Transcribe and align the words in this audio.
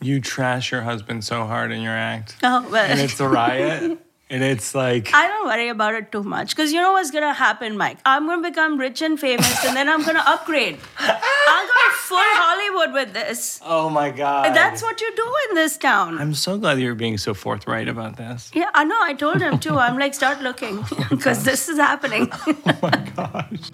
You 0.00 0.20
trash 0.20 0.70
your 0.70 0.82
husband 0.82 1.24
so 1.24 1.44
hard 1.46 1.72
in 1.72 1.82
your 1.82 1.92
act. 1.96 2.36
Oh, 2.42 2.66
well. 2.70 2.84
And 2.84 3.00
it's 3.00 3.18
a 3.18 3.28
riot. 3.28 3.98
and 4.30 4.44
it's 4.44 4.74
like 4.74 5.10
I 5.12 5.26
don't 5.26 5.46
worry 5.46 5.68
about 5.68 5.94
it 5.94 6.12
too 6.12 6.22
much 6.22 6.54
because 6.54 6.72
you 6.72 6.80
know 6.80 6.92
what's 6.92 7.10
gonna 7.10 7.32
happen, 7.32 7.76
Mike. 7.76 7.98
I'm 8.04 8.26
gonna 8.26 8.42
become 8.48 8.78
rich 8.78 9.02
and 9.02 9.18
famous, 9.18 9.64
and 9.64 9.74
then 9.76 9.88
I'm 9.88 10.02
gonna 10.04 10.22
upgrade. 10.24 10.78
I'll 10.98 11.66
go 11.66 11.74
full 11.96 12.18
Hollywood 12.20 12.92
with 12.94 13.12
this. 13.12 13.60
Oh 13.64 13.90
my 13.90 14.10
god. 14.10 14.54
That's 14.54 14.82
what 14.82 15.00
you 15.00 15.14
do 15.16 15.34
in 15.48 15.54
this 15.56 15.76
town. 15.76 16.18
I'm 16.18 16.34
so 16.34 16.58
glad 16.58 16.78
you're 16.78 16.94
being 16.94 17.18
so 17.18 17.34
forthright 17.34 17.88
about 17.88 18.16
this. 18.16 18.50
yeah, 18.54 18.70
I 18.74 18.84
know. 18.84 18.98
I 19.00 19.14
told 19.14 19.40
him 19.40 19.58
too. 19.58 19.76
I'm 19.76 19.98
like, 19.98 20.14
start 20.14 20.42
looking 20.42 20.84
because 21.10 21.42
this 21.44 21.68
is 21.68 21.78
happening. 21.78 22.28
Oh 22.32 22.78
my 22.82 23.10
gosh. 23.16 23.70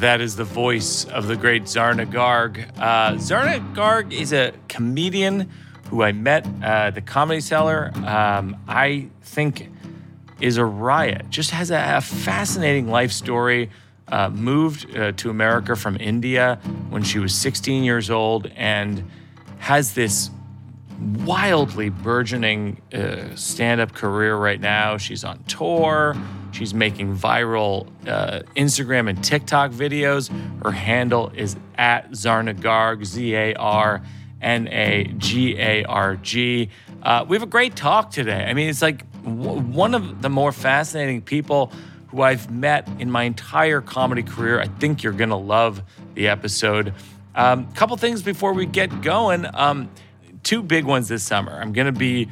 That 0.00 0.22
is 0.22 0.34
the 0.34 0.44
voice 0.44 1.04
of 1.04 1.26
the 1.26 1.36
great 1.36 1.64
Zarna 1.64 2.10
Garg. 2.10 2.66
Uh, 2.78 3.16
Zarna 3.16 3.60
Garg 3.74 4.14
is 4.14 4.32
a 4.32 4.54
comedian 4.66 5.50
who 5.90 6.02
I 6.02 6.12
met 6.12 6.48
uh, 6.64 6.90
the 6.90 7.02
Comedy 7.02 7.42
Cellar. 7.42 7.92
Um, 8.06 8.56
I 8.66 9.08
think 9.20 9.68
is 10.40 10.56
a 10.56 10.64
riot. 10.64 11.28
Just 11.28 11.50
has 11.50 11.70
a, 11.70 11.98
a 11.98 12.00
fascinating 12.00 12.88
life 12.88 13.12
story. 13.12 13.68
Uh, 14.08 14.30
moved 14.30 14.96
uh, 14.96 15.12
to 15.12 15.28
America 15.28 15.76
from 15.76 15.98
India 16.00 16.58
when 16.88 17.02
she 17.02 17.18
was 17.18 17.34
16 17.34 17.84
years 17.84 18.08
old 18.08 18.46
and 18.56 19.04
has 19.58 19.92
this 19.92 20.30
wildly 21.26 21.90
burgeoning 21.90 22.80
uh, 22.94 23.36
stand 23.36 23.82
up 23.82 23.92
career 23.92 24.34
right 24.34 24.60
now. 24.60 24.96
She's 24.96 25.24
on 25.24 25.44
tour. 25.44 26.16
She's 26.52 26.74
making 26.74 27.16
viral 27.16 27.86
uh, 28.06 28.40
Instagram 28.56 29.08
and 29.08 29.22
TikTok 29.22 29.70
videos. 29.72 30.30
Her 30.62 30.72
handle 30.72 31.30
is 31.34 31.56
at 31.76 32.10
Zarna 32.10 32.54
Garg, 32.58 33.04
Z 33.04 33.34
A 33.34 33.54
R 33.54 34.02
N 34.40 34.68
A 34.68 35.04
G 35.18 35.58
A 35.58 35.84
R 35.84 36.16
G. 36.16 36.70
Uh, 37.02 37.24
we 37.28 37.36
have 37.36 37.42
a 37.42 37.46
great 37.46 37.76
talk 37.76 38.10
today. 38.10 38.44
I 38.44 38.54
mean, 38.54 38.68
it's 38.68 38.82
like 38.82 39.04
w- 39.22 39.60
one 39.60 39.94
of 39.94 40.22
the 40.22 40.28
more 40.28 40.52
fascinating 40.52 41.22
people 41.22 41.72
who 42.08 42.22
I've 42.22 42.50
met 42.50 42.88
in 42.98 43.10
my 43.10 43.22
entire 43.24 43.80
comedy 43.80 44.22
career. 44.22 44.60
I 44.60 44.66
think 44.66 45.02
you're 45.02 45.12
going 45.12 45.30
to 45.30 45.36
love 45.36 45.82
the 46.14 46.28
episode. 46.28 46.92
A 47.34 47.46
um, 47.46 47.72
couple 47.72 47.96
things 47.96 48.22
before 48.22 48.52
we 48.52 48.66
get 48.66 49.02
going. 49.02 49.46
Um, 49.54 49.88
two 50.42 50.62
big 50.62 50.84
ones 50.84 51.08
this 51.08 51.22
summer. 51.22 51.52
I'm 51.52 51.72
going 51.72 51.86
to 51.86 51.98
be 51.98 52.28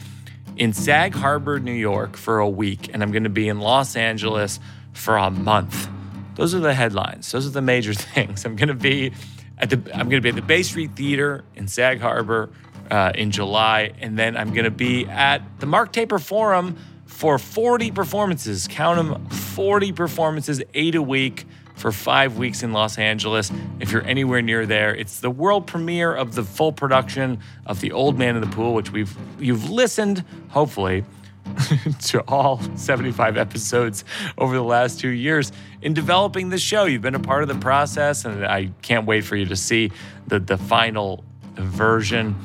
in 0.59 0.73
Sag 0.73 1.15
Harbor, 1.15 1.61
New 1.61 1.73
York 1.73 2.17
for 2.17 2.41
a 2.41 2.49
week, 2.49 2.91
and 2.93 3.03
I'm 3.03 3.13
going 3.13 3.25
to 3.25 3.31
be 3.31 3.49
in 3.49 3.61
Los 3.61 3.97
Angeles 3.97 4.59
for 4.93 5.17
a 5.17 5.31
month. 5.31 5.89
Those 6.35 6.55
are 6.55 6.59
the 6.61 6.75
headlines. 6.75 7.31
Those 7.31 7.47
are 7.47 7.51
the 7.51 7.63
major 7.63 7.95
things. 7.95 8.45
I'm 8.45 8.57
going 8.57 8.69
to 8.69 8.75
be 8.75 9.13
at 9.57 9.71
the 9.71 9.77
I'm 9.95 10.09
going 10.09 10.21
to 10.21 10.21
be 10.21 10.31
at 10.31 10.35
the 10.35 10.43
Bay 10.43 10.63
Street 10.63 10.97
Theater 10.97 11.45
in 11.55 11.69
Sag 11.69 12.01
Harbor 12.01 12.51
uh, 12.91 13.13
in 13.15 13.31
July, 13.31 13.93
and 14.01 14.19
then 14.19 14.37
I'm 14.37 14.53
going 14.53 14.65
to 14.65 14.71
be 14.71 15.07
at 15.07 15.43
the 15.61 15.67
Mark 15.67 15.93
Taper 15.93 16.19
Forum 16.19 16.77
for 17.07 17.39
40 17.39 17.93
performances. 17.93 18.69
Count 18.69 18.97
them, 18.97 19.29
40 19.29 19.93
performances, 19.93 20.63
eight 20.75 20.95
a 20.95 21.03
week 21.03 21.47
for 21.79 21.93
five 21.93 22.37
weeks 22.37 22.63
in 22.63 22.73
Los 22.73 22.99
Angeles. 22.99 23.51
If 23.81 23.93
you're 23.93 24.05
anywhere 24.05 24.43
near 24.43 24.67
there, 24.67 24.95
it's 24.95 25.21
the 25.21 25.31
world 25.31 25.67
premiere 25.67 26.15
of 26.15 26.35
the 26.35 26.43
full 26.43 26.73
production 26.73 27.41
of 27.67 27.81
The 27.81 27.93
Old 27.93 28.19
Man 28.19 28.35
in 28.35 28.41
the 28.41 28.49
Pool, 28.49 28.75
which 28.75 28.91
we've 28.91 29.17
you've 29.39 29.71
listened, 29.71 30.25
hopefully, 30.49 31.05
to 32.01 32.21
all 32.29 32.61
75 32.77 33.37
episodes 33.37 34.05
over 34.37 34.55
the 34.55 34.63
last 34.63 35.01
two 35.01 35.09
years 35.09 35.53
in 35.81 35.95
developing 35.95 36.49
this 36.49 36.63
show. 36.63 36.85
You've 36.85 37.03
been 37.03 37.15
a 37.15 37.21
part 37.21 37.43
of 37.43 37.49
the 37.49 37.59
process, 37.59 38.25
and 38.25 38.45
I 38.45 38.71
can't 38.83 39.07
wait 39.07 39.25
for 39.25 39.37
you 39.37 39.47
to 39.47 39.57
see 39.57 39.93
the, 40.27 40.39
the 40.41 40.59
final 40.59 41.25
version. 41.55 42.37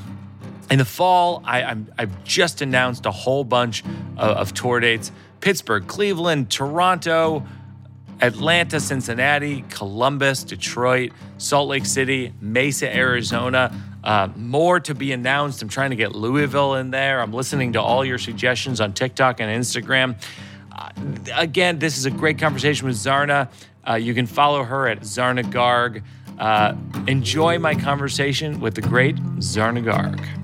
In 0.72 0.80
the 0.80 0.86
fall, 0.86 1.44
I, 1.46 1.76
I've 1.98 2.24
just 2.24 2.62
announced 2.62 3.06
a 3.06 3.12
whole 3.12 3.44
bunch 3.44 3.84
of, 4.18 4.38
of 4.38 4.54
tour 4.54 4.80
dates 4.80 5.12
Pittsburgh, 5.42 5.86
Cleveland, 5.88 6.50
Toronto, 6.50 7.46
Atlanta, 8.24 8.80
Cincinnati, 8.80 9.66
Columbus, 9.70 10.46
Detroit, 10.46 11.12
Salt 11.38 11.68
Lake 11.68 11.86
City, 11.86 12.34
Mesa, 12.40 12.94
Arizona. 12.96 13.76
Uh, 14.02 14.30
more 14.38 14.80
to 14.80 14.96
be 14.96 15.12
announced. 15.12 15.62
I'm 15.62 15.68
trying 15.68 15.90
to 15.90 15.98
get 15.98 16.16
Louisville 16.16 16.76
in 16.76 16.90
there. 16.90 17.22
I'm 17.22 17.34
listening 17.34 17.74
to 17.74 17.82
all 17.82 18.06
your 18.06 18.18
suggestions 18.18 18.80
on 18.80 18.94
TikTok 18.94 19.42
and 19.42 19.62
Instagram. 19.62 20.16
Uh, 20.72 20.90
again, 21.36 21.80
this 21.80 21.98
is 21.98 22.06
a 22.06 22.12
great 22.12 22.40
conversation 22.40 22.88
with 22.88 22.96
Zarna. 22.96 23.52
Uh, 23.88 23.96
you 23.96 24.14
can 24.14 24.26
follow 24.26 24.64
her 24.64 24.88
at 24.88 25.02
Zarna 25.02 25.44
Garg. 25.44 26.02
Uh, 26.40 26.76
enjoy 27.08 27.60
my 27.60 27.76
conversation 27.76 28.62
with 28.62 28.74
the 28.74 28.82
great 28.82 29.18
Zarna 29.40 29.84
Garg. 29.84 30.43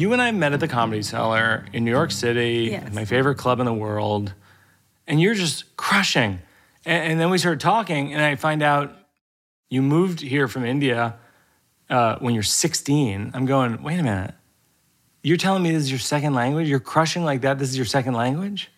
You 0.00 0.14
and 0.14 0.22
I 0.22 0.30
met 0.30 0.54
at 0.54 0.60
the 0.60 0.68
Comedy 0.68 1.02
Cellar 1.02 1.66
in 1.74 1.84
New 1.84 1.90
York 1.90 2.10
City, 2.10 2.68
Yes. 2.70 2.94
my 2.94 3.04
favorite 3.04 3.34
club 3.34 3.60
in 3.60 3.66
the 3.66 3.74
world, 3.74 4.32
and 5.06 5.20
you're 5.20 5.34
just 5.34 5.76
crushing. 5.76 6.38
And, 6.86 7.12
and 7.12 7.20
then 7.20 7.28
we 7.28 7.36
started 7.36 7.60
talking, 7.60 8.14
and 8.14 8.22
I 8.22 8.34
find 8.36 8.62
out 8.62 8.96
you 9.68 9.82
moved 9.82 10.22
here 10.22 10.48
from 10.48 10.64
India 10.64 11.16
uh, 11.90 12.16
when 12.18 12.32
you're 12.32 12.42
16. 12.42 13.32
I'm 13.34 13.44
going, 13.44 13.82
wait 13.82 14.00
a 14.00 14.02
minute. 14.02 14.32
You're 15.22 15.36
telling 15.36 15.62
me 15.62 15.70
this 15.70 15.82
is 15.82 15.90
your 15.90 15.98
second 16.00 16.32
language? 16.32 16.66
You're 16.66 16.80
crushing 16.80 17.22
like 17.22 17.42
that? 17.42 17.58
This 17.58 17.68
is 17.68 17.76
your 17.76 17.84
second 17.84 18.14
language? 18.14 18.70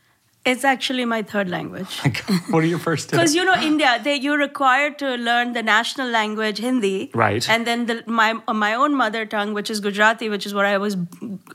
It's 0.45 0.65
actually 0.65 1.05
my 1.05 1.23
third 1.23 1.49
language. 1.49 2.01
What 2.51 2.65
are 2.65 2.67
your 2.67 2.79
first 2.79 3.11
two? 3.11 3.17
Because 3.17 3.35
you 3.35 3.45
know, 3.45 3.55
India, 3.55 4.01
they, 4.03 4.17
you're 4.17 4.39
required 4.39 4.99
to 4.99 5.15
learn 5.15 5.53
the 5.53 5.63
national 5.63 6.09
language, 6.09 6.59
Hindi, 6.59 7.11
Right. 7.15 7.49
And 7.49 7.67
then 7.67 7.87
the, 7.87 8.03
my 8.07 8.35
my 8.53 8.75
own 8.75 8.95
mother 8.95 9.25
tongue, 9.25 9.55
which 9.55 9.71
is 9.71 9.81
Gujarati, 9.81 10.29
which 10.29 10.47
is 10.47 10.55
what 10.55 10.67
I 10.67 10.79
was 10.79 10.97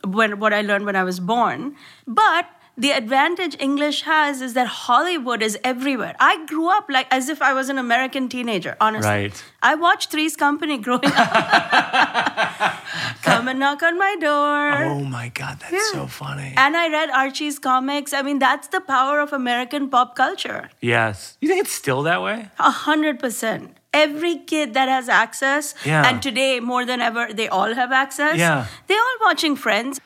when 0.05 0.39
what 0.39 0.53
I 0.53 0.61
learned 0.61 0.85
when 0.85 0.95
I 0.95 1.03
was 1.03 1.19
born. 1.19 1.75
But 2.07 2.45
the 2.77 2.91
advantage 2.91 3.55
English 3.59 4.03
has 4.03 4.41
is 4.41 4.53
that 4.53 4.67
Hollywood 4.67 5.41
is 5.41 5.57
everywhere. 5.63 6.15
I 6.19 6.45
grew 6.45 6.69
up 6.69 6.85
like 6.89 7.07
as 7.11 7.27
if 7.27 7.41
I 7.41 7.53
was 7.53 7.69
an 7.69 7.77
American 7.79 8.29
teenager. 8.29 8.75
Honestly, 8.79 9.09
Right. 9.09 9.43
I 9.63 9.73
watched 9.75 10.11
Three's 10.11 10.35
Company 10.35 10.77
growing 10.77 11.11
up. 11.15 12.73
Come 13.23 13.47
and 13.47 13.59
knock 13.59 13.81
on 13.83 13.97
my 13.97 14.15
door. 14.19 14.83
Oh 14.83 15.03
my 15.03 15.29
God, 15.29 15.59
that's 15.59 15.91
so 15.91 16.07
funny. 16.07 16.53
And 16.55 16.77
I 16.77 16.89
read 16.89 17.09
Archie's 17.09 17.59
comics. 17.59 18.13
I 18.13 18.21
mean, 18.21 18.39
that's 18.39 18.67
the 18.67 18.81
power 18.81 19.19
of 19.21 19.33
American 19.33 19.89
pop 19.89 20.15
culture. 20.15 20.69
yes. 20.81 21.37
You 21.41 21.47
think 21.49 21.61
it's 21.61 21.71
still 21.73 22.03
that 22.03 22.21
way? 22.21 22.49
A 22.59 22.71
hundred 22.71 23.19
percent. 23.19 23.75
Every 23.93 24.37
kid 24.37 24.73
that 24.75 24.87
has 24.89 25.09
access, 25.09 25.73
Yeah. 25.85 26.07
and 26.07 26.21
today 26.21 26.59
more 26.59 26.85
than 26.85 27.01
ever, 27.01 27.33
they 27.33 27.47
all 27.47 27.73
have 27.73 27.91
access. 27.91 28.37
Yeah. 28.37 28.67
They 28.87 28.93
all 28.95 29.17
watching 29.21 29.55
Friends. 29.55 29.99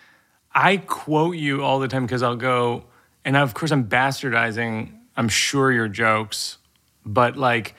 I 0.53 0.77
quote 0.77 1.37
you 1.37 1.63
all 1.63 1.79
the 1.79 1.87
time 1.87 2.05
because 2.05 2.23
I'll 2.23 2.35
go, 2.35 2.85
and 3.23 3.37
of 3.37 3.53
course 3.53 3.71
I'm 3.71 3.87
bastardizing, 3.87 4.93
I'm 5.15 5.29
sure 5.29 5.71
your 5.71 5.87
jokes, 5.87 6.57
but 7.05 7.37
like, 7.37 7.75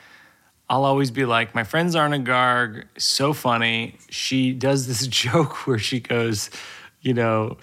I'll 0.68 0.84
always 0.84 1.10
be 1.10 1.26
like, 1.26 1.54
my 1.54 1.64
friend 1.64 1.90
Zarna 1.90 2.24
Garg, 2.24 2.84
so 2.96 3.34
funny. 3.34 3.98
She 4.08 4.52
does 4.52 4.86
this 4.86 5.06
joke 5.22 5.66
where 5.66 5.78
she 5.78 6.00
goes, 6.00 6.50
you 7.02 7.12
know, 7.14 7.58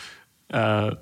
uh, 0.51 0.95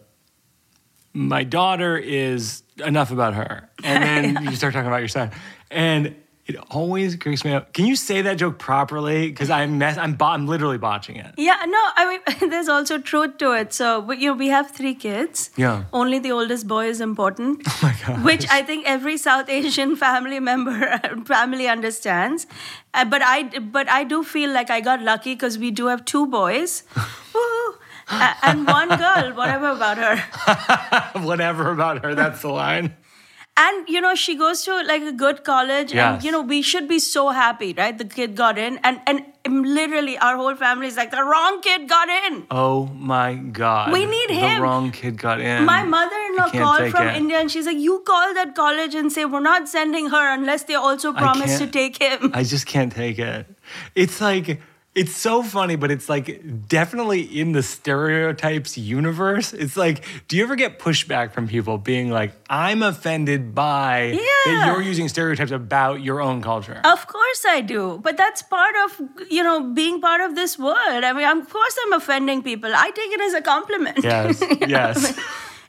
my 1.13 1.43
daughter 1.43 1.97
is 1.97 2.63
enough 2.85 3.11
about 3.11 3.33
her. 3.33 3.69
And 3.83 4.35
then 4.35 4.43
you 4.49 4.55
start 4.55 4.73
talking 4.73 4.87
about 4.87 4.99
your 4.99 5.07
son. 5.07 5.31
And 5.69 6.15
it 6.47 6.55
always 6.71 7.15
creeps 7.17 7.43
me 7.43 7.51
up. 7.53 7.73
Can 7.73 7.85
you 7.85 7.95
say 7.95 8.21
that 8.21 8.37
joke 8.37 8.57
properly? 8.57 9.27
Because 9.29 9.49
I'm, 9.49 9.77
mess- 9.77 9.97
I'm, 9.97 10.13
bo- 10.15 10.25
I'm 10.27 10.47
literally 10.47 10.77
botching 10.77 11.17
it. 11.17 11.33
Yeah, 11.37 11.57
no, 11.65 11.77
I 11.95 12.21
mean, 12.39 12.49
there's 12.49 12.69
also 12.69 12.97
truth 12.99 13.37
to 13.39 13.51
it. 13.51 13.73
So, 13.73 14.01
but, 14.01 14.17
you 14.19 14.27
know, 14.29 14.33
we 14.33 14.47
have 14.47 14.71
three 14.71 14.95
kids. 14.95 15.49
Yeah. 15.57 15.83
Only 15.91 16.19
the 16.19 16.31
oldest 16.31 16.67
boy 16.67 16.87
is 16.87 17.01
important. 17.01 17.61
Oh 17.69 17.79
my 17.83 17.95
God. 18.07 18.23
Which 18.23 18.49
I 18.49 18.61
think 18.63 18.87
every 18.87 19.17
South 19.17 19.49
Asian 19.49 19.95
family 20.05 20.39
member 20.39 20.97
family 21.25 21.67
understands. 21.67 22.47
Uh, 22.93 23.05
but 23.05 23.21
I 23.23 23.59
but 23.59 23.87
I 23.89 24.03
do 24.03 24.23
feel 24.23 24.51
like 24.51 24.69
I 24.71 24.81
got 24.81 25.01
lucky 25.03 25.33
because 25.35 25.59
we 25.59 25.69
do 25.69 25.87
have 25.87 26.03
two 26.05 26.25
boys. 26.25 26.83
Uh, 28.09 28.33
and 28.41 28.65
one 28.65 28.87
girl, 28.87 29.33
whatever 29.35 29.69
about 29.71 29.97
her. 29.97 31.21
Whatever 31.21 31.71
about 31.71 32.03
her, 32.03 32.15
that's 32.15 32.41
the 32.41 32.47
line. 32.49 32.95
And 33.59 33.89
you 33.89 34.01
know, 34.01 34.13
she 34.15 34.35
goes 34.35 34.61
to 34.65 34.73
like 34.83 35.01
a 35.01 35.11
good 35.11 35.43
college, 35.43 35.93
Yes. 35.93 36.15
and 36.15 36.23
you 36.23 36.31
know, 36.31 36.41
we 36.41 36.61
should 36.61 36.87
be 36.87 36.99
so 36.99 37.29
happy, 37.29 37.73
right? 37.77 37.97
The 37.97 38.05
kid 38.05 38.35
got 38.35 38.57
in, 38.57 38.79
and 38.83 39.01
and 39.07 39.25
literally 39.77 40.17
our 40.17 40.35
whole 40.35 40.55
family 40.55 40.87
is 40.87 40.97
like, 40.97 41.09
the 41.11 41.23
wrong 41.23 41.59
kid 41.61 41.87
got 41.89 42.09
in. 42.09 42.45
Oh 42.51 42.85
my 43.13 43.33
God. 43.35 43.91
We 43.93 44.05
need 44.05 44.29
him. 44.29 44.55
the 44.57 44.61
wrong 44.61 44.91
kid 44.91 45.17
got 45.17 45.39
in. 45.39 45.65
My 45.65 45.83
mother-in-law 45.83 46.49
called 46.51 46.91
from 46.91 47.07
it. 47.07 47.15
India, 47.17 47.39
and 47.39 47.49
she's 47.49 47.65
like, 47.65 47.77
"You 47.89 47.99
call 48.13 48.33
that 48.39 48.53
college 48.55 48.93
and 49.03 49.11
say 49.11 49.25
we're 49.25 49.39
not 49.49 49.67
sending 49.75 50.09
her 50.15 50.23
unless 50.33 50.63
they 50.71 50.75
also 50.75 51.13
promise 51.13 51.57
to 51.59 51.67
take 51.67 52.01
him." 52.07 52.31
I 52.33 52.43
just 52.43 52.65
can't 52.67 52.93
take 52.93 53.17
it. 53.19 53.45
It's 53.95 54.19
like 54.21 54.59
It's 54.97 55.15
so 55.15 55.43
funny, 55.43 55.75
but 55.75 55.91
it's 55.91 56.09
like 56.09 56.41
definitely 56.67 57.21
in 57.21 57.51
the 57.51 57.61
stereotypes 57.61 58.79
universe. 58.79 59.53
It's 59.53 59.77
like, 59.77 60.03
do 60.27 60.35
you 60.35 60.41
ever 60.41 60.55
get 60.55 60.79
pushback 60.79 61.33
from 61.33 61.47
people 61.47 61.77
being 61.77 62.09
like, 62.09 62.33
I'm 62.49 62.81
offended 62.81 63.53
by 63.53 64.17
that 64.45 64.73
you're 64.73 64.81
using 64.81 65.07
stereotypes 65.07 65.51
about 65.51 66.01
your 66.01 66.19
own 66.19 66.41
culture? 66.41 66.81
Of 66.83 67.05
course 67.05 67.45
I 67.47 67.61
do. 67.61 67.99
But 68.01 68.17
that's 68.17 68.41
part 68.41 68.73
of, 68.85 69.01
you 69.29 69.43
know, 69.43 69.71
being 69.71 70.01
part 70.01 70.21
of 70.21 70.33
this 70.33 70.57
world. 70.57 71.03
I 71.03 71.13
mean, 71.13 71.27
of 71.27 71.47
course 71.47 71.77
I'm 71.85 71.93
offending 71.93 72.41
people. 72.41 72.71
I 72.73 72.89
take 72.89 73.11
it 73.11 73.21
as 73.21 73.35
a 73.35 73.41
compliment. 73.41 73.99
Yes, 74.03 74.41
yes. 74.67 75.15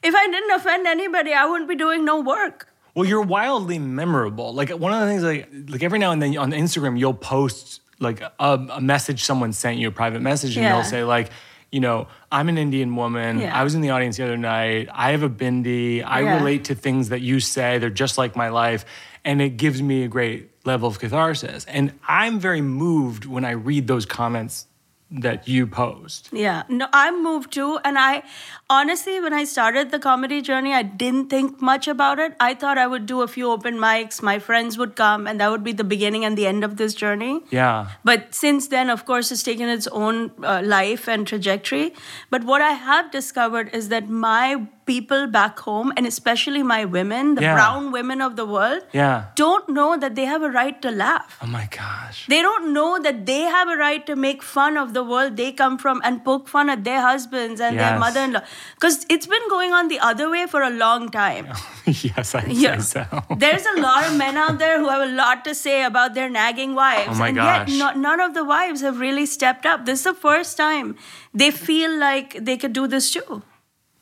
If 0.02 0.14
I 0.14 0.26
didn't 0.30 0.52
offend 0.52 0.86
anybody, 0.86 1.34
I 1.34 1.44
wouldn't 1.44 1.68
be 1.68 1.76
doing 1.76 2.02
no 2.02 2.18
work. 2.18 2.72
Well, 2.94 3.04
you're 3.04 3.20
wildly 3.20 3.78
memorable. 3.78 4.54
Like 4.54 4.70
one 4.70 4.94
of 4.94 5.00
the 5.00 5.06
things, 5.06 5.22
like 5.22 5.50
like 5.68 5.82
every 5.82 5.98
now 5.98 6.12
and 6.12 6.22
then 6.22 6.38
on 6.38 6.52
Instagram, 6.52 6.98
you'll 6.98 7.12
post 7.12 7.82
like 8.00 8.20
a, 8.20 8.32
a 8.38 8.80
message 8.80 9.24
someone 9.24 9.52
sent 9.52 9.78
you, 9.78 9.88
a 9.88 9.90
private 9.90 10.20
message, 10.20 10.56
and 10.56 10.64
Yeah. 10.64 10.74
they'll 10.74 10.84
say 10.84 11.04
like, 11.04 11.30
you 11.72 11.80
know, 11.80 12.08
I'm 12.32 12.48
an 12.48 12.56
Indian 12.58 12.96
woman. 12.96 13.40
Yeah. 13.40 13.58
I 13.58 13.62
was 13.64 13.74
in 13.74 13.80
the 13.82 13.90
audience 13.90 14.16
the 14.16 14.24
other 14.24 14.36
night. 14.38 14.88
I 14.92 15.10
have 15.10 15.22
a 15.22 15.28
bindi. 15.28 16.02
I 16.04 16.20
Yeah. 16.20 16.36
relate 16.38 16.64
to 16.66 16.74
things 16.74 17.10
that 17.10 17.20
you 17.20 17.40
say. 17.40 17.78
They're 17.78 17.90
just 17.90 18.16
like 18.16 18.36
my 18.36 18.48
life, 18.48 18.84
and 19.24 19.42
it 19.42 19.56
gives 19.56 19.82
me 19.82 20.04
a 20.04 20.08
great 20.08 20.50
level 20.64 20.88
of 20.88 20.98
catharsis. 20.98 21.64
And 21.66 21.92
I'm 22.06 22.38
very 22.40 22.60
moved 22.62 23.24
when 23.26 23.44
I 23.44 23.50
read 23.52 23.86
those 23.86 24.06
comments 24.06 24.66
that 25.10 25.48
you 25.48 25.66
posed. 25.66 26.28
Yeah, 26.32 26.64
no, 26.68 26.86
I'm 26.92 27.22
moved 27.22 27.52
too. 27.52 27.78
And 27.84 27.98
I 27.98 28.22
honestly, 28.68 29.20
when 29.20 29.32
I 29.32 29.44
started 29.44 29.90
the 29.90 29.98
comedy 29.98 30.42
journey, 30.42 30.74
I 30.74 30.82
didn't 30.82 31.30
think 31.30 31.62
much 31.62 31.88
about 31.88 32.18
it. 32.18 32.34
I 32.40 32.54
thought 32.54 32.76
I 32.76 32.86
would 32.86 33.06
do 33.06 33.22
a 33.22 33.28
few 33.28 33.50
open 33.50 33.76
mics, 33.78 34.20
my 34.22 34.38
friends 34.38 34.76
would 34.76 34.96
come, 34.96 35.26
and 35.26 35.40
that 35.40 35.50
would 35.50 35.64
be 35.64 35.72
the 35.72 35.84
beginning 35.84 36.24
and 36.24 36.36
the 36.36 36.46
end 36.46 36.62
of 36.64 36.76
this 36.76 36.94
journey. 36.94 37.40
Yeah. 37.50 37.88
But 38.04 38.34
since 38.34 38.68
then, 38.68 38.90
of 38.90 39.06
course, 39.06 39.32
it's 39.32 39.42
taken 39.42 39.68
its 39.68 39.86
own 39.88 40.30
uh, 40.42 40.60
life 40.62 41.08
and 41.08 41.26
trajectory. 41.26 41.94
But 42.28 42.44
what 42.44 42.60
I 42.60 42.72
have 42.72 43.10
discovered 43.10 43.70
is 43.74 43.88
that 43.88 44.08
my 44.10 44.66
people 44.84 45.26
back 45.26 45.58
home, 45.60 45.92
and 45.98 46.06
especially 46.06 46.62
my 46.62 46.84
women, 46.84 47.34
the 47.34 47.42
Yeah. 47.42 47.54
brown 47.54 47.92
women 47.92 48.22
of 48.22 48.36
the 48.36 48.46
world, 48.46 48.82
Yeah. 48.92 49.24
don't 49.36 49.68
know 49.68 49.98
that 49.98 50.14
they 50.14 50.24
have 50.24 50.42
a 50.42 50.50
right 50.50 50.80
to 50.80 50.90
laugh. 50.90 51.36
Oh 51.42 51.46
my 51.46 51.68
gosh. 51.70 52.26
They 52.26 52.40
don't 52.40 52.72
know 52.72 52.98
that 52.98 53.26
they 53.26 53.42
have 53.42 53.68
a 53.68 53.76
right 53.76 54.06
to 54.06 54.16
make 54.16 54.42
fun 54.42 54.78
of 54.78 54.94
the 54.94 54.97
world 55.04 55.36
they 55.36 55.52
come 55.52 55.78
from 55.78 56.00
and 56.04 56.24
poke 56.24 56.48
fun 56.48 56.68
at 56.70 56.84
their 56.84 57.00
husbands 57.00 57.60
and 57.60 57.78
their 57.78 57.98
mother 57.98 58.20
in 58.20 58.32
law. 58.32 58.42
Because 58.74 59.04
it's 59.08 59.26
been 59.26 59.48
going 59.48 59.72
on 59.72 59.88
the 59.88 59.98
other 60.00 60.30
way 60.30 60.46
for 60.46 60.62
a 60.62 60.70
long 60.70 61.08
time. 61.10 61.46
yes, 61.86 62.34
I 62.34 62.44
Yeah. 62.48 62.78
say 62.78 63.04
so. 63.10 63.22
There's 63.36 63.64
a 63.66 63.80
lot 63.80 64.06
of 64.06 64.16
men 64.16 64.36
out 64.36 64.58
there 64.58 64.78
who 64.78 64.88
have 64.88 65.02
a 65.08 65.12
lot 65.12 65.44
to 65.44 65.54
say 65.54 65.82
about 65.84 66.14
their 66.14 66.28
nagging 66.28 66.74
wives. 66.74 67.08
Oh 67.10 67.14
my 67.14 67.28
and 67.28 67.36
gosh. 67.36 67.68
yet, 67.70 67.78
no, 67.94 68.00
none 68.00 68.20
of 68.20 68.34
the 68.34 68.44
wives 68.44 68.80
have 68.82 68.98
really 69.00 69.26
stepped 69.26 69.66
up. 69.66 69.84
This 69.86 70.00
is 70.00 70.04
the 70.04 70.14
first 70.14 70.56
time 70.56 70.96
they 71.34 71.50
feel 71.50 71.96
like 71.98 72.36
they 72.44 72.56
could 72.56 72.72
do 72.72 72.86
this 72.86 73.10
too. 73.10 73.42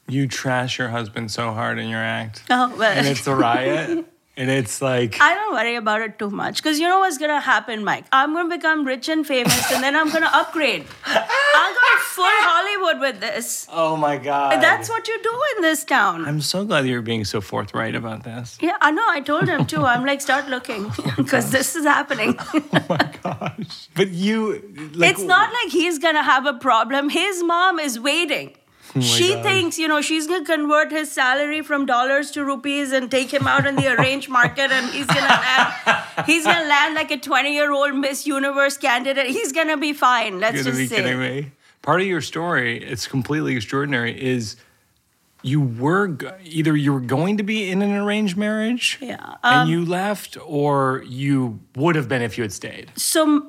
You 0.08 0.28
trash 0.28 0.78
your 0.78 0.88
husband 0.88 1.30
so 1.32 1.52
hard 1.52 1.78
in 1.78 1.88
your 1.88 2.00
act. 2.00 2.44
Oh, 2.48 2.72
well. 2.76 2.92
and 2.96 3.06
it's 3.06 3.26
a 3.26 3.34
riot. 3.34 4.06
and 4.36 4.50
it's 4.50 4.82
like, 4.82 5.16
I 5.20 5.34
don't 5.34 5.54
worry 5.54 5.76
about 5.76 6.00
it 6.02 6.18
too 6.18 6.30
much 6.30 6.62
because 6.62 6.78
you 6.78 6.86
know 6.86 6.98
what's 7.00 7.18
gonna 7.18 7.40
happen, 7.40 7.84
Mike. 7.84 8.04
I'm 8.12 8.34
gonna 8.34 8.54
become 8.54 8.84
rich 8.84 9.08
and 9.08 9.26
famous, 9.26 9.72
and 9.72 9.82
then 9.82 9.96
I'm 9.96 10.10
gonna 10.10 10.30
upgrade. 10.32 10.84
I'll 11.06 11.74
go 11.74 11.80
to 11.80 12.02
full 12.04 12.24
Hollywood 12.26 13.00
with 13.00 13.20
this. 13.20 13.66
oh 13.72 13.96
my 13.96 14.16
God. 14.18 14.60
That's 14.62 14.88
what 14.88 15.08
you 15.08 15.22
do 15.22 15.40
in 15.56 15.62
this 15.62 15.84
town. 15.84 16.26
I'm 16.26 16.40
so 16.40 16.64
glad 16.64 16.86
you're 16.86 17.02
being 17.02 17.24
so 17.24 17.40
forthright 17.40 17.94
about 17.94 18.24
this. 18.24 18.58
Yeah, 18.60 18.76
I 18.80 18.90
know. 18.90 19.04
I 19.08 19.20
told 19.20 19.48
him 19.48 19.64
too. 19.66 19.82
I'm 19.84 20.04
like, 20.04 20.20
start 20.20 20.48
looking 20.48 20.90
because 21.16 21.50
this 21.50 21.74
is 21.76 21.84
happening. 21.84 22.38
Oh 22.78 22.84
my 22.90 23.10
gosh. 23.22 23.88
But 23.94 24.08
you, 24.10 24.62
like, 24.94 25.12
it's 25.12 25.22
not 25.22 25.50
like 25.52 25.72
he's 25.72 25.98
gonna 25.98 26.22
have 26.22 26.46
a 26.46 26.52
problem. 26.54 27.08
His 27.08 27.42
mom 27.42 27.78
is 27.78 27.98
waiting. 27.98 28.54
She 29.00 29.34
God. 29.34 29.42
thinks, 29.42 29.78
you 29.78 29.88
know, 29.88 30.00
she's 30.00 30.26
gonna 30.26 30.44
convert 30.44 30.90
his 30.90 31.10
salary 31.12 31.62
from 31.62 31.86
dollars 31.86 32.30
to 32.32 32.44
rupees 32.44 32.92
and 32.92 33.10
take 33.10 33.32
him 33.32 33.46
out 33.46 33.66
in 33.66 33.76
the 33.76 33.88
arranged 33.88 34.28
market, 34.28 34.70
and 34.70 34.90
he's 34.90 35.06
gonna 35.06 35.20
land. 35.20 36.04
He's 36.26 36.44
gonna 36.44 36.68
land 36.68 36.94
like 36.94 37.10
a 37.10 37.18
20 37.18 37.52
year 37.52 37.72
old 37.72 37.94
Miss 37.94 38.26
Universe 38.26 38.76
candidate. 38.78 39.26
He's 39.26 39.52
gonna 39.52 39.76
be 39.76 39.92
fine. 39.92 40.40
Let's 40.40 40.56
You're 40.64 40.74
just 40.74 40.88
say. 40.88 40.96
kidding 40.96 41.18
me. 41.20 41.52
Part 41.82 42.00
of 42.00 42.06
your 42.06 42.20
story, 42.20 42.82
it's 42.82 43.06
completely 43.06 43.54
extraordinary, 43.54 44.20
is 44.20 44.56
you 45.42 45.60
were 45.60 46.16
either 46.42 46.74
you 46.76 46.92
were 46.92 47.00
going 47.00 47.36
to 47.36 47.44
be 47.44 47.70
in 47.70 47.80
an 47.82 47.94
arranged 47.94 48.36
marriage 48.36 48.98
Yeah. 49.00 49.14
Um, 49.44 49.60
and 49.60 49.70
you 49.70 49.84
left, 49.84 50.36
or 50.44 51.04
you 51.06 51.60
would 51.76 51.94
have 51.94 52.08
been 52.08 52.22
if 52.22 52.36
you 52.36 52.42
had 52.42 52.52
stayed. 52.52 52.90
So 52.96 53.48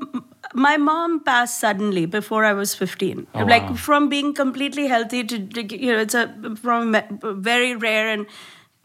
my 0.57 0.75
mom 0.75 1.19
passed 1.23 1.59
suddenly 1.59 2.05
before 2.05 2.43
I 2.43 2.53
was 2.53 2.73
15. 2.73 3.27
Oh, 3.35 3.43
like 3.43 3.63
wow. 3.63 3.75
from 3.75 4.09
being 4.09 4.33
completely 4.33 4.87
healthy 4.87 5.23
to, 5.23 5.47
to, 5.47 5.77
you 5.77 5.91
know, 5.91 5.99
it's 5.99 6.15
a 6.15 6.55
from 6.59 6.95
a 6.95 7.05
very 7.33 7.75
rare 7.75 8.09
and 8.09 8.25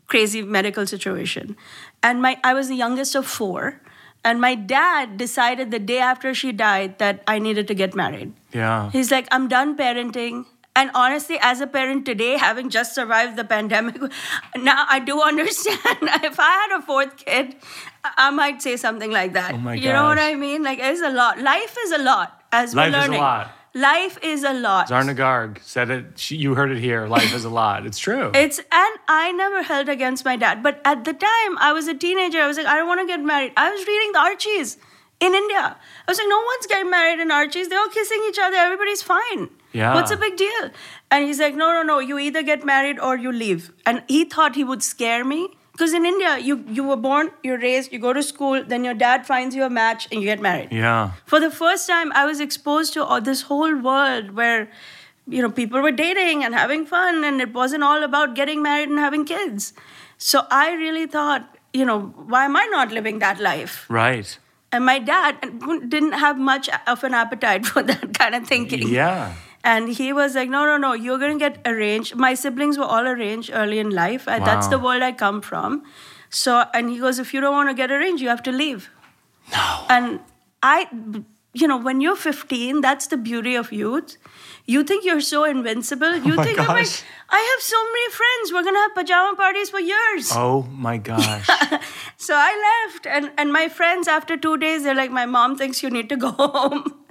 crazy 0.06 0.42
medical 0.42 0.86
situation. 0.86 1.56
And 2.02 2.20
my 2.20 2.38
I 2.44 2.52
was 2.52 2.68
the 2.68 2.76
youngest 2.76 3.14
of 3.14 3.26
four. 3.26 3.80
And 4.24 4.40
my 4.40 4.54
dad 4.54 5.16
decided 5.16 5.72
the 5.72 5.80
day 5.80 5.98
after 5.98 6.32
she 6.32 6.52
died 6.52 6.98
that 6.98 7.24
I 7.26 7.40
needed 7.40 7.66
to 7.66 7.74
get 7.74 7.96
married. 7.96 8.32
Yeah. 8.52 8.88
He's 8.92 9.10
like, 9.10 9.26
I'm 9.32 9.48
done 9.48 9.76
parenting. 9.76 10.46
And 10.74 10.90
honestly, 10.94 11.38
as 11.40 11.60
a 11.60 11.66
parent 11.66 12.06
today, 12.06 12.38
having 12.38 12.70
just 12.70 12.94
survived 12.94 13.36
the 13.36 13.44
pandemic, 13.44 13.96
now 14.56 14.86
I 14.88 15.00
do 15.00 15.20
understand. 15.20 15.78
if 16.02 16.40
I 16.40 16.50
had 16.50 16.78
a 16.78 16.82
fourth 16.82 17.16
kid, 17.24 17.56
I 18.04 18.30
might 18.30 18.62
say 18.62 18.76
something 18.76 19.10
like 19.10 19.34
that. 19.34 19.52
Oh 19.54 19.58
my 19.58 19.74
you 19.74 19.92
know 19.92 20.04
what. 20.04 20.18
I 20.18 20.34
mean? 20.34 20.62
Like, 20.62 20.78
it's 20.80 21.02
a 21.02 21.10
lot. 21.10 21.38
Life 21.40 21.76
is 21.84 21.92
a 21.92 21.98
lot, 21.98 22.42
as 22.52 22.74
Life 22.74 22.92
we're 22.92 22.98
is 22.98 23.04
a 23.04 23.06
learning. 23.06 23.20
lot. 23.20 23.50
Life 23.74 24.18
is 24.22 24.44
a 24.44 24.52
lot. 24.52 24.88
Zarna 24.88 25.16
Garg 25.16 25.62
said 25.62 25.88
it. 25.90 26.18
She, 26.18 26.36
you 26.36 26.54
heard 26.54 26.70
it 26.70 26.78
here. 26.78 27.06
Life 27.06 27.34
is 27.34 27.44
a 27.44 27.50
lot. 27.50 27.86
It's 27.86 27.98
true. 27.98 28.30
It's 28.34 28.58
and 28.58 28.94
I 29.08 29.32
never 29.32 29.62
held 29.62 29.88
against 29.88 30.24
my 30.26 30.36
dad. 30.36 30.62
But 30.62 30.80
at 30.84 31.04
the 31.04 31.12
time, 31.14 31.58
I 31.58 31.72
was 31.72 31.86
a 31.88 31.94
teenager. 31.94 32.40
I 32.40 32.46
was 32.46 32.56
like, 32.58 32.66
I 32.66 32.76
don't 32.76 32.86
want 32.88 33.00
to 33.00 33.06
get 33.06 33.20
married. 33.20 33.52
I 33.56 33.70
was 33.70 33.86
reading 33.86 34.12
the 34.12 34.18
Archies 34.18 34.76
in 35.20 35.34
India. 35.34 35.76
I 36.06 36.10
was 36.10 36.18
like, 36.18 36.28
no 36.28 36.36
one's 36.38 36.66
getting 36.66 36.90
married 36.90 37.20
in 37.20 37.30
Archies. 37.30 37.68
They're 37.68 37.78
all 37.78 37.88
kissing 37.88 38.22
each 38.28 38.38
other. 38.38 38.56
Everybody's 38.56 39.02
fine. 39.02 39.48
Yeah. 39.72 39.94
What's 39.94 40.10
a 40.10 40.16
big 40.16 40.36
deal? 40.36 40.70
And 41.10 41.24
he's 41.24 41.40
like, 41.40 41.54
no, 41.54 41.72
no, 41.72 41.82
no. 41.82 41.98
You 41.98 42.18
either 42.18 42.42
get 42.42 42.64
married 42.64 42.98
or 42.98 43.16
you 43.16 43.32
leave. 43.32 43.72
And 43.86 44.02
he 44.08 44.24
thought 44.24 44.54
he 44.54 44.64
would 44.64 44.82
scare 44.82 45.24
me. 45.24 45.48
Because 45.72 45.94
in 45.94 46.04
India, 46.04 46.36
you, 46.38 46.64
you 46.68 46.84
were 46.84 46.96
born, 46.96 47.30
you're 47.42 47.58
raised, 47.58 47.92
you 47.92 47.98
go 47.98 48.12
to 48.12 48.22
school, 48.22 48.62
then 48.62 48.84
your 48.84 48.92
dad 48.92 49.26
finds 49.26 49.54
you 49.54 49.64
a 49.64 49.70
match 49.70 50.06
and 50.12 50.20
you 50.20 50.26
get 50.26 50.40
married 50.40 50.68
yeah. 50.70 51.12
for 51.24 51.40
the 51.40 51.50
first 51.50 51.86
time 51.88 52.12
i 52.12 52.26
was 52.26 52.40
exposed 52.40 52.92
to 52.92 53.02
all 53.02 53.22
this 53.22 53.40
whole 53.42 53.74
world 53.76 54.32
where 54.32 54.68
you 55.26 55.40
know 55.40 55.50
people 55.50 55.80
were 55.80 55.90
dating 55.90 56.44
and 56.44 56.54
having 56.54 56.84
fun 56.84 57.24
and 57.24 57.40
it 57.40 57.54
wasn't 57.54 57.82
all 57.82 58.02
about 58.02 58.34
getting 58.34 58.62
married 58.62 58.90
and 58.90 58.98
having 58.98 59.24
kids 59.24 59.72
so 60.18 60.42
i 60.50 60.72
really 60.72 61.06
thought 61.06 61.56
you 61.72 61.84
know 61.86 62.00
why 62.34 62.44
am 62.44 62.54
i 62.56 62.66
not 62.70 62.90
living 62.92 63.18
that 63.20 63.40
life 63.40 63.86
Right. 63.88 64.36
and 64.72 64.84
my 64.84 64.98
dad 64.98 65.40
didn't 65.88 66.12
have 66.12 66.38
much 66.38 66.68
of 66.86 67.02
an 67.02 67.14
appetite 67.14 67.64
for 67.72 67.82
that 67.82 68.12
kind 68.18 68.34
of 68.34 68.46
thinking 68.46 68.88
Yeah. 68.88 69.34
And 69.64 69.88
he 69.88 70.12
was 70.12 70.34
like, 70.34 70.48
no, 70.50 70.64
no, 70.66 70.76
no, 70.76 70.92
you're 70.92 71.18
going 71.18 71.38
to 71.38 71.48
get 71.48 71.60
arranged. 71.66 72.14
My 72.16 72.34
siblings 72.34 72.78
were 72.78 72.84
all 72.84 73.06
arranged 73.06 73.50
early 73.52 73.78
in 73.78 73.90
life. 73.90 74.26
and 74.28 74.44
That's 74.46 74.68
the 74.68 74.78
world 74.78 75.02
I 75.02 75.12
come 75.12 75.40
from. 75.40 75.82
So, 76.30 76.64
and 76.74 76.90
he 76.90 76.98
goes, 76.98 77.18
if 77.18 77.32
you 77.34 77.40
don't 77.40 77.52
want 77.52 77.68
to 77.68 77.74
get 77.74 77.90
arranged, 77.90 78.22
you 78.22 78.28
have 78.28 78.42
to 78.44 78.52
leave. 78.52 78.90
No. 79.52 79.86
And 79.88 80.20
I, 80.62 80.88
you 81.52 81.68
know, 81.68 81.76
when 81.76 82.00
you're 82.00 82.16
15, 82.16 82.80
that's 82.80 83.06
the 83.08 83.16
beauty 83.16 83.54
of 83.54 83.70
youth. 83.70 84.16
You 84.64 84.82
think 84.84 85.04
you're 85.04 85.20
so 85.20 85.44
invincible. 85.44 86.06
Oh 86.06 86.14
you 86.14 86.34
Oh 86.38 86.42
think, 86.42 86.58
I'm 86.58 86.68
like. 86.68 87.04
I 87.28 87.38
have 87.52 87.62
so 87.62 87.76
many 87.84 88.10
friends. 88.10 88.52
We're 88.52 88.62
going 88.62 88.74
to 88.74 88.80
have 88.80 88.94
pajama 88.94 89.36
parties 89.36 89.70
for 89.70 89.80
years. 89.80 90.30
Oh 90.32 90.62
my 90.70 90.96
gosh. 90.98 91.48
So 92.16 92.34
I 92.36 92.86
left. 92.86 93.06
And, 93.06 93.32
and 93.36 93.52
my 93.52 93.68
friends, 93.68 94.06
after 94.06 94.36
two 94.36 94.56
days, 94.56 94.84
they're 94.84 94.94
like, 94.94 95.10
my 95.10 95.26
mom 95.26 95.56
thinks 95.56 95.82
you 95.82 95.90
need 95.90 96.08
to 96.10 96.16
go 96.16 96.30
home. 96.38 97.01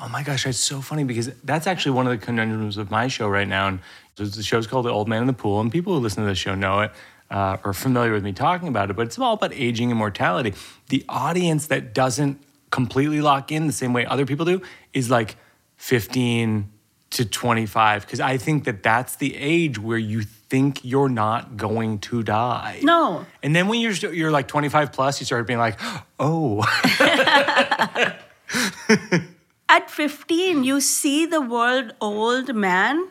Oh 0.00 0.08
my 0.08 0.22
gosh, 0.22 0.44
that's 0.44 0.58
so 0.58 0.80
funny 0.80 1.02
because 1.02 1.30
that's 1.42 1.66
actually 1.66 1.92
one 1.92 2.06
of 2.06 2.12
the 2.12 2.24
conundrums 2.24 2.76
of 2.76 2.90
my 2.90 3.08
show 3.08 3.28
right 3.28 3.48
now. 3.48 3.66
And 3.66 3.80
the 4.16 4.42
show's 4.42 4.66
called 4.66 4.86
The 4.86 4.90
Old 4.90 5.08
Man 5.08 5.22
in 5.22 5.26
the 5.26 5.32
Pool, 5.32 5.60
and 5.60 5.72
people 5.72 5.94
who 5.94 6.00
listen 6.00 6.22
to 6.22 6.28
this 6.28 6.38
show 6.38 6.54
know 6.54 6.80
it 6.80 6.92
uh, 7.30 7.56
or 7.64 7.70
are 7.70 7.74
familiar 7.74 8.12
with 8.12 8.22
me 8.22 8.32
talking 8.32 8.68
about 8.68 8.90
it. 8.90 8.96
But 8.96 9.06
it's 9.06 9.18
all 9.18 9.34
about 9.34 9.52
aging 9.54 9.90
and 9.90 9.98
mortality. 9.98 10.54
The 10.88 11.04
audience 11.08 11.66
that 11.66 11.94
doesn't 11.94 12.40
completely 12.70 13.20
lock 13.20 13.50
in 13.50 13.66
the 13.66 13.72
same 13.72 13.92
way 13.92 14.06
other 14.06 14.26
people 14.26 14.44
do 14.44 14.62
is 14.92 15.10
like 15.10 15.36
15 15.78 16.70
to 17.10 17.24
25, 17.24 18.02
because 18.02 18.20
I 18.20 18.36
think 18.36 18.64
that 18.64 18.82
that's 18.82 19.16
the 19.16 19.34
age 19.34 19.78
where 19.78 19.98
you 19.98 20.22
think 20.22 20.84
you're 20.84 21.08
not 21.08 21.56
going 21.56 21.98
to 22.00 22.22
die. 22.22 22.80
No. 22.82 23.24
And 23.42 23.56
then 23.56 23.66
when 23.66 23.80
you're 23.80 23.94
you're 24.12 24.30
like 24.30 24.46
25 24.46 24.92
plus, 24.92 25.18
you 25.18 25.26
start 25.26 25.46
being 25.46 25.58
like, 25.58 25.80
oh, 26.20 26.62
at 29.68 29.90
15 29.90 30.64
you 30.64 30.80
see 30.80 31.26
the 31.26 31.40
world 31.40 31.92
old 32.00 32.54
man 32.54 33.06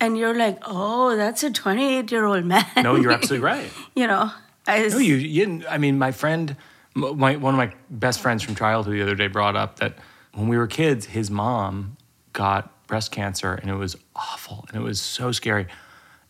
and 0.00 0.18
you're 0.18 0.34
like 0.34 0.58
oh 0.66 1.16
that's 1.16 1.42
a 1.42 1.50
28 1.50 2.10
year 2.12 2.24
old 2.24 2.44
man 2.44 2.64
no, 2.82 2.96
you're 2.96 3.12
absolutely 3.12 3.44
right. 3.44 3.70
you 3.94 4.06
know 4.06 4.30
I, 4.66 4.88
No, 4.88 4.98
you, 4.98 5.16
you 5.16 5.44
didn't. 5.44 5.66
I 5.68 5.78
mean, 5.78 5.98
my 5.98 6.10
friend, 6.10 6.56
my, 6.94 7.36
one 7.36 7.52
of 7.54 7.58
my 7.58 7.72
best 7.90 8.20
friends 8.20 8.42
from 8.42 8.54
childhood 8.54 8.94
the 8.94 9.02
other 9.02 9.14
day 9.14 9.26
brought 9.26 9.56
up 9.56 9.78
that 9.80 9.98
when 10.32 10.48
we 10.48 10.56
were 10.56 10.66
kids, 10.66 11.04
his 11.04 11.30
mom 11.30 11.96
got 12.32 12.70
breast 12.86 13.12
cancer 13.12 13.52
and 13.54 13.70
it 13.70 13.74
was 13.74 13.96
awful 14.16 14.64
and 14.68 14.76
it 14.78 14.82
was 14.82 15.00
so 15.00 15.32
scary. 15.32 15.66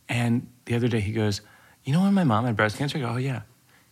And 0.08 0.48
the 0.64 0.74
other 0.74 0.88
day 0.88 1.00
he 1.00 1.12
goes, 1.12 1.42
You 1.84 1.92
know 1.92 2.02
when 2.02 2.12
my 2.14 2.24
mom 2.24 2.44
had 2.44 2.56
breast 2.56 2.76
cancer? 2.76 2.98
I 2.98 3.02
go, 3.02 3.10
Oh, 3.10 3.16
yeah. 3.16 3.42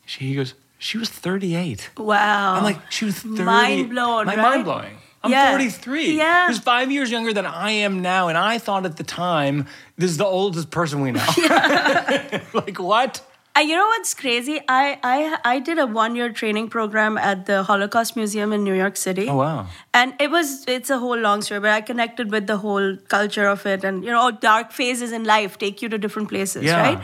She, 0.06 0.26
he 0.26 0.34
goes, 0.34 0.54
She 0.78 0.98
was 0.98 1.08
38. 1.08 1.90
Wow. 1.98 2.54
I'm 2.54 2.64
like, 2.64 2.90
She 2.90 3.04
was 3.04 3.20
30. 3.20 3.44
Mind 3.44 3.90
blown, 3.90 4.26
My 4.26 4.34
right? 4.34 4.42
mind 4.42 4.64
blowing. 4.64 4.96
I'm 5.24 5.30
Yeah. 5.30 5.50
43. 5.50 6.16
Yeah. 6.16 6.46
Who's 6.48 6.58
five 6.58 6.90
years 6.90 7.10
younger 7.10 7.32
than 7.32 7.46
I 7.46 7.70
am 7.70 8.02
now. 8.02 8.28
And 8.28 8.36
I 8.36 8.58
thought 8.58 8.84
at 8.84 8.96
the 8.96 9.04
time, 9.04 9.66
this 9.96 10.10
is 10.10 10.16
the 10.16 10.24
oldest 10.26 10.70
person 10.70 11.00
we 11.00 11.12
know. 11.12 11.26
like, 12.54 12.78
what? 12.78 13.22
And 13.54 13.68
you 13.68 13.76
know 13.76 13.84
what's 13.86 14.14
crazy? 14.14 14.60
I 14.66 14.98
I 15.02 15.36
I 15.44 15.58
did 15.58 15.78
a 15.78 15.86
one 15.86 16.16
year 16.16 16.32
training 16.32 16.68
program 16.68 17.18
at 17.18 17.44
the 17.44 17.62
Holocaust 17.62 18.16
Museum 18.16 18.50
in 18.50 18.64
New 18.64 18.72
York 18.72 18.96
City. 18.96 19.28
Oh, 19.28 19.36
wow. 19.36 19.66
And 19.92 20.14
it 20.18 20.30
was 20.30 20.64
it's 20.66 20.88
a 20.88 20.98
whole 20.98 21.18
long 21.18 21.42
story, 21.42 21.60
but 21.60 21.68
I 21.70 21.82
connected 21.82 22.30
with 22.32 22.46
the 22.46 22.56
whole 22.56 22.96
culture 23.08 23.46
of 23.46 23.66
it 23.66 23.84
and 23.84 24.02
you 24.06 24.10
know, 24.10 24.30
dark 24.30 24.72
phases 24.72 25.12
in 25.12 25.24
life 25.24 25.58
take 25.58 25.82
you 25.82 25.90
to 25.90 25.98
different 25.98 26.30
places, 26.30 26.64
Yeah. 26.64 26.80
right? 26.80 26.98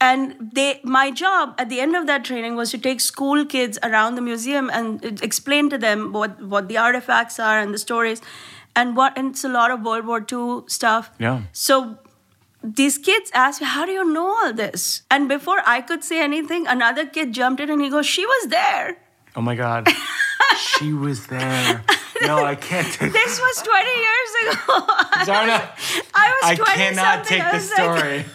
And 0.00 0.50
they 0.54 0.80
my 0.82 1.10
job 1.10 1.54
at 1.58 1.68
the 1.68 1.80
end 1.80 1.94
of 1.94 2.06
that 2.06 2.24
training 2.24 2.56
was 2.56 2.70
to 2.70 2.78
take 2.78 3.00
school 3.00 3.44
kids 3.44 3.78
around 3.82 4.14
the 4.14 4.22
museum 4.22 4.70
and 4.72 5.04
uh, 5.04 5.08
explain 5.22 5.68
to 5.70 5.78
them 5.78 6.12
what 6.12 6.40
what 6.42 6.68
the 6.68 6.78
artifacts 6.78 7.38
are 7.38 7.58
and 7.60 7.74
the 7.74 7.78
stories 7.78 8.22
and 8.74 8.96
what 8.96 9.18
and 9.18 9.32
it's 9.32 9.44
a 9.44 9.48
lot 9.48 9.70
of 9.70 9.82
World 9.82 10.06
War 10.06 10.24
II 10.32 10.62
stuff. 10.68 11.10
Yeah. 11.18 11.42
So 11.52 11.98
these 12.62 12.96
kids 12.98 13.30
asked 13.34 13.60
me, 13.60 13.66
How 13.66 13.84
do 13.86 13.92
you 13.92 14.04
know 14.12 14.26
all 14.28 14.52
this? 14.54 15.02
And 15.10 15.28
before 15.28 15.60
I 15.66 15.80
could 15.82 16.02
say 16.04 16.22
anything, 16.22 16.66
another 16.66 17.06
kid 17.06 17.32
jumped 17.32 17.60
in 17.60 17.70
and 17.70 17.80
he 17.82 17.90
goes, 17.90 18.06
She 18.06 18.24
was 18.26 18.48
there. 18.48 18.96
Oh, 19.36 19.40
my 19.40 19.54
God. 19.54 19.88
she 20.58 20.92
was 20.92 21.26
there. 21.28 21.82
No, 22.22 22.44
I 22.44 22.54
can't 22.54 22.86
take 22.92 23.12
This 23.20 23.38
was 23.40 23.62
20 23.62 23.88
years 23.88 24.30
ago. 24.42 24.86
Zarna, 25.24 25.70
I 26.14 26.26
was 26.42 26.50
I 26.50 26.54
20 26.56 26.72
cannot 26.72 27.26
something. 27.26 27.38
take 27.38 27.42
I 27.42 27.52
this 27.52 27.70
was 27.70 27.78
like- 27.78 28.26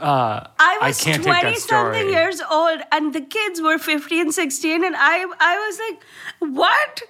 story. 0.00 0.54
I 0.58 0.78
I 0.82 0.88
was 0.88 1.02
can't 1.02 1.22
take 1.22 1.32
that 1.32 1.40
20 1.42 1.56
something 1.56 2.08
years 2.10 2.40
old 2.50 2.80
and 2.92 3.12
the 3.14 3.20
kids 3.20 3.60
were 3.60 3.78
15, 3.78 4.32
16, 4.32 4.84
and 4.84 4.94
I 4.96 5.24
I 5.40 5.66
was 5.66 5.78
like, 5.78 6.52
what? 6.52 7.02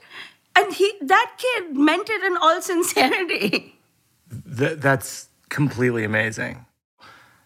And 0.57 0.73
he 0.73 0.93
that 1.03 1.33
kid 1.39 1.77
meant 1.77 2.09
it 2.11 2.23
in 2.23 2.37
all 2.37 2.61
sincerity. 2.73 3.79
Th- 4.57 4.79
that's 4.79 5.29
completely 5.49 6.05
amazing. 6.05 6.65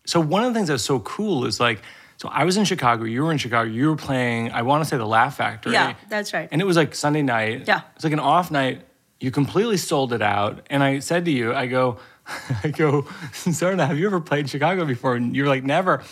So 0.07 0.21
one 0.21 0.45
of 0.45 0.53
the 0.53 0.59
things 0.59 0.69
that's 0.69 0.83
so 0.83 1.01
cool 1.01 1.47
is 1.47 1.59
like, 1.59 1.81
so 2.19 2.29
I 2.29 2.45
was 2.45 2.57
in 2.57 2.65
Chicago, 2.65 3.05
you 3.05 3.23
were 3.25 3.33
in 3.33 3.39
Chicago, 3.39 3.69
you 3.69 3.89
were 3.89 3.97
playing, 3.97 4.51
I 4.53 4.63
want 4.63 4.85
to 4.85 4.89
say 4.89 4.97
the 4.97 5.07
Laugh 5.07 5.37
Factory. 5.37 5.73
Yeah, 5.73 5.95
that's 6.09 6.33
right. 6.33 6.49
And 6.53 6.61
it 6.61 6.65
was 6.65 6.77
like 6.77 6.95
Sunday 6.95 7.23
night. 7.23 7.65
Yeah. 7.67 7.83
It's 7.97 8.05
like 8.05 8.13
an 8.13 8.21
off 8.21 8.51
night. 8.51 8.83
You 9.21 9.31
completely 9.31 9.79
sold 9.79 10.13
it 10.13 10.21
out. 10.23 10.67
And 10.69 10.83
I 10.83 10.99
said 10.99 11.25
to 11.25 11.31
you, 11.31 11.55
I 11.55 11.67
go, 11.67 11.99
I 12.65 12.69
go, 12.69 13.03
Zarna, 13.33 13.87
have 13.87 13.99
you 13.99 14.07
ever 14.07 14.21
played 14.21 14.49
Chicago 14.49 14.85
before? 14.85 15.15
And 15.15 15.35
you're 15.37 15.49
like, 15.49 15.65
never. 15.65 16.03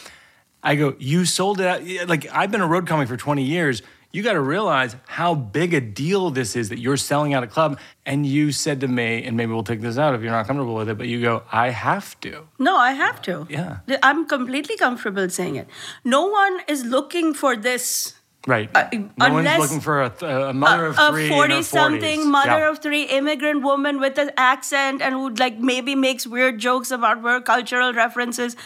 I 0.62 0.76
go, 0.76 0.95
you 0.99 1.25
sold 1.25 1.61
it 1.61 1.66
out. 1.66 2.09
Like 2.09 2.26
I've 2.33 2.50
been 2.50 2.61
a 2.61 2.66
road 2.66 2.87
comic 2.87 3.09
for 3.09 3.16
20 3.16 3.42
years. 3.42 3.83
You 4.12 4.23
got 4.23 4.35
to 4.35 4.40
realize 4.40 4.95
how 5.07 5.35
big 5.35 5.73
a 5.73 5.81
deal 5.81 6.31
this 6.31 6.54
is 6.54 6.69
that 6.69 6.78
you're 6.78 6.99
selling 6.99 7.33
out 7.33 7.42
a 7.42 7.47
club. 7.47 7.78
And 8.04 8.26
you 8.26 8.52
said 8.52 8.81
to 8.81 8.88
me, 8.88 9.25
and 9.25 9.38
maybe 9.38 9.52
we'll 9.52 9.64
take 9.64 9.81
this 9.81 9.97
out 9.97 10.14
if 10.14 10.21
you're 10.21 10.31
not 10.31 10.47
comfortable 10.47 10.75
with 10.75 10.90
it, 10.90 10.99
but 10.99 11.09
you 11.09 11.23
go, 11.23 11.45
I 11.50 11.71
have 11.71 12.21
to. 12.21 12.47
No, 12.59 12.76
I 12.76 12.92
have 12.92 13.23
to. 13.23 13.47
Yeah. 13.49 13.78
I'm 14.02 14.26
completely 14.26 14.76
comfortable 14.76 15.31
saying 15.31 15.57
it. 15.57 15.66
No 16.04 16.26
one 16.26 16.61
is 16.69 16.85
looking 16.85 17.33
for 17.33 17.57
this 17.57 18.14
Right. 18.47 18.69
Uh, 18.75 18.89
no 18.93 19.09
unless- 19.21 19.59
one's 19.59 19.71
looking 19.71 19.81
for 19.81 20.03
a, 20.03 20.11
th- 20.11 20.31
a 20.31 20.53
mother 20.53 20.87
of 20.87 20.97
three, 20.97 21.05
a 21.07 21.11
three. 21.13 21.29
40 21.29 21.63
something 21.63 22.29
mother 22.31 22.59
yeah. 22.59 22.71
of 22.71 22.81
three 22.81 23.05
immigrant 23.05 23.63
woman 23.63 24.01
with 24.01 24.19
an 24.19 24.33
accent 24.37 25.01
and 25.01 25.15
who 25.15 25.31
like 25.31 25.59
maybe 25.59 25.95
makes 25.95 26.27
weird 26.27 26.59
jokes 26.59 26.91
about 26.91 27.21
her 27.23 27.41
cultural 27.41 27.93
references 27.93 28.57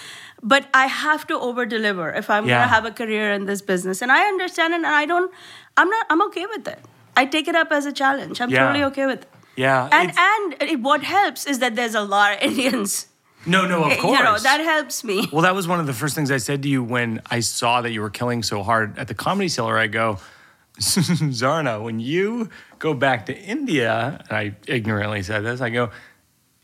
but 0.43 0.67
i 0.73 0.87
have 0.87 1.27
to 1.27 1.39
over 1.39 1.67
deliver 1.67 2.09
if 2.11 2.31
i'm 2.31 2.47
Yeah. 2.47 2.55
going 2.59 2.69
to 2.69 2.75
have 2.75 2.85
a 2.87 2.91
career 2.91 3.33
in 3.33 3.45
this 3.45 3.61
business 3.61 4.01
and 4.01 4.11
i 4.11 4.25
understand 4.27 4.73
it 4.73 4.77
and 4.77 4.87
i 4.87 5.05
don't 5.05 5.31
i'm 5.77 5.89
not 5.91 6.07
i'm 6.11 6.23
okay 6.29 6.47
with 6.47 6.67
it 6.69 6.79
i 7.17 7.27
take 7.27 7.47
it 7.47 7.55
up 7.55 7.71
as 7.71 7.85
a 7.87 7.93
challenge 7.93 8.41
i'm 8.41 8.49
Yeah. 8.51 8.65
totally 8.67 8.85
okay 8.85 9.05
with 9.07 9.23
it 9.23 9.29
Yeah. 9.57 9.89
and 9.93 10.11
and 10.17 10.57
it, 10.63 10.81
what 10.81 11.03
helps 11.03 11.47
is 11.47 11.59
that 11.59 11.75
there's 11.77 11.95
a 11.95 12.03
lot 12.03 12.33
of 12.35 12.41
indians 12.51 13.07
no, 13.47 13.67
no, 13.67 13.85
of 13.85 13.99
course. 13.99 14.19
you 14.19 14.25
know 14.25 14.39
that 14.39 14.61
helps 14.61 15.05
me 15.05 15.29
Well, 15.33 15.43
that 15.43 15.55
was 15.55 15.67
one 15.69 15.81
of 15.81 15.87
the 15.87 15.93
first 15.93 16.15
things 16.15 16.31
I 16.31 16.37
said 16.39 16.63
to 16.65 16.69
you 16.69 16.83
when 16.83 17.21
I 17.31 17.41
saw 17.41 17.81
that 17.83 17.93
you 17.93 18.01
were 18.01 18.11
killing 18.11 18.43
so 18.43 18.63
hard 18.63 18.99
at 18.99 19.09
the 19.09 19.15
Comedy 19.15 19.49
Cellar. 19.49 19.79
I 19.79 19.87
go, 19.87 20.19
Zarna, 20.79 21.83
when 21.83 22.01
you 22.01 22.51
go 22.79 22.93
back 22.95 23.27
to 23.27 23.37
India, 23.39 24.23
and 24.29 24.37
I 24.37 24.57
ignorantly 24.67 25.23
said 25.23 25.45
this, 25.45 25.61
I 25.61 25.71
go, 25.71 25.91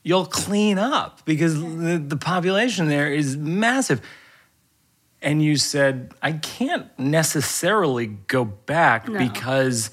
you'll 0.03 0.27
clean 0.27 0.79
up 0.79 1.25
because 1.25 1.61
the, 1.61 2.03
the 2.07 2.17
population 2.17 2.89
there 2.89 3.13
is 3.13 3.37
massive. 3.37 4.01
And 5.23 5.41
you 5.43 5.57
said, 5.57 6.13
I 6.21 6.33
can't 6.33 6.87
necessarily 6.99 8.07
go 8.09 8.45
back 8.45 9.09
No. 9.09 9.19
because 9.19 9.91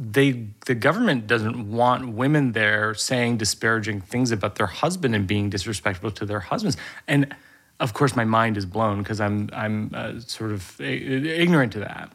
they 0.00 0.46
the 0.64 0.74
government 0.74 1.26
doesn't 1.26 1.70
want 1.70 2.14
women 2.14 2.52
there 2.52 2.94
saying 2.94 3.36
disparaging 3.36 4.00
things 4.00 4.32
about 4.32 4.54
their 4.54 4.66
husband 4.66 5.14
and 5.14 5.26
being 5.26 5.50
disrespectful 5.50 6.10
to 6.12 6.24
their 6.24 6.40
husbands. 6.40 6.78
And 7.06 7.36
of 7.80 7.92
course, 7.92 8.16
my 8.16 8.24
mind 8.24 8.56
is 8.56 8.64
blown 8.64 9.02
because 9.02 9.20
I'm 9.20 9.50
I'm 9.52 9.90
uh, 9.94 10.20
sort 10.20 10.52
of 10.52 10.80
ignorant 10.80 11.72
to 11.74 11.80
that. 11.80 12.10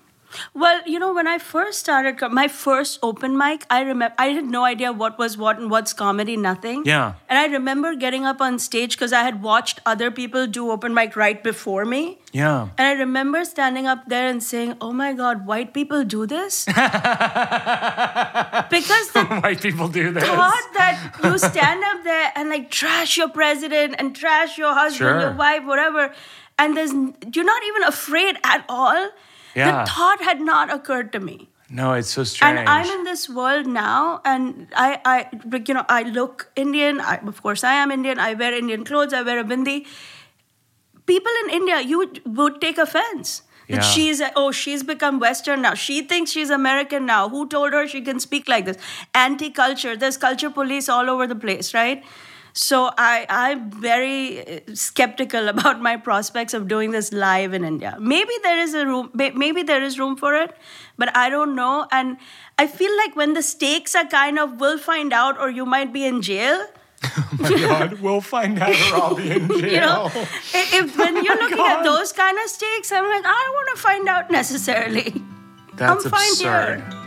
Well, 0.53 0.81
you 0.85 0.99
know, 0.99 1.13
when 1.13 1.27
I 1.27 1.37
first 1.37 1.79
started, 1.79 2.19
my 2.31 2.47
first 2.47 2.99
open 3.03 3.37
mic, 3.37 3.65
I 3.69 3.81
remember 3.81 4.13
I 4.17 4.27
had 4.27 4.45
no 4.45 4.63
idea 4.63 4.91
what 4.93 5.17
was 5.17 5.37
what 5.37 5.57
and 5.59 5.69
what's 5.71 5.93
comedy, 5.93 6.37
nothing. 6.37 6.83
Yeah. 6.85 7.13
And 7.29 7.37
I 7.39 7.45
remember 7.47 7.95
getting 7.95 8.25
up 8.25 8.41
on 8.41 8.59
stage 8.59 8.95
because 8.97 9.13
I 9.13 9.23
had 9.23 9.41
watched 9.41 9.79
other 9.85 10.11
people 10.11 10.47
do 10.47 10.69
open 10.71 10.93
mic 10.93 11.15
right 11.15 11.43
before 11.43 11.85
me. 11.85 12.19
Yeah. 12.31 12.67
And 12.77 12.87
I 12.87 12.93
remember 12.93 13.43
standing 13.45 13.87
up 13.87 14.07
there 14.07 14.27
and 14.27 14.43
saying, 14.43 14.75
"Oh 14.81 14.91
my 14.91 15.13
God, 15.13 15.45
white 15.47 15.73
people 15.73 16.03
do 16.03 16.25
this," 16.25 16.65
because 18.69 19.11
the 19.11 19.23
White 19.43 19.61
people 19.61 19.87
do 19.87 20.11
this. 20.11 20.23
thought 20.23 20.67
that 20.73 21.19
you 21.23 21.37
stand 21.37 21.83
up 21.83 22.03
there 22.03 22.31
and 22.35 22.49
like 22.49 22.69
trash 22.71 23.17
your 23.17 23.29
president 23.29 23.95
and 23.99 24.15
trash 24.15 24.57
your 24.57 24.73
husband, 24.73 24.95
Sure. 24.97 25.19
your 25.19 25.33
wife, 25.33 25.63
whatever, 25.65 26.13
and 26.57 26.75
there's 26.77 26.91
you're 27.33 27.45
not 27.45 27.63
even 27.63 27.83
afraid 27.83 28.35
at 28.43 28.65
all. 28.69 29.09
Yeah. 29.55 29.83
The 29.83 29.91
thought 29.91 30.21
had 30.21 30.41
not 30.41 30.71
occurred 30.71 31.11
to 31.13 31.19
me. 31.19 31.49
No, 31.69 31.93
it's 31.93 32.09
so 32.09 32.23
strange. 32.23 32.59
And 32.59 32.69
I'm 32.69 32.85
in 32.99 33.05
this 33.05 33.27
world 33.27 33.65
now, 33.65 34.21
and 34.23 34.67
I, 34.75 35.01
I, 35.03 35.29
you 35.67 35.73
know, 35.73 35.85
I 35.89 36.03
look 36.03 36.51
Indian. 36.55 37.01
I, 37.01 37.15
of 37.17 37.41
course, 37.41 37.63
I 37.63 37.73
am 37.73 37.89
Indian. 37.91 38.19
I 38.19 38.35
wear 38.35 38.53
Indian 38.53 38.83
clothes. 38.85 39.13
I 39.13 39.23
wear 39.23 39.39
a 39.39 39.43
bindi. 39.43 39.87
People 41.07 41.31
in 41.45 41.49
India, 41.55 41.81
you 41.81 41.97
would, 41.97 42.21
would 42.37 42.61
take 42.61 42.77
offense. 42.77 43.41
Yeah. 43.67 43.77
That 43.77 43.83
she's 43.83 44.21
oh 44.35 44.51
she's 44.51 44.83
become 44.83 45.19
Western 45.19 45.63
now. 45.63 45.73
She 45.73 46.03
thinks 46.03 46.29
she's 46.29 46.51
American 46.51 47.07
now. 47.07 47.29
Who 47.29 47.47
told 47.47 47.73
her 47.73 47.87
she 47.87 48.01
can 48.01 48.19
speak 48.19 48.47
like 48.47 48.65
this? 48.65 48.77
Anti-culture. 49.15 49.97
There's 49.97 50.17
culture 50.17 50.51
police 50.51 50.87
all 50.87 51.09
over 51.09 51.25
the 51.25 51.35
place, 51.35 51.73
right? 51.73 52.03
So 52.57 52.89
I 52.97 53.25
I'm 53.29 53.69
very 53.69 54.39
uh, 54.39 54.59
skeptical 54.73 55.49
about 55.53 55.81
my 55.81 55.97
prospects 55.97 56.53
of 56.53 56.67
doing 56.69 56.91
this 56.91 57.11
live 57.11 57.53
in 57.53 57.65
India. 57.65 57.97
Maybe 57.99 58.33
there 58.43 58.57
is 58.59 58.73
a 58.73 58.85
room. 58.85 59.11
Maybe 59.13 59.61
there 59.63 59.83
is 59.83 59.99
room 59.99 60.15
for 60.15 60.33
it, 60.35 60.55
but 60.97 61.15
I 61.15 61.29
don't 61.29 61.53
know. 61.55 61.85
And 61.91 62.17
I 62.57 62.67
feel 62.67 62.95
like 62.97 63.15
when 63.15 63.33
the 63.33 63.43
stakes 63.43 63.93
are 63.93 64.05
kind 64.05 64.39
of, 64.39 64.59
we'll 64.61 64.77
find 64.77 65.11
out, 65.11 65.37
or 65.39 65.49
you 65.49 65.65
might 65.65 65.91
be 65.91 66.05
in 66.05 66.21
jail. 66.21 66.65
oh 67.03 67.29
my 67.39 67.49
God, 67.49 67.99
we'll 67.99 68.21
find 68.21 68.57
out 68.57 68.69
or 68.91 68.95
I'll 69.03 69.15
be 69.15 69.31
in 69.31 69.47
jail. 69.59 69.69
You 69.73 69.79
know, 69.81 70.09
if, 70.53 70.97
when 70.97 71.23
you're 71.25 71.37
looking 71.37 71.59
at 71.59 71.83
those 71.83 72.13
kind 72.13 72.37
of 72.39 72.49
stakes, 72.49 72.89
I'm 72.91 73.03
like, 73.03 73.25
I 73.25 73.43
don't 73.45 73.53
want 73.59 73.75
to 73.75 73.81
find 73.81 74.07
out 74.07 74.31
necessarily. 74.31 75.13
That's 75.73 76.05
I'm 76.05 76.09
fine 76.09 76.31
absurd. 76.31 76.79
here. 76.79 77.04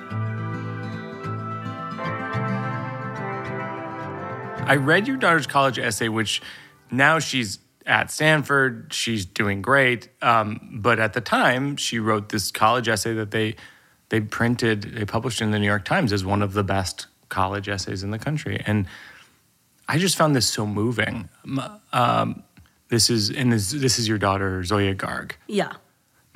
I 4.68 4.76
read 4.76 5.08
your 5.08 5.16
daughter's 5.16 5.46
college 5.46 5.78
essay, 5.78 6.08
which 6.08 6.42
now 6.90 7.18
she's 7.18 7.58
at 7.87 8.10
Stanford. 8.10 8.92
She's 8.92 9.25
doing 9.25 9.62
great. 9.62 10.08
Um, 10.22 10.78
but 10.80 10.98
at 10.98 11.14
the 11.14 11.20
time, 11.20 11.76
she 11.76 11.98
wrote 11.98 12.28
this 12.28 12.50
college 12.50 12.88
essay 12.88 13.14
that 13.14 13.30
they 13.30 13.56
they 14.10 14.20
printed, 14.20 14.82
they 14.82 15.04
published 15.04 15.42
in 15.42 15.50
the 15.50 15.58
New 15.58 15.66
York 15.66 15.84
Times 15.84 16.12
as 16.12 16.25
one 16.25 16.40
of 16.40 16.54
the 16.54 16.64
best 16.64 17.06
college 17.28 17.68
essays 17.68 18.02
in 18.02 18.10
the 18.10 18.18
country. 18.18 18.62
And 18.66 18.87
I 19.87 19.98
just 19.98 20.16
found 20.16 20.34
this 20.34 20.46
so 20.46 20.66
moving. 20.66 21.28
Um, 21.92 22.42
this 22.88 23.10
is 23.10 23.30
and 23.30 23.52
this, 23.52 23.70
this 23.70 23.98
is 23.98 24.08
your 24.08 24.18
daughter 24.18 24.64
Zoya 24.64 24.94
Garg. 24.94 25.32
Yeah. 25.46 25.75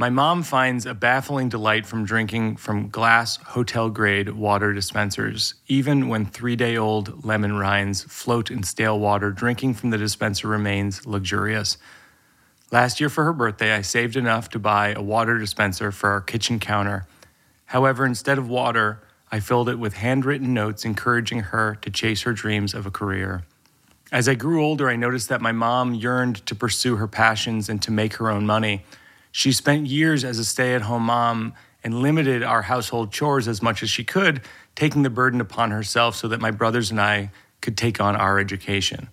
My 0.02 0.10
mom 0.10 0.42
finds 0.42 0.84
a 0.84 0.94
baffling 0.94 1.48
delight 1.48 1.86
from 1.86 2.04
drinking 2.04 2.56
from 2.56 2.88
glass 2.88 3.36
hotel 3.36 3.88
grade 3.88 4.30
water 4.30 4.72
dispensers, 4.72 5.54
even 5.68 6.08
when 6.08 6.26
three 6.26 6.56
day 6.56 6.76
old 6.76 7.24
lemon 7.24 7.56
rinds 7.56 8.02
float 8.02 8.50
in 8.50 8.64
stale 8.64 8.98
water. 8.98 9.30
Drinking 9.30 9.74
from 9.74 9.90
the 9.90 9.98
dispenser 9.98 10.48
remains 10.48 11.06
luxurious. 11.06 11.78
Last 12.72 12.98
year 12.98 13.08
for 13.08 13.22
her 13.22 13.32
birthday, 13.32 13.72
I 13.74 13.82
saved 13.82 14.16
enough 14.16 14.48
to 14.48 14.58
buy 14.58 14.88
a 14.88 15.00
water 15.00 15.38
dispenser 15.38 15.92
for 15.92 16.10
our 16.10 16.20
kitchen 16.20 16.58
counter. 16.58 17.06
However, 17.66 18.04
instead 18.04 18.38
of 18.38 18.48
water, 18.48 19.04
I 19.30 19.38
filled 19.38 19.68
it 19.68 19.78
with 19.78 19.94
handwritten 19.94 20.52
notes 20.52 20.84
encouraging 20.84 21.42
her 21.54 21.76
to 21.80 21.90
chase 21.90 22.22
her 22.22 22.32
dreams 22.32 22.74
of 22.74 22.86
a 22.86 22.90
career. 22.90 23.44
As 24.10 24.28
I 24.28 24.34
grew 24.34 24.64
older, 24.64 24.88
I 24.88 24.96
noticed 24.96 25.28
that 25.28 25.40
my 25.40 25.52
mom 25.52 25.94
yearned 25.94 26.44
to 26.46 26.56
pursue 26.56 26.96
her 26.96 27.06
passions 27.06 27.68
and 27.68 27.80
to 27.82 27.92
make 27.92 28.14
her 28.14 28.28
own 28.28 28.44
money. 28.44 28.82
She 29.32 29.50
spent 29.50 29.86
years 29.86 30.24
as 30.24 30.38
a 30.38 30.44
stay 30.44 30.74
at 30.74 30.82
home 30.82 31.04
mom 31.04 31.54
and 31.82 32.00
limited 32.00 32.42
our 32.42 32.62
household 32.62 33.12
chores 33.12 33.48
as 33.48 33.62
much 33.62 33.82
as 33.82 33.90
she 33.90 34.04
could, 34.04 34.42
taking 34.74 35.02
the 35.02 35.10
burden 35.10 35.40
upon 35.40 35.70
herself 35.70 36.14
so 36.14 36.28
that 36.28 36.40
my 36.40 36.50
brothers 36.50 36.90
and 36.90 37.00
I 37.00 37.30
could 37.60 37.76
take 37.76 38.00
on 38.00 38.14
our 38.14 38.38
education. 38.38 39.08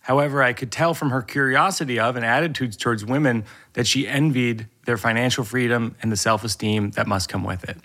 However, 0.00 0.42
I 0.42 0.52
could 0.52 0.70
tell 0.70 0.94
from 0.94 1.10
her 1.10 1.22
curiosity 1.22 1.98
of 1.98 2.16
and 2.16 2.24
attitudes 2.24 2.76
towards 2.76 3.04
women 3.04 3.44
that 3.72 3.86
she 3.86 4.06
envied 4.06 4.66
their 4.84 4.98
financial 4.98 5.44
freedom 5.44 5.96
and 6.02 6.10
the 6.12 6.16
self 6.16 6.44
esteem 6.44 6.90
that 6.92 7.06
must 7.06 7.28
come 7.28 7.44
with 7.44 7.64
it. 7.64 7.78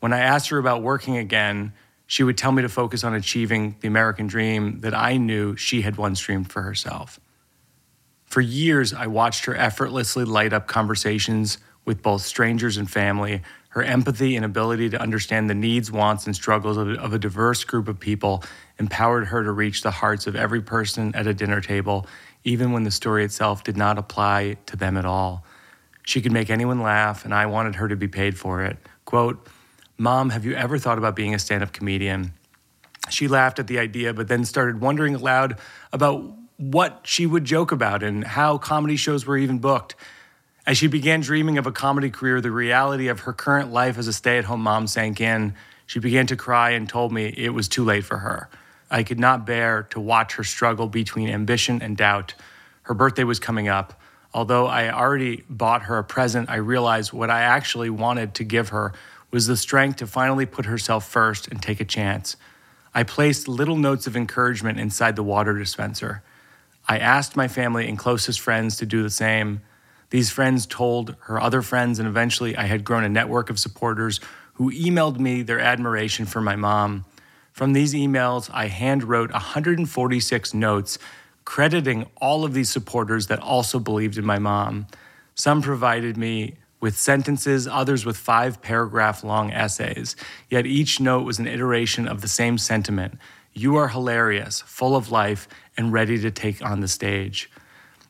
When 0.00 0.12
I 0.12 0.20
asked 0.20 0.48
her 0.48 0.58
about 0.58 0.82
working 0.82 1.16
again, 1.16 1.72
she 2.06 2.22
would 2.22 2.38
tell 2.38 2.52
me 2.52 2.62
to 2.62 2.68
focus 2.70 3.04
on 3.04 3.14
achieving 3.14 3.76
the 3.80 3.88
American 3.88 4.26
dream 4.26 4.80
that 4.80 4.94
I 4.94 5.18
knew 5.18 5.56
she 5.56 5.82
had 5.82 5.96
once 5.96 6.20
dreamed 6.20 6.50
for 6.50 6.62
herself. 6.62 7.20
For 8.28 8.42
years, 8.42 8.92
I 8.92 9.06
watched 9.06 9.46
her 9.46 9.56
effortlessly 9.56 10.24
light 10.24 10.52
up 10.52 10.66
conversations 10.66 11.58
with 11.86 12.02
both 12.02 12.22
strangers 12.22 12.76
and 12.76 12.88
family. 12.88 13.42
Her 13.70 13.82
empathy 13.82 14.36
and 14.36 14.44
ability 14.44 14.90
to 14.90 15.00
understand 15.00 15.48
the 15.48 15.54
needs, 15.54 15.90
wants, 15.90 16.26
and 16.26 16.36
struggles 16.36 16.76
of, 16.76 16.88
of 16.90 17.14
a 17.14 17.18
diverse 17.18 17.64
group 17.64 17.88
of 17.88 17.98
people 17.98 18.44
empowered 18.78 19.28
her 19.28 19.42
to 19.42 19.50
reach 19.52 19.82
the 19.82 19.90
hearts 19.90 20.26
of 20.26 20.36
every 20.36 20.60
person 20.60 21.14
at 21.14 21.26
a 21.26 21.32
dinner 21.32 21.62
table, 21.62 22.06
even 22.44 22.72
when 22.72 22.84
the 22.84 22.90
story 22.90 23.24
itself 23.24 23.64
did 23.64 23.78
not 23.78 23.96
apply 23.96 24.58
to 24.66 24.76
them 24.76 24.98
at 24.98 25.06
all. 25.06 25.44
She 26.02 26.20
could 26.20 26.32
make 26.32 26.50
anyone 26.50 26.82
laugh, 26.82 27.24
and 27.24 27.32
I 27.32 27.46
wanted 27.46 27.76
her 27.76 27.88
to 27.88 27.96
be 27.96 28.08
paid 28.08 28.38
for 28.38 28.62
it. 28.62 28.76
Quote, 29.06 29.46
Mom, 29.96 30.30
have 30.30 30.44
you 30.44 30.54
ever 30.54 30.78
thought 30.78 30.98
about 30.98 31.16
being 31.16 31.34
a 31.34 31.38
stand 31.38 31.62
up 31.62 31.72
comedian? 31.72 32.34
She 33.08 33.26
laughed 33.26 33.58
at 33.58 33.66
the 33.66 33.78
idea, 33.78 34.12
but 34.12 34.28
then 34.28 34.44
started 34.44 34.80
wondering 34.82 35.14
aloud 35.14 35.58
about 35.92 36.37
what 36.58 37.00
she 37.04 37.24
would 37.24 37.44
joke 37.44 37.72
about 37.72 38.02
and 38.02 38.24
how 38.24 38.58
comedy 38.58 38.96
shows 38.96 39.24
were 39.24 39.38
even 39.38 39.58
booked. 39.58 39.94
As 40.66 40.76
she 40.76 40.88
began 40.88 41.20
dreaming 41.20 41.56
of 41.56 41.66
a 41.66 41.72
comedy 41.72 42.10
career, 42.10 42.40
the 42.40 42.50
reality 42.50 43.08
of 43.08 43.20
her 43.20 43.32
current 43.32 43.72
life 43.72 43.96
as 43.96 44.06
a 44.06 44.12
stay 44.12 44.36
at 44.36 44.44
home 44.44 44.62
mom 44.62 44.86
sank 44.86 45.20
in. 45.20 45.54
She 45.86 46.00
began 46.00 46.26
to 46.26 46.36
cry 46.36 46.70
and 46.70 46.86
told 46.86 47.12
me 47.12 47.32
it 47.34 47.54
was 47.54 47.68
too 47.68 47.84
late 47.84 48.04
for 48.04 48.18
her. 48.18 48.50
I 48.90 49.02
could 49.02 49.18
not 49.18 49.46
bear 49.46 49.84
to 49.90 50.00
watch 50.00 50.34
her 50.34 50.44
struggle 50.44 50.88
between 50.88 51.28
ambition 51.30 51.80
and 51.80 51.96
doubt. 51.96 52.34
Her 52.82 52.92
birthday 52.92 53.24
was 53.24 53.38
coming 53.38 53.68
up. 53.68 53.98
Although 54.34 54.66
I 54.66 54.90
already 54.90 55.44
bought 55.48 55.82
her 55.82 55.96
a 55.96 56.04
present, 56.04 56.50
I 56.50 56.56
realized 56.56 57.12
what 57.12 57.30
I 57.30 57.42
actually 57.42 57.88
wanted 57.88 58.34
to 58.34 58.44
give 58.44 58.70
her 58.70 58.92
was 59.30 59.46
the 59.46 59.56
strength 59.56 59.96
to 59.96 60.06
finally 60.06 60.44
put 60.44 60.66
herself 60.66 61.08
first 61.08 61.48
and 61.48 61.62
take 61.62 61.80
a 61.80 61.84
chance. 61.84 62.36
I 62.94 63.04
placed 63.04 63.46
little 63.46 63.76
notes 63.76 64.06
of 64.06 64.16
encouragement 64.16 64.80
inside 64.80 65.16
the 65.16 65.22
water 65.22 65.56
dispenser. 65.56 66.22
I 66.88 66.98
asked 66.98 67.36
my 67.36 67.48
family 67.48 67.86
and 67.88 67.98
closest 67.98 68.40
friends 68.40 68.76
to 68.78 68.86
do 68.86 69.02
the 69.02 69.10
same. 69.10 69.60
These 70.10 70.30
friends 70.30 70.66
told 70.66 71.16
her 71.20 71.38
other 71.38 71.60
friends, 71.60 71.98
and 71.98 72.08
eventually 72.08 72.56
I 72.56 72.64
had 72.64 72.82
grown 72.82 73.04
a 73.04 73.08
network 73.08 73.50
of 73.50 73.58
supporters 73.58 74.20
who 74.54 74.72
emailed 74.72 75.18
me 75.18 75.42
their 75.42 75.60
admiration 75.60 76.24
for 76.24 76.40
my 76.40 76.56
mom. 76.56 77.04
From 77.52 77.74
these 77.74 77.92
emails, 77.92 78.48
I 78.52 78.68
handwrote 78.68 79.32
146 79.32 80.54
notes 80.54 80.98
crediting 81.44 82.06
all 82.20 82.44
of 82.44 82.54
these 82.54 82.70
supporters 82.70 83.26
that 83.26 83.40
also 83.40 83.78
believed 83.78 84.18
in 84.18 84.24
my 84.24 84.38
mom. 84.38 84.86
Some 85.34 85.62
provided 85.62 86.16
me 86.16 86.56
with 86.80 86.96
sentences, 86.96 87.66
others 87.66 88.04
with 88.04 88.16
five 88.16 88.62
paragraph 88.62 89.24
long 89.24 89.50
essays. 89.50 90.14
Yet 90.48 90.66
each 90.66 91.00
note 91.00 91.24
was 91.24 91.38
an 91.38 91.46
iteration 91.46 92.06
of 92.06 92.20
the 92.20 92.28
same 92.28 92.58
sentiment 92.58 93.18
You 93.52 93.76
are 93.76 93.88
hilarious, 93.88 94.60
full 94.60 94.94
of 94.94 95.10
life, 95.10 95.48
and 95.78 95.92
ready 95.92 96.18
to 96.18 96.30
take 96.30 96.62
on 96.62 96.80
the 96.80 96.88
stage. 96.88 97.50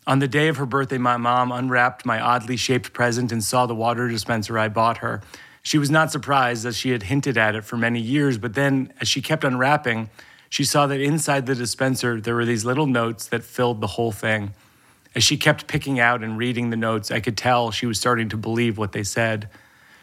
On 0.07 0.21
the 0.21 0.27
day 0.27 0.49
of 0.49 0.57
her 0.57 0.65
birthday, 0.65 0.97
my 0.97 1.19
mom 1.19 1.53
unwrapped 1.53 2.07
my 2.07 2.19
oddly 2.19 2.57
shaped 2.57 2.95
present 2.95 3.31
and 3.31 3.45
saw 3.45 3.67
the 3.67 3.75
water 3.75 4.09
dispenser 4.09 4.59
I 4.59 4.69
bought 4.69 4.99
her. 4.99 5.21
She 5.63 5.77
was 5.77 5.91
not 5.91 6.11
surprised 6.11 6.65
as 6.65 6.79
she 6.79 6.91
had 6.91 7.03
hinted 7.03 7.37
at 7.37 7.55
it 7.55 7.63
for 7.63 7.77
many 7.77 8.01
years, 8.01 8.39
but 8.39 8.55
then 8.55 8.91
as 9.03 9.09
she 9.09 9.21
kept 9.21 9.45
unwrapping, 9.45 10.09
she 10.49 10.65
saw 10.65 10.87
that 10.87 11.03
inside 11.03 11.45
the 11.45 11.55
dispenser 11.55 12.23
there 12.23 12.35
were 12.35 12.47
these 12.47 12.65
little 12.65 12.87
notes 12.87 13.27
that 13.27 13.45
filled 13.45 13.83
the 13.83 13.87
whole 13.87 14.13
thing. 14.13 14.55
As 15.15 15.23
she 15.23 15.37
kept 15.37 15.67
picking 15.67 16.01
out 16.01 16.23
and 16.23 16.39
reading 16.39 16.71
the 16.71 16.77
notes, 16.77 17.11
I 17.11 17.21
could 17.21 17.37
tell 17.37 17.71
she 17.71 17.85
was 17.85 17.99
starting 17.99 18.31
to 18.31 18.39
believe 18.39 18.79
what 18.79 18.93
they 18.93 19.05
said. 19.05 19.51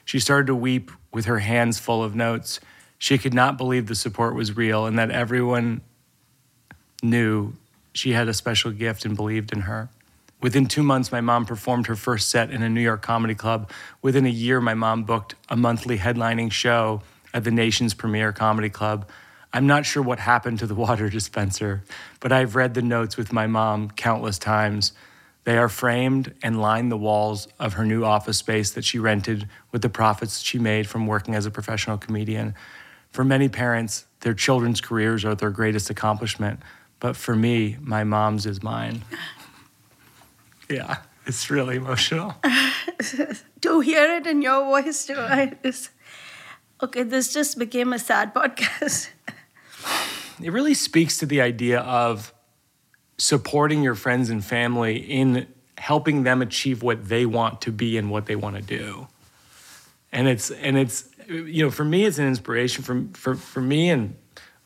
She 0.03 0.19
started 0.19 0.45
to 0.47 0.55
weep 0.55 0.91
with 1.11 1.25
her 1.25 1.39
hands 1.39 1.79
full 1.79 2.03
of 2.03 2.13
notes. 2.13 2.59
She 2.99 3.17
could 3.17 3.33
not 3.33 3.57
believe 3.57 3.87
the 3.87 3.95
support 3.95 4.35
was 4.35 4.55
real 4.55 4.85
and 4.85 4.99
that 4.99 5.09
everyone 5.09 5.81
knew 7.09 7.53
she 7.93 8.11
had 8.11 8.27
a 8.27 8.33
special 8.33 8.71
gift 8.71 9.05
and 9.05 9.15
believed 9.15 9.53
in 9.53 9.61
her. 9.61 9.89
Within 10.41 10.67
two 10.67 10.83
months, 10.83 11.11
my 11.11 11.21
mom 11.21 11.45
performed 11.45 11.87
her 11.87 11.95
first 11.95 12.29
set 12.29 12.51
in 12.51 12.61
a 12.61 12.69
New 12.69 12.81
York 12.81 13.01
comedy 13.01 13.35
club. 13.35 13.71
Within 14.01 14.25
a 14.25 14.29
year, 14.29 14.59
my 14.59 14.73
mom 14.73 15.03
booked 15.03 15.35
a 15.49 15.55
monthly 15.55 15.97
headlining 15.97 16.51
show 16.51 17.01
at 17.33 17.43
the 17.43 17.51
nation's 17.51 17.93
premier 17.93 18.31
comedy 18.31 18.69
club. 18.69 19.09
I'm 19.53 19.65
not 19.65 19.85
sure 19.85 20.03
what 20.03 20.19
happened 20.19 20.59
to 20.59 20.67
the 20.67 20.75
water 20.85 21.09
dispenser, 21.09 21.83
but 22.19 22.31
I've 22.31 22.55
read 22.55 22.73
the 22.73 22.81
notes 22.81 23.17
with 23.17 23.31
my 23.31 23.47
mom 23.47 23.89
countless 23.91 24.37
times. 24.37 24.91
They 25.45 25.57
are 25.57 25.69
framed 25.69 26.33
and 26.43 26.59
line 26.59 26.89
the 26.89 26.97
walls 26.97 27.47
of 27.59 27.73
her 27.73 27.85
new 27.85 28.03
office 28.03 28.37
space 28.37 28.71
that 28.71 28.83
she 28.83 28.99
rented 28.99 29.47
with 29.71 29.81
the 29.81 29.89
profits 29.89 30.41
she 30.41 30.59
made 30.59 30.87
from 30.87 31.07
working 31.07 31.35
as 31.35 31.45
a 31.45 31.51
professional 31.51 31.97
comedian. 31.97 32.55
For 33.11 33.23
many 33.23 33.47
parents, 33.47 34.05
their 34.21 34.33
children's 34.33 34.81
careers 34.81 35.23
are 35.23 35.35
their 35.35 35.51
greatest 35.51 35.89
accomplishment, 35.89 36.59
but 36.99 37.15
for 37.15 37.35
me, 37.35 37.77
my 37.81 38.03
mom's 38.03 38.45
is 38.45 38.63
mine. 38.63 39.03
Yeah, 40.67 40.97
it's 41.27 41.51
really 41.51 41.75
emotional. 41.75 42.33
to 43.61 43.79
hear 43.81 44.15
it 44.15 44.25
in 44.25 44.41
your 44.41 44.63
voice 44.63 45.05
too, 45.05 45.15
I 45.15 45.55
just, 45.63 45.91
okay, 46.81 47.03
this 47.03 47.31
just 47.31 47.59
became 47.59 47.93
a 47.93 47.99
sad 47.99 48.33
podcast. 48.33 49.09
it 50.41 50.51
really 50.51 50.73
speaks 50.73 51.17
to 51.19 51.27
the 51.27 51.41
idea 51.41 51.81
of 51.81 52.33
supporting 53.17 53.83
your 53.83 53.95
friends 53.95 54.29
and 54.29 54.43
family 54.43 54.97
in 54.97 55.47
helping 55.77 56.23
them 56.23 56.41
achieve 56.41 56.81
what 56.81 57.09
they 57.09 57.25
want 57.25 57.61
to 57.61 57.71
be 57.71 57.97
and 57.97 58.09
what 58.09 58.25
they 58.25 58.35
want 58.35 58.55
to 58.55 58.61
do. 58.61 59.07
And 60.11 60.27
it's 60.27 60.49
and 60.49 60.77
it's 60.77 61.09
you 61.27 61.63
know 61.63 61.71
for 61.71 61.83
me 61.83 62.05
it's 62.05 62.17
an 62.17 62.27
inspiration 62.27 62.83
for 62.83 63.05
for 63.13 63.35
for 63.35 63.61
me 63.61 63.89
and 63.89 64.15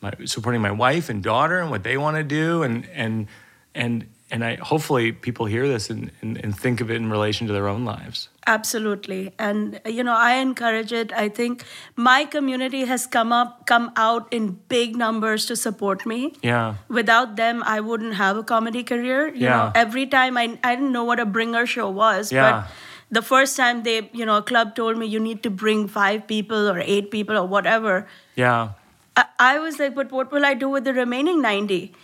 my, 0.00 0.12
supporting 0.24 0.60
my 0.60 0.70
wife 0.70 1.08
and 1.08 1.22
daughter 1.22 1.60
and 1.60 1.70
what 1.70 1.82
they 1.82 1.96
want 1.96 2.16
to 2.16 2.22
do 2.22 2.62
and 2.62 2.88
and 2.94 3.26
and 3.74 4.06
and 4.30 4.44
I 4.44 4.54
hopefully 4.56 5.10
people 5.10 5.46
hear 5.46 5.66
this 5.66 5.90
and, 5.90 6.10
and, 6.22 6.36
and, 6.36 6.56
think 6.56 6.80
of 6.80 6.88
it 6.88 6.96
in 6.96 7.10
relation 7.10 7.48
to 7.48 7.52
their 7.52 7.66
own 7.66 7.84
lives. 7.84 8.28
Absolutely. 8.46 9.32
And 9.40 9.80
you 9.84 10.04
know, 10.04 10.14
I 10.14 10.34
encourage 10.34 10.92
it. 10.92 11.12
I 11.12 11.28
think 11.28 11.64
my 11.96 12.24
community 12.24 12.84
has 12.84 13.06
come 13.06 13.32
up 13.32 13.66
come 13.66 13.90
out 13.96 14.32
in 14.32 14.60
big 14.68 14.96
numbers 14.96 15.46
to 15.46 15.56
support 15.56 16.06
me. 16.06 16.34
Yeah. 16.42 16.76
Without 16.88 17.36
them 17.36 17.62
I 17.66 17.80
wouldn't 17.80 18.14
have 18.14 18.36
a 18.36 18.44
comedy 18.44 18.84
career. 18.84 19.28
You 19.28 19.46
yeah. 19.46 19.56
know, 19.56 19.72
every 19.74 20.06
time 20.06 20.36
I 20.36 20.58
I 20.62 20.76
didn't 20.76 20.92
know 20.92 21.04
what 21.04 21.18
a 21.18 21.26
bringer 21.26 21.66
show 21.66 21.90
was, 21.90 22.32
yeah. 22.32 22.50
but 22.50 22.70
the 23.10 23.22
first 23.22 23.56
time 23.56 23.82
they, 23.82 24.08
you 24.12 24.24
know, 24.24 24.36
a 24.36 24.42
club 24.42 24.76
told 24.76 24.96
me 24.96 25.06
you 25.06 25.18
need 25.18 25.42
to 25.42 25.50
bring 25.50 25.88
five 25.88 26.26
people 26.26 26.68
or 26.68 26.78
eight 26.78 27.10
people 27.10 27.36
or 27.36 27.46
whatever. 27.46 28.06
Yeah. 28.36 28.70
I, 29.16 29.24
I 29.38 29.58
was 29.58 29.78
like, 29.78 29.94
but 29.94 30.12
what 30.12 30.30
will 30.32 30.44
I 30.44 30.54
do 30.54 30.68
with 30.68 30.84
the 30.84 30.94
remaining 30.94 31.40
90? 31.42 31.92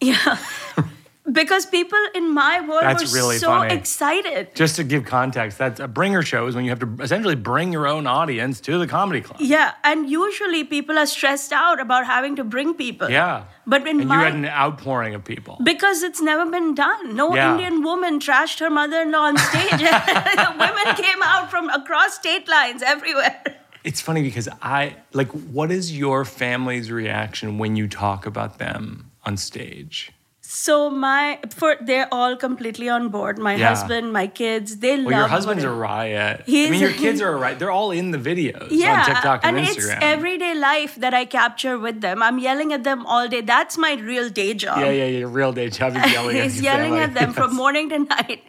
Yeah 0.00 0.38
because 1.32 1.66
people 1.66 1.98
in 2.14 2.32
my 2.32 2.60
world 2.60 2.82
that's 2.82 3.12
were 3.12 3.18
really 3.18 3.38
so 3.38 3.48
funny. 3.48 3.74
excited. 3.74 4.54
Just 4.54 4.76
to 4.76 4.84
give 4.84 5.04
context, 5.04 5.58
that's 5.58 5.80
a 5.80 5.88
bringer 5.88 6.22
show 6.22 6.46
is 6.46 6.54
when 6.54 6.64
you 6.64 6.70
have 6.70 6.80
to 6.80 7.02
essentially 7.02 7.34
bring 7.34 7.72
your 7.72 7.86
own 7.86 8.06
audience 8.06 8.60
to 8.62 8.78
the 8.78 8.86
comedy 8.86 9.20
club. 9.20 9.40
Yeah, 9.40 9.72
and 9.84 10.08
usually 10.08 10.64
people 10.64 10.98
are 10.98 11.06
stressed 11.06 11.52
out 11.52 11.80
about 11.80 12.06
having 12.06 12.36
to 12.36 12.44
bring 12.44 12.74
people. 12.74 13.10
Yeah. 13.10 13.44
But 13.66 13.86
in 13.86 14.00
and 14.00 14.08
my 14.08 14.18
you 14.18 14.24
had 14.24 14.34
an 14.34 14.46
outpouring 14.46 15.14
of 15.14 15.24
people. 15.24 15.58
because 15.62 16.02
it's 16.02 16.22
never 16.22 16.50
been 16.50 16.74
done. 16.74 17.14
No 17.14 17.34
Yeah. 17.34 17.52
Indian 17.52 17.82
woman 17.82 18.18
trashed 18.20 18.60
her 18.60 18.70
mother-in-law 18.70 19.18
on 19.18 19.36
stage. 19.36 19.72
Women 19.80 20.96
came 20.96 21.22
out 21.22 21.50
from 21.50 21.68
across 21.70 22.14
state 22.14 22.48
lines 22.48 22.82
everywhere. 22.82 23.42
It's 23.84 24.00
funny 24.00 24.22
because 24.22 24.48
I 24.62 24.96
like 25.12 25.28
what 25.30 25.70
is 25.70 25.96
your 25.96 26.24
family's 26.24 26.90
reaction 26.90 27.58
when 27.58 27.76
you 27.76 27.88
talk 27.88 28.26
about 28.26 28.58
them 28.58 29.10
on 29.24 29.36
stage? 29.36 30.12
So 30.40 30.88
my 30.88 31.38
for 31.54 31.76
they're 31.82 32.08
all 32.10 32.34
completely 32.34 32.88
on 32.88 33.10
board. 33.10 33.38
My 33.38 33.54
Yeah. 33.54 33.68
husband, 33.68 34.14
my 34.14 34.26
kids, 34.28 34.78
they 34.78 34.96
love. 34.96 35.06
Well, 35.06 35.18
your 35.20 35.28
husband's 35.28 35.62
a 35.62 35.66
whatever. 35.66 35.80
riot. 35.82 36.44
I 36.48 36.50
mean, 36.70 36.80
your 36.80 36.92
kids 37.04 37.20
are 37.20 37.32
a 37.34 37.36
riot. 37.36 37.58
They're 37.58 37.70
all 37.70 37.90
in 37.90 38.12
the 38.12 38.18
videos 38.18 38.68
yeah, 38.70 39.00
on 39.00 39.04
TikTok 39.04 39.40
and, 39.44 39.58
and 39.58 39.66
Instagram. 39.66 39.96
it's 39.96 40.04
everyday 40.16 40.54
life 40.54 40.94
that 40.96 41.12
I 41.12 41.26
capture 41.26 41.78
with 41.78 42.00
them. 42.00 42.22
I'm 42.22 42.38
yelling 42.38 42.72
at 42.72 42.82
them 42.82 43.04
all 43.04 43.28
day. 43.28 43.42
That's 43.42 43.76
my 43.76 43.92
real 44.00 44.30
day 44.30 44.54
job. 44.54 44.78
yeah, 44.80 44.90
yeah, 44.90 45.04
yeah. 45.18 45.26
Real 45.28 45.52
day 45.52 45.68
job 45.68 45.94
is 45.96 46.12
yelling 46.16 46.38
at 46.38 46.44
He's 46.44 46.56
your 46.62 46.72
yelling 46.72 46.92
family. 46.92 47.00
at 47.04 47.14
them 47.14 47.32
from 47.34 47.54
morning 47.62 47.90
to 47.90 47.98
night. 47.98 48.42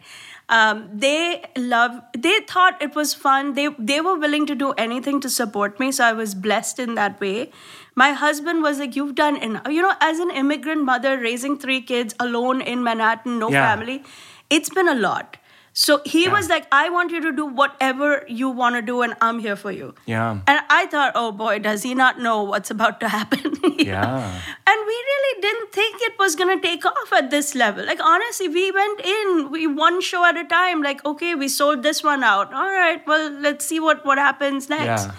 Um, 0.56 0.78
they 1.02 1.44
love. 1.56 1.92
They 2.26 2.40
thought 2.52 2.80
it 2.82 2.96
was 2.96 3.14
fun. 3.14 3.52
They 3.58 3.68
they 3.90 4.00
were 4.06 4.16
willing 4.22 4.46
to 4.46 4.56
do 4.62 4.70
anything 4.84 5.20
to 5.26 5.30
support 5.34 5.78
me. 5.82 5.90
So 5.98 6.04
I 6.04 6.12
was 6.20 6.34
blessed 6.46 6.80
in 6.86 6.96
that 6.96 7.20
way. 7.20 7.52
My 8.02 8.08
husband 8.22 8.62
was 8.68 8.80
like, 8.84 8.96
"You've 9.00 9.14
done 9.20 9.36
enough." 9.48 9.68
You 9.76 9.82
know, 9.86 9.92
as 10.08 10.18
an 10.26 10.32
immigrant 10.42 10.82
mother 10.90 11.12
raising 11.26 11.56
three 11.66 11.80
kids 11.92 12.16
alone 12.28 12.60
in 12.74 12.82
Manhattan, 12.88 13.38
no 13.44 13.50
Yeah. 13.56 13.68
family, 13.68 14.02
it's 14.58 14.74
been 14.80 14.88
a 14.88 14.96
lot. 15.04 15.36
So 15.82 15.94
he 16.12 16.22
Yeah. 16.24 16.32
was 16.36 16.48
like, 16.52 16.64
"I 16.78 16.90
want 16.94 17.12
you 17.16 17.20
to 17.26 17.30
do 17.36 17.44
whatever 17.58 18.08
you 18.38 18.48
want 18.62 18.78
to 18.78 18.82
do, 18.88 18.96
and 19.04 19.14
I'm 19.26 19.38
here 19.44 19.54
for 19.60 19.70
you." 19.76 19.86
Yeah. 20.14 20.40
And 20.54 20.60
I 20.78 20.80
thought, 20.94 21.14
"Oh 21.20 21.30
boy, 21.42 21.52
does 21.66 21.86
he 21.88 21.94
not 22.00 22.18
know 22.26 22.34
what's 22.50 22.74
about 22.74 23.00
to 23.04 23.12
happen?" 23.18 23.46
Yeah. 23.90 24.16
And 24.72 24.82
we 24.90 24.96
really 25.10 25.40
didn't 25.44 25.72
think 25.76 26.02
it 26.08 26.18
was 26.24 26.36
going 26.40 26.50
to 26.54 26.66
take 26.66 26.84
off 26.90 27.14
at 27.20 27.30
this 27.36 27.54
level. 27.62 27.86
Like, 27.92 28.02
honestly, 28.10 28.48
we 28.58 28.64
went 28.80 29.00
in, 29.14 29.50
we 29.56 29.66
one 29.80 30.00
show 30.10 30.22
at 30.30 30.36
a 30.42 30.44
time. 30.52 30.82
Like, 30.88 31.02
okay, 31.12 31.34
we 31.44 31.48
sold 31.56 31.82
this 31.88 32.02
one 32.10 32.22
out. 32.34 32.52
All 32.52 32.70
right, 32.82 33.06
well, 33.14 33.30
let's 33.48 33.64
see 33.72 33.80
what, 33.88 34.04
what 34.10 34.18
happens 34.26 34.68
next. 34.68 35.06
Yeah. 35.06 35.12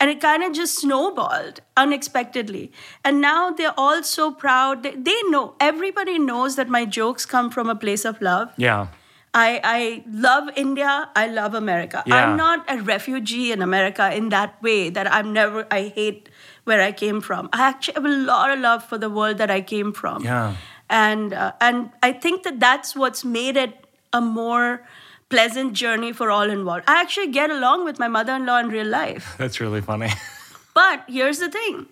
And 0.00 0.10
it 0.10 0.20
kind 0.20 0.42
of 0.48 0.52
just 0.52 0.80
snowballed 0.80 1.60
unexpectedly. 1.76 2.72
And 3.04 3.20
now 3.20 3.50
they're 3.50 3.74
all 3.86 4.02
so 4.02 4.30
proud. 4.32 4.82
They, 4.82 4.94
they 4.96 5.18
know, 5.30 5.54
everybody 5.60 6.18
knows 6.18 6.56
that 6.56 6.68
my 6.68 6.84
jokes 6.84 7.24
come 7.36 7.50
from 7.50 7.70
a 7.70 7.76
place 7.76 8.04
of 8.04 8.20
love. 8.20 8.52
Yeah. 8.56 8.88
I, 9.34 9.60
I 9.62 10.04
love 10.10 10.48
India. 10.56 11.10
I 11.14 11.28
love 11.28 11.54
America. 11.54 12.02
Yeah. 12.06 12.16
I'm 12.16 12.36
not 12.36 12.64
a 12.70 12.80
refugee 12.82 13.52
in 13.52 13.62
America 13.62 14.12
in 14.14 14.30
that 14.30 14.60
way 14.62 14.90
that 14.90 15.12
I'm 15.12 15.32
never, 15.32 15.66
I 15.70 15.92
hate 15.94 16.28
where 16.64 16.80
I 16.80 16.92
came 16.92 17.20
from. 17.20 17.48
I 17.52 17.68
actually 17.68 17.94
have 17.94 18.04
a 18.04 18.08
lot 18.08 18.50
of 18.50 18.58
love 18.60 18.84
for 18.84 18.98
the 18.98 19.10
world 19.10 19.38
that 19.38 19.50
I 19.50 19.60
came 19.60 19.92
from. 19.92 20.24
Yeah. 20.24 20.56
And, 20.90 21.32
uh, 21.34 21.52
and 21.60 21.90
I 22.02 22.12
think 22.12 22.42
that 22.44 22.58
that's 22.60 22.96
what's 22.96 23.24
made 23.24 23.56
it 23.56 23.86
a 24.12 24.20
more 24.20 24.86
pleasant 25.28 25.74
journey 25.74 26.12
for 26.12 26.30
all 26.30 26.48
involved. 26.48 26.84
I 26.88 27.00
actually 27.00 27.28
get 27.28 27.50
along 27.50 27.84
with 27.84 27.98
my 27.98 28.08
mother 28.08 28.34
in 28.34 28.46
law 28.46 28.58
in 28.58 28.68
real 28.68 28.86
life. 28.86 29.34
That's 29.38 29.60
really 29.60 29.82
funny. 29.82 30.08
But 30.72 31.04
here's 31.06 31.38
the 31.38 31.50
thing 31.50 31.86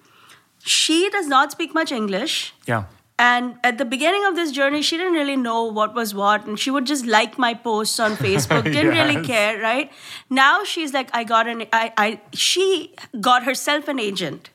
she 0.64 1.10
does 1.10 1.26
not 1.28 1.52
speak 1.52 1.74
much 1.74 1.92
English. 1.92 2.54
yeah. 2.66 2.84
And 3.18 3.54
at 3.64 3.78
the 3.78 3.84
beginning 3.86 4.24
of 4.26 4.34
this 4.36 4.52
journey, 4.52 4.82
she 4.82 4.96
didn't 4.98 5.14
really 5.14 5.36
know 5.36 5.64
what 5.64 5.94
was 5.94 6.14
what. 6.14 6.44
And 6.46 6.58
she 6.58 6.70
would 6.70 6.84
just 6.86 7.06
like 7.06 7.38
my 7.38 7.54
posts 7.54 7.98
on 7.98 8.14
Facebook, 8.16 8.64
didn't 8.76 8.88
really 8.88 9.24
care, 9.26 9.58
right? 9.58 9.90
Now 10.28 10.64
she's 10.64 10.92
like, 10.92 11.08
I 11.14 11.24
got 11.24 11.46
an, 11.46 11.64
I, 11.72 11.92
I, 11.96 12.20
she 12.34 12.94
got 13.18 13.44
herself 13.44 13.88
an 13.88 13.98
agent 13.98 14.50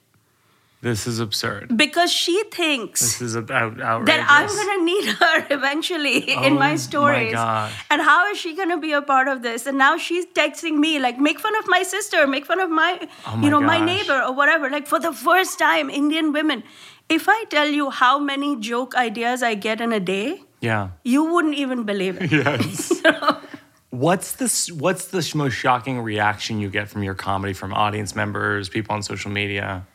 This 0.81 1.05
is 1.07 1.19
absurd. 1.19 1.75
because 1.77 2.11
she 2.11 2.43
thinks 2.51 3.01
This 3.01 3.21
is 3.21 3.35
out, 3.35 3.49
outrageous. 3.81 4.05
that 4.05 4.25
I'm 4.29 4.47
gonna 4.59 4.83
need 4.83 5.05
her 5.21 5.47
eventually 5.57 6.17
in 6.31 6.37
Oh 6.37 6.49
my 6.61 6.71
my 6.71 6.75
stories. 6.75 7.33
gosh. 7.33 7.73
And 7.89 8.01
how 8.01 8.29
is 8.31 8.37
she 8.39 8.55
gonna 8.55 8.77
be 8.79 8.91
a 8.93 9.01
part 9.01 9.27
of 9.27 9.41
this? 9.41 9.65
And 9.67 9.77
now 9.77 9.97
she's 9.97 10.25
texting 10.27 10.77
me 10.77 10.99
like, 10.99 11.19
make 11.19 11.39
fun 11.39 11.55
of 11.57 11.67
my 11.67 11.81
sister, 11.83 12.25
make 12.27 12.45
fun 12.45 12.59
of 12.59 12.69
my, 12.69 13.07
Oh 13.27 13.35
my 13.37 13.43
you 13.43 13.49
know, 13.49 13.59
my 13.61 13.79
neighbor 13.83 14.21
or 14.21 14.33
whatever. 14.33 14.69
Like 14.69 14.87
for 14.87 14.99
the 14.99 15.13
first 15.13 15.57
time, 15.59 15.89
Indian 15.89 16.31
women. 16.31 16.63
If 17.09 17.27
I 17.27 17.43
tell 17.45 17.67
you 17.67 17.89
how 17.89 18.19
many 18.19 18.55
joke 18.59 18.95
ideas 18.95 19.43
I 19.43 19.55
get 19.55 19.81
in 19.81 19.91
a 19.91 19.99
day, 19.99 20.43
Yeah. 20.61 20.89
you 21.03 21.25
wouldn't 21.25 21.55
even 21.55 21.83
believe 21.83 22.21
it. 22.21 22.31
Yes. 22.31 23.01
What's 23.89 24.31
the 24.33 24.73
What's 24.79 25.05
the 25.07 25.31
most 25.35 25.53
shocking 25.53 25.99
reaction 25.99 26.59
you 26.61 26.69
get 26.69 26.87
from 26.89 27.03
your 27.03 27.13
comedy 27.13 27.51
from 27.53 27.73
audience 27.73 28.15
members, 28.15 28.69
people 28.69 28.95
on 28.95 29.03
social 29.03 29.29
media? 29.31 29.85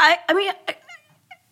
I, 0.00 0.18
I 0.28 0.34
mean, 0.34 0.52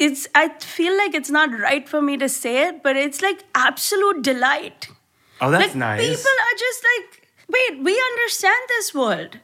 it's. 0.01 0.27
I 0.35 0.49
feel 0.59 0.97
like 0.99 1.15
it's 1.15 1.31
not 1.31 1.51
right 1.59 1.89
for 1.89 2.03
me 2.03 2.17
to 2.17 2.29
say 2.29 2.67
it, 2.69 2.83
but 2.83 2.97
it's 2.97 3.23
like 3.23 3.45
absolute 3.55 4.23
delight. 4.23 4.89
Oh, 5.41 5.51
that's 5.53 5.67
like 5.69 5.77
nice. 5.77 6.01
people 6.01 6.33
are 6.47 6.59
just 6.59 6.85
like, 6.93 7.29
wait, 7.49 7.85
we 7.85 7.93
understand 8.13 8.63
this 8.69 8.93
world. 8.93 9.39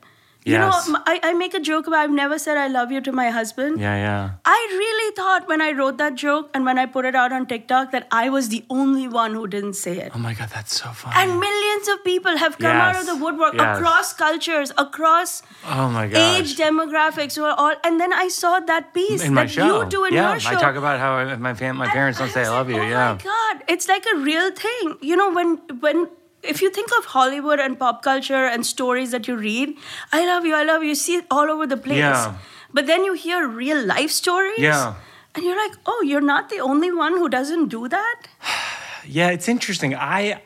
You 0.45 0.55
Yes. 0.55 0.89
know, 0.89 0.99
I 1.07 1.35
make 1.35 1.53
a 1.53 1.61
joke 1.61 1.87
about 1.87 1.99
I've 2.01 2.11
never 2.19 2.39
said 2.39 2.57
I 2.57 2.67
love 2.69 2.91
you 2.91 3.01
to 3.07 3.13
my 3.13 3.29
husband. 3.31 3.79
yeah, 3.81 3.97
yeah. 3.97 4.31
I 4.53 4.61
really 4.83 5.15
thought 5.17 5.47
when 5.49 5.61
I 5.61 5.73
wrote 5.73 5.99
that 5.99 6.15
joke 6.15 6.49
and 6.55 6.65
when 6.65 6.79
I 6.79 6.87
put 6.87 7.05
it 7.05 7.15
out 7.15 7.31
on 7.39 7.45
TikTok 7.47 7.91
that 7.93 8.07
I 8.11 8.31
was 8.31 8.49
the 8.49 8.65
only 8.71 9.07
one 9.07 9.35
who 9.35 9.47
didn't 9.47 9.75
say 9.81 9.99
it. 9.99 10.13
Oh 10.15 10.19
my 10.19 10.33
god, 10.33 10.49
that's 10.55 10.81
so 10.81 10.89
funny. 11.01 11.15
And 11.23 11.39
millions 11.41 11.89
of 11.89 12.03
people 12.05 12.39
have 12.45 12.57
come 12.59 12.75
out 12.85 12.97
of 13.01 13.05
the 13.11 13.17
woodwork 13.17 13.53
Yes. 13.55 13.77
across 13.79 14.13
cultures, 14.15 14.73
across 14.79 15.43
oh 15.67 15.91
my 15.91 16.07
gosh. 16.09 16.39
age 16.41 16.57
demographics, 16.57 17.37
who 17.37 17.45
are 17.45 17.55
all. 17.65 17.75
And 17.85 18.01
then 18.01 18.15
I 18.15 18.29
saw 18.29 18.61
that 18.61 18.95
piece 18.95 19.23
in 19.23 19.35
my 19.35 19.43
that 19.45 19.51
show. 19.51 19.83
you 19.83 19.89
do 19.91 20.05
in 20.07 20.15
yeah, 20.15 20.31
your 20.31 20.41
show. 20.41 20.57
I 20.57 20.61
talk 20.61 20.77
about 20.77 20.99
how 21.01 21.13
my 21.37 21.53
fam- 21.53 21.77
my 21.77 21.85
And 21.85 21.93
parents 21.93 22.19
don't 22.19 22.31
say 22.31 22.45
I 22.47 22.49
love 22.49 22.69
like, 22.69 22.77
you. 22.77 22.83
Oh 22.83 22.89
yeah. 22.89 23.13
my 23.19 23.23
god, 23.33 23.63
it's 23.69 23.89
like 23.89 24.07
a 24.15 24.17
real 24.31 24.51
thing. 24.53 24.97
You 25.03 25.17
know, 25.17 25.31
when 25.41 25.57
when 25.87 26.09
if 26.43 26.63
you 26.63 26.71
think 26.71 26.91
of 26.99 27.05
Hollywood 27.07 27.59
and 27.59 27.79
pop 27.79 28.03
culture 28.03 28.47
and 28.47 28.65
stories 28.65 29.11
that 29.11 29.29
you 29.29 29.37
read, 29.37 29.77
I 30.13 30.25
love 30.27 30.45
you, 30.45 30.55
I 30.55 30.65
love 30.65 30.83
you, 30.83 30.91
you 30.91 30.95
see 30.95 31.17
it 31.17 31.27
all 31.31 31.51
over 31.51 31.67
the 31.67 31.77
place. 31.77 31.99
Yeah. 31.99 32.37
But 32.73 32.87
then 32.87 33.05
you 33.05 33.15
hear 33.15 33.47
real 33.47 33.85
life 33.85 34.11
stories. 34.11 34.59
Yeah. 34.59 34.95
And 35.35 35.45
you're 35.45 35.57
like, 35.57 35.79
oh, 35.87 36.03
you're 36.07 36.21
not 36.21 36.49
the 36.49 36.61
only 36.61 36.91
one 36.91 37.13
who 37.13 37.29
doesn't 37.29 37.69
do 37.69 37.89
that? 37.89 38.23
Yeah, 39.07 39.31
it's 39.31 39.49
interesting. 39.49 39.95
I, 39.95 40.43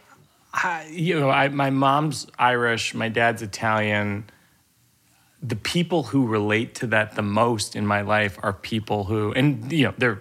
I 0.52 0.86
you 0.88 1.18
know, 1.18 1.28
I, 1.28 1.48
my 1.48 1.70
mom's 1.70 2.28
Irish, 2.38 2.94
my 2.94 3.08
dad's 3.08 3.42
Italian. 3.42 4.30
The 5.42 5.56
people 5.56 6.04
who 6.04 6.24
relate 6.24 6.76
to 6.76 6.86
that 6.86 7.16
the 7.16 7.22
most 7.22 7.74
in 7.74 7.84
my 7.84 8.02
life 8.02 8.38
are 8.44 8.52
people 8.52 9.04
who, 9.04 9.32
and 9.32 9.72
you 9.72 9.86
know, 9.86 9.94
they're 9.98 10.20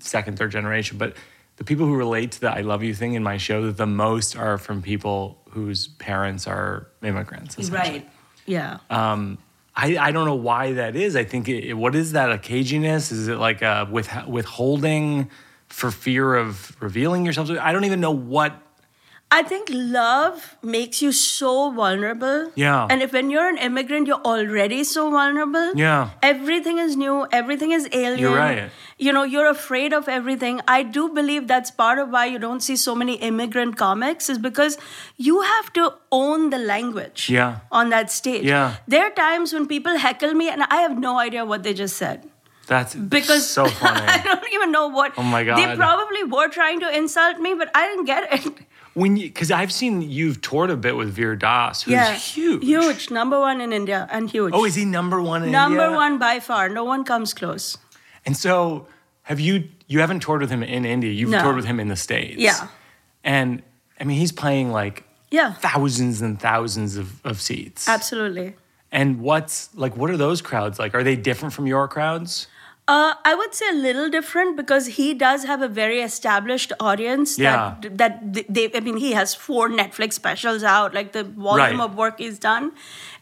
second, 0.00 0.38
third 0.38 0.50
generation, 0.50 0.96
but 0.96 1.14
the 1.56 1.64
people 1.64 1.86
who 1.86 1.96
relate 1.96 2.32
to 2.32 2.40
the 2.40 2.50
"I 2.50 2.60
love 2.60 2.82
you" 2.82 2.94
thing 2.94 3.14
in 3.14 3.22
my 3.22 3.36
show 3.36 3.70
the 3.70 3.86
most 3.86 4.36
are 4.36 4.58
from 4.58 4.82
people 4.82 5.42
whose 5.50 5.88
parents 5.88 6.46
are 6.46 6.88
immigrants. 7.02 7.58
Right. 7.70 8.08
Yeah. 8.44 8.78
Um, 8.90 9.38
I, 9.74 9.98
I 9.98 10.10
don't 10.10 10.24
know 10.24 10.34
why 10.34 10.72
that 10.74 10.96
is. 10.96 11.16
I 11.16 11.24
think 11.24 11.48
it, 11.48 11.74
what 11.74 11.94
is 11.94 12.12
that 12.12 12.32
a 12.32 12.38
caginess? 12.38 13.12
Is 13.12 13.28
it 13.28 13.36
like 13.36 13.60
a 13.62 13.86
with, 13.90 14.10
withholding 14.26 15.30
for 15.68 15.90
fear 15.90 16.34
of 16.34 16.76
revealing 16.80 17.26
yourself? 17.26 17.50
I 17.50 17.72
don't 17.72 17.84
even 17.84 18.00
know 18.00 18.12
what. 18.12 18.62
I 19.28 19.42
think 19.42 19.68
love 19.72 20.56
makes 20.62 21.02
you 21.02 21.10
so 21.10 21.72
vulnerable. 21.72 22.52
Yeah. 22.54 22.86
And 22.88 23.02
if 23.02 23.12
when 23.12 23.28
you're 23.28 23.48
an 23.48 23.58
immigrant, 23.58 24.06
you're 24.06 24.22
already 24.24 24.84
so 24.84 25.10
vulnerable. 25.10 25.72
Yeah. 25.74 26.10
Everything 26.22 26.78
is 26.78 26.96
new, 26.96 27.26
everything 27.32 27.72
is 27.72 27.88
alien. 27.92 28.20
You're 28.20 28.36
right. 28.36 28.70
You 28.98 29.12
know, 29.12 29.24
you're 29.24 29.48
afraid 29.48 29.92
of 29.92 30.08
everything. 30.08 30.60
I 30.68 30.84
do 30.84 31.08
believe 31.08 31.48
that's 31.48 31.72
part 31.72 31.98
of 31.98 32.10
why 32.10 32.26
you 32.26 32.38
don't 32.38 32.60
see 32.60 32.76
so 32.76 32.94
many 32.94 33.14
immigrant 33.16 33.76
comics, 33.76 34.30
is 34.30 34.38
because 34.38 34.78
you 35.16 35.40
have 35.40 35.72
to 35.72 35.94
own 36.12 36.50
the 36.50 36.58
language 36.58 37.28
Yeah. 37.28 37.58
on 37.72 37.90
that 37.90 38.12
stage. 38.12 38.44
Yeah. 38.44 38.76
There 38.86 39.04
are 39.08 39.10
times 39.10 39.52
when 39.52 39.66
people 39.66 39.98
heckle 39.98 40.34
me 40.34 40.48
and 40.48 40.62
I 40.62 40.76
have 40.76 40.96
no 40.98 41.18
idea 41.18 41.44
what 41.44 41.64
they 41.64 41.74
just 41.74 41.96
said. 41.96 42.30
That's 42.68 42.94
Because 42.94 43.48
so 43.48 43.66
funny. 43.80 44.06
I 44.06 44.18
don't 44.22 44.44
even 44.52 44.70
know 44.72 44.86
what. 44.88 45.12
Oh 45.16 45.22
my 45.22 45.44
god! 45.44 45.56
They 45.58 45.76
probably 45.76 46.24
were 46.24 46.48
trying 46.48 46.80
to 46.80 46.88
insult 46.96 47.38
me, 47.38 47.54
but 47.54 47.70
I 47.74 47.86
didn't 47.88 48.06
get 48.06 48.32
it. 48.32 48.54
When 48.96 49.16
you 49.18 49.28
because 49.28 49.50
I've 49.50 49.70
seen 49.72 50.00
you've 50.00 50.40
toured 50.40 50.70
a 50.70 50.76
bit 50.76 50.96
with 50.96 51.10
Veer 51.10 51.36
Das, 51.36 51.82
who's 51.82 51.92
yeah. 51.92 52.14
huge. 52.14 52.64
Huge. 52.64 53.10
Number 53.10 53.38
one 53.38 53.60
in 53.60 53.70
India 53.72 54.08
and 54.10 54.30
huge. 54.30 54.52
Oh, 54.54 54.64
is 54.64 54.74
he 54.74 54.86
number 54.86 55.20
one 55.20 55.42
in 55.42 55.48
India? 55.48 55.60
Number 55.60 55.82
India? 55.84 55.96
one 55.96 56.18
by 56.18 56.40
far. 56.40 56.70
No 56.70 56.82
one 56.84 57.04
comes 57.04 57.34
close. 57.34 57.76
And 58.24 58.34
so, 58.36 58.88
have 59.24 59.38
you? 59.38 59.68
You 59.86 60.00
haven't 60.00 60.20
toured 60.20 60.40
with 60.40 60.50
him 60.50 60.62
in 60.62 60.84
India. 60.86 61.12
You've 61.12 61.30
No. 61.30 61.42
toured 61.42 61.56
with 61.56 61.66
him 61.66 61.78
in 61.78 61.88
the 61.88 61.96
states. 61.96 62.38
Yeah. 62.38 62.68
And 63.22 63.62
I 64.00 64.04
mean, 64.04 64.18
he's 64.18 64.32
playing 64.32 64.72
like 64.72 65.04
Yeah. 65.30 65.52
thousands 65.52 66.22
and 66.22 66.40
thousands 66.40 66.96
of, 66.96 67.20
of 67.24 67.40
seats. 67.42 67.86
Absolutely. 67.88 68.54
And 68.90 69.20
what's 69.20 69.68
like? 69.74 69.94
What 69.94 70.08
are 70.10 70.16
those 70.16 70.40
crowds 70.40 70.78
like? 70.78 70.94
Are 70.94 71.04
they 71.04 71.16
different 71.16 71.52
from 71.52 71.66
your 71.66 71.86
crowds? 71.86 72.46
Uh, 72.88 73.14
I 73.24 73.34
would 73.34 73.52
say 73.52 73.68
a 73.68 73.72
little 73.72 74.08
different 74.08 74.56
because 74.56 74.86
he 74.86 75.12
does 75.12 75.42
have 75.44 75.60
a 75.60 75.66
very 75.66 76.00
established 76.02 76.72
audience. 76.78 77.36
Yeah. 77.36 77.74
That, 77.82 77.98
that 77.98 78.46
they, 78.48 78.70
I 78.72 78.78
mean, 78.78 78.96
he 78.96 79.10
has 79.10 79.34
four 79.34 79.68
Netflix 79.68 80.12
specials 80.12 80.62
out, 80.62 80.94
like 80.94 81.10
the 81.10 81.24
volume 81.24 81.78
Right. 81.80 81.84
of 81.84 81.96
work 81.96 82.18
he's 82.18 82.38
done. 82.38 82.70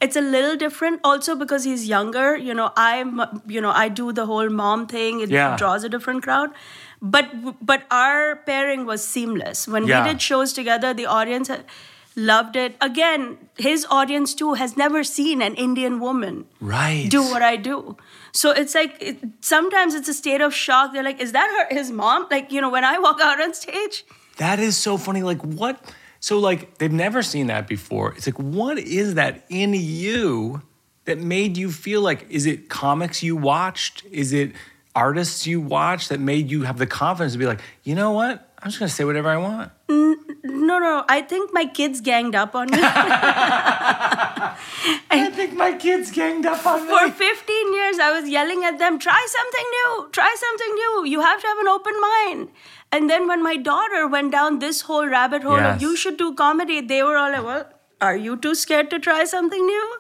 It's 0.03 0.17
a 0.17 0.21
little 0.21 0.55
different 0.57 1.01
also 1.03 1.35
because 1.35 1.65
he's 1.65 1.89
younger. 1.89 2.37
You 2.37 2.53
know, 2.53 2.73
I'm, 2.77 3.23
you 3.47 3.63
know, 3.63 3.71
I 3.71 3.89
do 3.89 4.13
the 4.13 4.27
whole 4.27 4.51
mom 4.51 4.87
thing. 4.87 5.21
It 5.21 5.31
Yeah. 5.31 5.57
draws 5.57 5.83
a 5.83 5.89
different 5.89 6.23
crowd. 6.23 6.51
But 7.01 7.31
but 7.65 7.85
our 7.91 8.37
pairing 8.37 8.85
was 8.85 9.03
seamless. 9.07 9.67
When 9.67 9.87
Yeah. 9.87 10.05
we 10.05 10.11
did 10.11 10.21
shows 10.21 10.53
together, 10.53 10.93
the 10.93 11.07
audience 11.07 11.49
had- 11.49 11.65
loved 12.17 12.57
it. 12.57 12.77
Again, 12.81 13.39
his 13.57 13.87
audience 13.91 14.35
too 14.35 14.55
has 14.55 14.77
never 14.77 15.03
seen 15.05 15.43
an 15.43 15.55
Indian 15.55 16.01
woman 16.01 16.47
Right. 16.61 17.09
do 17.11 17.23
what 17.23 17.43
I 17.43 17.57
do. 17.57 17.97
So 18.33 18.51
it's 18.51 18.75
like 18.75 18.97
it, 19.01 19.19
sometimes 19.41 19.95
it's 19.95 20.09
a 20.09 20.15
state 20.15 20.41
of 20.41 20.55
shock. 20.55 20.93
They're 20.93 21.03
like, 21.03 21.21
"Is 21.21 21.33
that 21.33 21.49
her? 21.69 21.75
His 21.75 21.91
mom?" 21.91 22.27
Like 22.31 22.53
you 22.53 22.61
know, 22.61 22.71
when 22.71 22.85
I 22.85 22.99
walk 22.99 23.21
out 23.21 23.41
on 23.41 23.55
stage, 23.55 24.05
That 24.39 24.59
is 24.59 24.77
so 24.77 24.97
funny. 24.97 25.23
Like 25.23 25.43
what? 25.43 25.81
So 26.21 26.39
like 26.39 26.79
they've 26.79 26.91
never 26.93 27.23
seen 27.23 27.47
that 27.49 27.67
before. 27.69 28.15
It's 28.17 28.27
like 28.27 28.39
what 28.39 28.79
is 28.79 29.15
that 29.15 29.45
in 29.49 29.75
you 29.75 30.63
that 31.05 31.19
made 31.19 31.57
you 31.57 31.71
feel 31.71 32.01
like? 32.01 32.27
Is 32.31 32.47
it 32.47 32.69
comics 32.69 33.23
you 33.23 33.37
watched? 33.37 34.05
Is 34.11 34.33
it 34.33 34.53
artists 34.97 35.47
you 35.47 35.61
watched 35.61 36.09
that 36.09 36.21
made 36.21 36.51
you 36.51 36.63
have 36.63 36.79
the 36.79 36.87
confidence 36.87 37.33
to 37.35 37.39
be 37.39 37.47
like, 37.47 37.61
you 37.83 37.95
know 37.95 38.13
what? 38.13 38.49
I'm 38.65 38.71
just 38.71 38.79
gonna 38.79 38.89
say 38.89 39.05
whatever 39.05 39.29
I 39.29 39.37
want. 39.37 39.71
no, 39.89 40.17
no, 40.43 40.79
no. 40.79 41.05
I 41.07 41.21
think 41.21 41.53
my 41.53 41.67
kids 41.67 42.01
ganged 42.01 42.35
up 42.35 42.55
on 42.55 42.71
me. 42.71 42.79
I 45.11 45.31
think 45.33 45.53
my 45.55 45.73
kids 45.75 46.11
ganged 46.11 46.47
up 46.47 46.65
on 46.67 46.83
me. 46.87 46.89
For 46.89 47.11
15 47.11 47.75
years, 47.75 47.99
I 47.99 48.11
was 48.19 48.29
yelling 48.29 48.65
at 48.65 48.79
them, 48.79 48.99
try 48.99 49.27
something 49.29 49.65
new, 49.79 50.09
try 50.13 50.35
something 50.39 50.75
new. 50.75 51.05
You 51.07 51.21
have 51.21 51.41
to 51.43 51.47
have 51.47 51.59
an 51.59 51.69
open 51.69 51.93
mind. 52.01 52.49
And 52.91 53.11
then 53.11 53.27
when 53.29 53.43
my 53.43 53.57
daughter 53.57 54.07
went 54.09 54.33
down 54.33 54.59
this 54.61 54.81
whole 54.83 55.07
rabbit 55.07 55.43
hole 55.43 55.57
Yes. 55.59 55.77
of 55.77 55.83
you 55.83 55.97
should 55.97 56.17
do 56.17 56.35
comedy, 56.35 56.81
they 56.81 57.03
were 57.03 57.17
all 57.17 57.31
like, 57.33 57.45
well, 57.45 57.67
are 58.01 58.17
you 58.17 58.37
too 58.37 58.55
scared 58.55 58.89
to 58.91 58.99
try 58.99 59.25
something 59.25 59.65
new? 59.67 59.97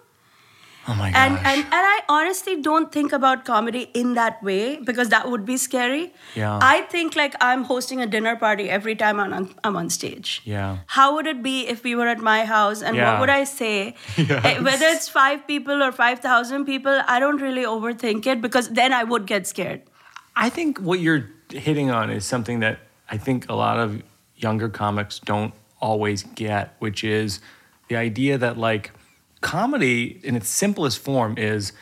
Oh 0.86 0.94
my 0.94 1.10
gosh. 1.10 1.16
And, 1.18 1.34
and 1.38 1.60
and 1.76 1.86
I 1.90 2.00
honestly 2.08 2.60
don't 2.60 2.92
think 2.92 3.12
about 3.12 3.44
comedy 3.44 3.82
in 3.94 4.14
that 4.14 4.42
way 4.42 4.76
because 4.88 5.08
that 5.08 5.28
would 5.30 5.44
be 5.46 5.56
scary. 5.56 6.12
Yeah. 6.34 6.58
I 6.60 6.82
think 6.82 7.16
like 7.16 7.34
I'm 7.40 7.64
hosting 7.64 8.02
a 8.02 8.06
dinner 8.06 8.36
party 8.36 8.68
every 8.68 8.94
time 8.94 9.18
I'm 9.18 9.32
on, 9.32 9.54
I'm 9.64 9.76
on 9.76 9.88
stage. 9.88 10.42
Yeah. 10.44 10.78
How 10.86 11.14
would 11.14 11.26
it 11.26 11.42
be 11.42 11.66
if 11.66 11.84
we 11.84 11.94
were 11.96 12.06
at 12.06 12.18
my 12.18 12.44
house 12.44 12.82
and 12.82 12.96
Yeah. 12.96 13.12
what 13.12 13.20
would 13.20 13.30
I 13.30 13.44
say? 13.44 13.94
Eh, 14.18 14.60
Whether 14.60 14.86
it's 14.86 15.08
five 15.08 15.46
people 15.46 15.82
or 15.82 15.90
5,000 15.90 16.64
people, 16.66 17.00
I 17.08 17.18
don't 17.18 17.40
really 17.40 17.64
overthink 17.64 18.26
it 18.26 18.42
because 18.42 18.68
then 18.70 18.92
I 18.92 19.04
would 19.04 19.26
get 19.26 19.46
scared. 19.46 19.82
I 20.36 20.50
think 20.50 20.78
what 20.80 21.00
you're 21.00 21.30
hitting 21.50 21.90
on 21.90 22.10
is 22.10 22.24
something 22.26 22.60
that 22.60 22.78
I 23.10 23.16
think 23.16 23.48
a 23.48 23.54
lot 23.54 23.78
of 23.78 24.02
younger 24.36 24.68
comics 24.68 25.18
don't 25.18 25.54
always 25.80 26.24
get, 26.34 26.74
which 26.78 27.04
is 27.04 27.40
the 27.88 27.96
idea 27.96 28.36
that 28.38 28.58
like 28.58 28.90
comedy 29.44 30.18
in 30.24 30.34
its 30.34 30.48
simplest 30.48 30.98
form 30.98 31.36
is 31.38 31.72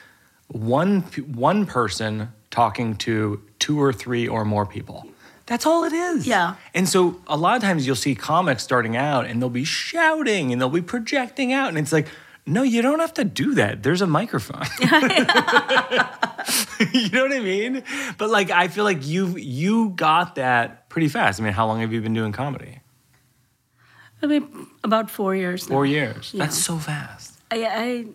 one 0.48 1.00
one 1.46 1.64
person 1.64 2.32
talking 2.50 2.96
to 2.96 3.40
two 3.58 3.80
or 3.80 3.92
three 3.92 4.28
or 4.28 4.44
more 4.44 4.66
people. 4.66 5.06
That's 5.46 5.64
all 5.64 5.84
it 5.84 5.92
is. 5.92 6.26
Yeah. 6.26 6.56
And 6.74 6.88
so 6.88 7.20
a 7.26 7.36
lot 7.36 7.56
of 7.56 7.62
times 7.62 7.86
you'll 7.86 7.96
see 7.96 8.14
comics 8.14 8.62
starting 8.62 8.96
out 8.96 9.26
and 9.26 9.40
they'll 9.40 9.48
be 9.48 9.64
shouting 9.64 10.52
and 10.52 10.60
they'll 10.60 10.68
be 10.68 10.82
projecting 10.82 11.52
out 11.52 11.68
and 11.68 11.78
it's 11.78 11.92
like 11.92 12.08
no, 12.44 12.64
you 12.64 12.82
don't 12.82 12.98
have 12.98 13.14
to 13.14 13.24
do 13.24 13.54
that. 13.54 13.84
There's 13.84 14.02
a 14.02 14.06
microphone. 14.08 14.64
you 16.92 17.08
know 17.10 17.22
what 17.22 17.32
I 17.32 17.38
mean? 17.38 17.84
But 18.18 18.30
like 18.30 18.50
I 18.50 18.66
feel 18.66 18.82
like 18.82 19.06
you 19.06 19.36
you 19.36 19.90
got 19.90 20.34
that 20.34 20.88
pretty 20.88 21.08
fast. 21.08 21.40
I 21.40 21.44
mean, 21.44 21.52
how 21.52 21.68
long 21.68 21.80
have 21.80 21.92
you 21.92 22.00
been 22.00 22.14
doing 22.14 22.32
comedy? 22.32 22.80
I 24.20 24.26
mean, 24.26 24.66
about 24.82 25.10
four 25.10 25.36
years 25.36 25.68
now. 25.68 25.74
Four 25.76 25.86
years. 25.86 26.32
Yeah. 26.34 26.44
That's 26.44 26.58
so 26.58 26.78
fast. 26.78 27.31
I, 27.52 27.58
I, 27.84 28.06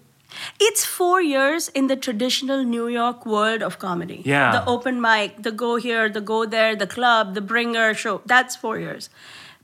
it's 0.59 0.83
four 0.85 1.21
years 1.21 1.69
in 1.69 1.87
the 1.87 1.95
traditional 1.95 2.63
New 2.63 2.87
York 2.87 3.25
world 3.25 3.61
of 3.61 3.79
comedy. 3.79 4.21
Yeah. 4.25 4.51
The 4.51 4.65
open 4.65 4.99
mic, 4.99 5.43
the 5.43 5.51
go 5.51 5.75
here, 5.77 6.09
the 6.09 6.21
go 6.21 6.45
there, 6.45 6.75
the 6.75 6.87
club, 6.87 7.33
the 7.35 7.41
bringer 7.41 7.93
show. 7.93 8.21
That's 8.25 8.55
four 8.55 8.79
years. 8.79 9.09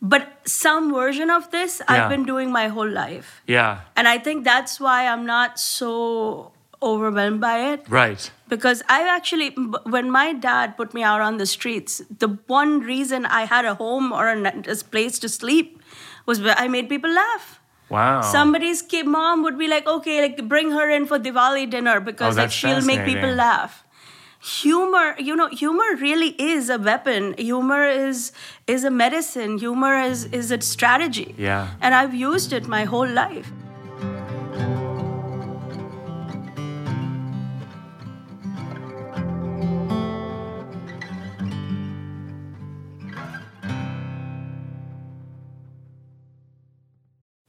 But 0.02 0.24
some 0.46 0.94
version 0.94 1.30
of 1.30 1.50
this 1.52 1.82
Yeah. 1.82 1.94
I've 1.94 2.10
been 2.10 2.26
doing 2.26 2.52
my 2.52 2.68
whole 2.68 2.90
life. 2.90 3.42
Yeah. 3.48 3.82
And 3.96 4.08
I 4.08 4.18
think 4.20 4.44
that's 4.44 4.80
why 4.80 5.08
I'm 5.08 5.26
not 5.26 5.60
so 5.60 6.52
overwhelmed 6.82 7.40
by 7.40 7.58
it. 7.74 7.86
Right. 7.88 8.30
Because 8.50 8.84
I 8.90 9.08
actually, 9.08 9.52
when 9.96 10.12
my 10.12 10.34
dad 10.34 10.76
put 10.76 10.94
me 10.94 11.04
out 11.04 11.22
on 11.22 11.38
the 11.38 11.46
streets, 11.46 12.02
the 12.20 12.38
one 12.48 12.82
reason 12.82 13.26
I 13.26 13.46
had 13.46 13.66
a 13.66 13.76
home 13.76 14.12
or 14.12 14.28
a, 14.30 14.38
a 14.68 14.76
place 14.76 15.20
to 15.20 15.30
sleep 15.30 15.82
was 16.26 16.42
I 16.46 16.68
made 16.68 16.90
people 16.90 17.10
laugh. 17.10 17.62
Wow. 17.94 18.22
Somebody's 18.22 18.82
kid 18.82 19.06
mom 19.06 19.44
would 19.44 19.58
be 19.58 19.68
like, 19.68 19.86
okay, 19.86 20.20
like 20.22 20.48
bring 20.48 20.72
her 20.72 20.90
in 20.90 21.06
for 21.06 21.20
Diwali 21.20 21.70
dinner 21.70 22.00
because 22.00 22.38
Oh, 22.38 22.42
like 22.42 22.52
she'll 22.52 22.82
make 22.82 23.06
people 23.06 23.34
laugh. 23.34 23.84
Humor, 24.44 25.16
you 25.20 25.36
know, 25.36 25.48
humor 25.48 25.96
really 26.00 26.30
is 26.54 26.70
a 26.70 26.78
weapon. 26.78 27.34
Humor 27.38 27.84
is 27.88 28.32
is 28.68 28.84
a 28.84 28.92
medicine. 28.92 29.58
Humor 29.60 29.94
is 30.02 30.26
is 30.40 30.52
a 30.52 30.60
strategy. 30.60 31.36
Yeah. 31.38 31.70
And 31.82 31.96
I've 31.96 32.14
used 32.14 32.52
it 32.52 32.68
my 32.68 32.84
whole 32.84 33.08
life. 33.08 33.52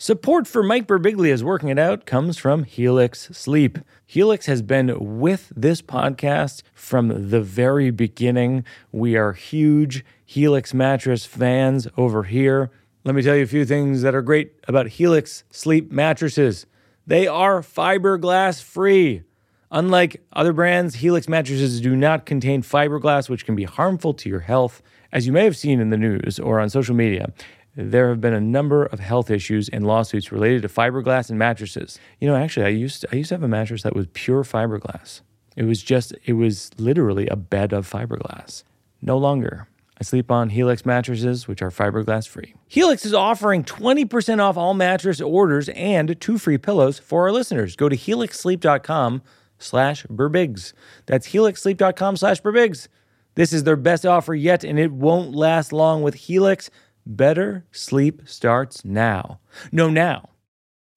Support 0.04 0.46
for 0.46 0.62
Mike 0.62 0.86
Birbiglia's 0.86 1.42
Working 1.42 1.70
It 1.70 1.78
Out 1.78 2.04
comes 2.04 2.36
from 2.36 2.64
Helix 2.64 3.30
Sleep. 3.32 3.78
Helix 4.04 4.44
has 4.44 4.60
been 4.60 5.18
with 5.18 5.50
this 5.56 5.80
podcast 5.80 6.62
from 6.74 7.30
the 7.30 7.40
very 7.40 7.90
beginning. 7.90 8.66
We 8.92 9.16
are 9.16 9.32
huge 9.32 10.04
Helix 10.26 10.74
mattress 10.74 11.24
fans 11.24 11.88
over 11.96 12.24
here. 12.24 12.70
Let 13.04 13.14
me 13.14 13.22
tell 13.22 13.34
you 13.34 13.44
a 13.44 13.46
few 13.46 13.64
things 13.64 14.02
that 14.02 14.14
are 14.14 14.20
great 14.20 14.52
about 14.68 14.88
Helix 14.88 15.44
Sleep 15.50 15.90
mattresses. 15.90 16.66
They 17.06 17.26
are 17.26 17.62
fiberglass 17.62 18.62
free. 18.62 19.22
Unlike 19.70 20.22
other 20.34 20.52
brands, 20.52 20.96
Helix 20.96 21.30
mattresses 21.30 21.80
do 21.80 21.96
not 21.96 22.26
contain 22.26 22.60
fiberglass, 22.60 23.30
which 23.30 23.46
can 23.46 23.56
be 23.56 23.64
harmful 23.64 24.12
to 24.12 24.28
your 24.28 24.40
health. 24.40 24.82
As 25.12 25.26
you 25.26 25.32
may 25.32 25.44
have 25.44 25.56
seen 25.56 25.80
in 25.80 25.88
the 25.88 25.96
news 25.96 26.38
or 26.38 26.60
on 26.60 26.68
social 26.68 26.94
media, 26.94 27.32
there 27.76 28.08
have 28.08 28.20
been 28.20 28.34
a 28.34 28.40
number 28.40 28.84
of 28.84 29.00
health 29.00 29.30
issues 29.30 29.68
and 29.68 29.87
lawsuits 29.87 30.30
related 30.30 30.62
to 30.62 30.68
fiberglass 30.68 31.28
and 31.30 31.38
mattresses. 31.38 31.98
You 32.20 32.28
know, 32.28 32.37
actually, 32.37 32.66
I 32.66 32.70
used 32.70 33.02
to, 33.02 33.08
I 33.12 33.16
used 33.16 33.30
to 33.30 33.34
have 33.34 33.42
a 33.42 33.48
mattress 33.48 33.82
that 33.82 33.96
was 33.96 34.06
pure 34.12 34.44
fiberglass. 34.44 35.22
It 35.56 35.64
was 35.64 35.82
just, 35.82 36.14
it 36.24 36.34
was 36.34 36.70
literally 36.78 37.28
a 37.28 37.37
bed 37.37 37.72
of 37.72 37.90
fiberglass. 37.90 38.64
No 39.02 39.18
longer. 39.18 39.68
I 40.00 40.02
sleep 40.02 40.30
on 40.30 40.50
Helix 40.50 40.84
mattresses, 40.84 41.46
which 41.46 41.62
are 41.62 41.70
fiberglass 41.70 42.26
free. 42.26 42.54
Helix 42.66 43.04
is 43.06 43.14
offering 43.14 43.62
20% 43.62 44.40
off 44.40 44.56
all 44.56 44.74
mattress 44.74 45.20
orders 45.20 45.68
and 45.70 46.20
two 46.20 46.38
free 46.38 46.58
pillows 46.58 46.98
for 46.98 47.22
our 47.22 47.32
listeners. 47.32 47.76
Go 47.76 47.88
to 47.88 47.96
helixsleep.com 47.96 49.22
slash 49.58 50.04
birbigs. 50.06 50.72
That's 51.06 51.28
helixsleep.com 51.28 52.16
slash 52.16 52.42
birbigs. 52.42 52.88
This 53.37 53.52
is 53.52 53.64
their 53.64 53.76
best 53.76 54.06
offer 54.06 54.34
yet, 54.34 54.64
and 54.64 54.78
it 54.78 54.92
won't 54.92 55.34
last 55.34 55.72
long 55.72 56.02
with 56.02 56.14
Helix. 56.14 56.70
Better 57.06 57.66
sleep 57.70 58.22
starts 58.24 58.84
now. 58.84 59.40
No, 59.70 59.90
now. 59.90 60.30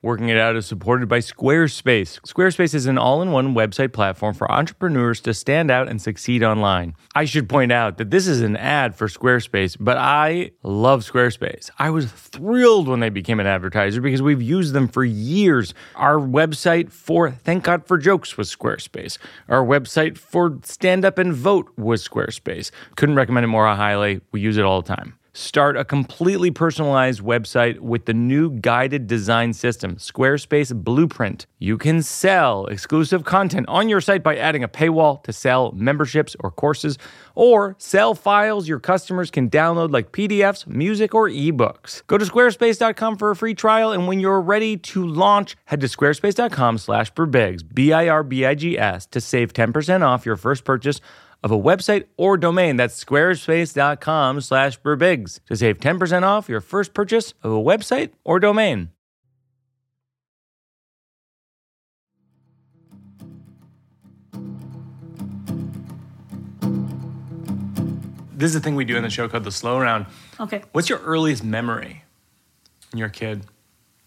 Working 0.04 0.30
It 0.30 0.38
Out 0.38 0.56
is 0.56 0.66
supported 0.66 1.10
by 1.10 1.20
Squarespace. 1.20 2.22
Squarespace 2.22 2.74
is 2.74 2.86
an 2.86 2.98
all 2.98 3.22
in 3.22 3.32
one 3.32 3.54
website 3.54 3.92
platform 3.92 4.36
for 4.36 4.50
entrepreneurs 4.50 5.20
to 5.22 5.34
stand 5.34 5.70
out 5.70 5.90
and 5.90 6.02
succeed 6.02 6.44
online. 6.44 6.96
I 7.14 7.26
should 7.26 7.50
point 7.50 7.74
out 7.74 7.98
that 7.98 8.12
this 8.12 8.26
is 8.26 8.42
an 8.42 8.56
ad 8.56 8.96
for 8.96 9.08
Squarespace, 9.08 9.76
but 9.78 9.98
I 9.98 10.52
love 10.64 11.02
Squarespace. 11.02 11.72
I 11.78 11.90
was 11.90 12.10
thrilled 12.10 12.88
when 12.88 13.02
they 13.02 13.10
became 13.10 13.42
an 13.42 13.48
advertiser 13.48 14.00
because 14.00 14.22
we've 14.22 14.42
used 14.42 14.72
them 14.72 14.88
for 14.88 15.04
years. 15.04 15.74
Our 15.96 16.20
website 16.20 16.92
for 16.92 17.32
Thank 17.32 17.66
God 17.66 17.86
for 17.86 17.98
Jokes 17.98 18.38
was 18.38 18.56
Squarespace. 18.56 19.18
Our 19.50 19.66
website 19.66 20.18
for 20.18 20.60
Stand 20.64 21.04
Up 21.04 21.18
and 21.18 21.34
Vote 21.34 21.70
was 21.76 22.08
Squarespace. 22.08 22.72
Couldn't 22.96 23.16
recommend 23.16 23.44
it 23.44 23.48
more 23.48 23.68
highly. 23.68 24.22
We 24.32 24.40
use 24.40 24.58
it 24.58 24.64
all 24.64 24.82
the 24.84 24.96
time. 24.96 25.18
Start 25.40 25.78
a 25.78 25.86
completely 25.86 26.50
personalized 26.50 27.22
website 27.22 27.78
with 27.78 28.06
the 28.06 28.14
new 28.16 28.50
guided 28.50 29.06
design 29.06 29.54
system, 29.54 29.98
Squarespace 29.98 30.74
Blueprint. 30.74 31.46
You 31.60 31.78
can 31.78 32.02
sell 32.02 32.66
exclusive 32.66 33.24
content 33.24 33.68
on 33.70 33.88
your 33.88 34.02
site 34.02 34.24
by 34.24 34.36
adding 34.36 34.64
a 34.64 34.68
paywall 34.68 35.22
to 35.26 35.32
sell 35.32 35.74
memberships 35.74 36.36
or 36.40 36.50
courses, 36.50 36.98
or 37.36 37.76
sell 37.78 38.16
files 38.16 38.68
your 38.68 38.80
customers 38.80 39.30
can 39.30 39.48
download 39.48 39.92
like 39.92 40.12
PDFs, 40.12 40.66
music, 40.66 41.14
or 41.14 41.30
ebooks. 41.30 42.02
Go 42.08 42.18
to 42.18 42.26
squarespace.com 42.26 43.18
for 43.18 43.30
a 43.30 43.36
free 43.36 43.54
trial, 43.54 43.92
and 43.92 44.08
when 44.08 44.20
you're 44.20 44.42
ready 44.42 44.76
to 44.76 45.06
launch, 45.06 45.56
head 45.66 45.82
to 45.82 45.88
squarespace.com 45.88 46.80
slash 46.80 47.14
birbigs, 47.14 47.62
B-I-R-B-I-G-S, 47.72 49.06
to 49.06 49.22
save 49.22 49.54
10% 49.54 50.02
off 50.02 50.26
your 50.26 50.36
first 50.36 50.64
purchase 50.64 51.00
of 51.44 51.52
a 51.52 51.58
website 51.58 52.06
or 52.18 52.38
domain. 52.38 52.78
That's 52.78 53.04
squarespace.com 53.04 54.42
slash 54.42 54.80
birbigs 54.80 55.40
to 55.46 55.56
save 55.56 55.80
10% 55.80 56.24
off 56.24 56.50
your 56.50 56.62
first 56.62 56.94
purchase 56.94 57.34
of 57.44 57.52
a 57.52 57.56
website 57.56 58.12
or 58.24 58.40
domain. 58.40 58.90
This 68.38 68.52
is 68.52 68.56
a 68.56 68.60
thing 68.60 68.76
we 68.76 68.86
do 68.86 68.96
in 68.96 69.02
the 69.02 69.10
show 69.10 69.28
called 69.28 69.46
the 69.46 69.52
slow 69.52 69.80
round. 69.80 70.06
Okay. 70.40 70.62
What's 70.72 70.90
your 70.90 71.00
earliest 71.00 71.44
memory 71.44 72.04
when 72.92 73.00
you're 73.00 73.08
a 73.08 73.12
kid? 73.12 73.42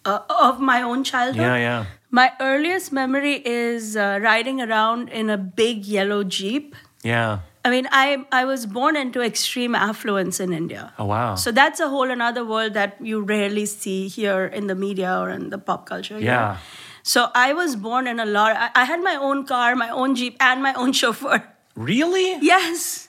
Uh, 0.05 0.21
of 0.31 0.61
my 0.61 0.83
own 0.83 1.03
childhood. 1.03 1.43
Yeah, 1.43 1.57
yeah. 1.57 1.87
My 2.11 2.33
earliest 2.41 2.93
memory 2.93 3.43
is 3.45 3.97
uh, 3.97 4.21
riding 4.23 4.61
around 4.61 5.09
in 5.09 5.29
a 5.31 5.37
big 5.37 5.85
yellow 5.85 6.23
Jeep. 6.23 6.77
Yeah. 7.03 7.41
I 7.65 7.71
mean, 7.71 7.89
I, 7.93 8.25
I 8.33 8.45
was 8.47 8.65
born 8.65 8.97
into 8.97 9.21
extreme 9.21 9.75
affluence 9.75 10.41
in 10.41 10.53
India. 10.53 10.93
Oh, 10.99 11.05
wow. 11.05 11.35
So 11.35 11.53
that's 11.53 11.79
a 11.79 11.89
whole 11.89 12.11
another 12.11 12.45
world 12.45 12.75
that 12.75 12.97
you 13.01 13.21
rarely 13.21 13.67
see 13.67 14.09
here 14.09 14.47
in 14.47 14.67
the 14.67 14.75
media 14.75 15.19
or 15.19 15.29
in 15.29 15.51
the 15.51 15.59
pop 15.59 15.87
culture. 15.87 16.19
Yeah. 16.19 16.57
So 17.03 17.29
I 17.35 17.53
was 17.53 17.77
born 17.77 18.07
in 18.07 18.19
a 18.19 18.25
lot. 18.25 18.57
I, 18.57 18.71
I 18.75 18.85
had 18.85 19.03
my 19.03 19.17
own 19.17 19.47
car, 19.47 19.77
my 19.77 19.91
own 19.91 20.15
Jeep, 20.15 20.37
and 20.41 20.63
my 20.63 20.73
own 20.75 20.93
chauffeur. 21.01 21.47
Really? 21.75 22.39
Yes. 22.41 23.09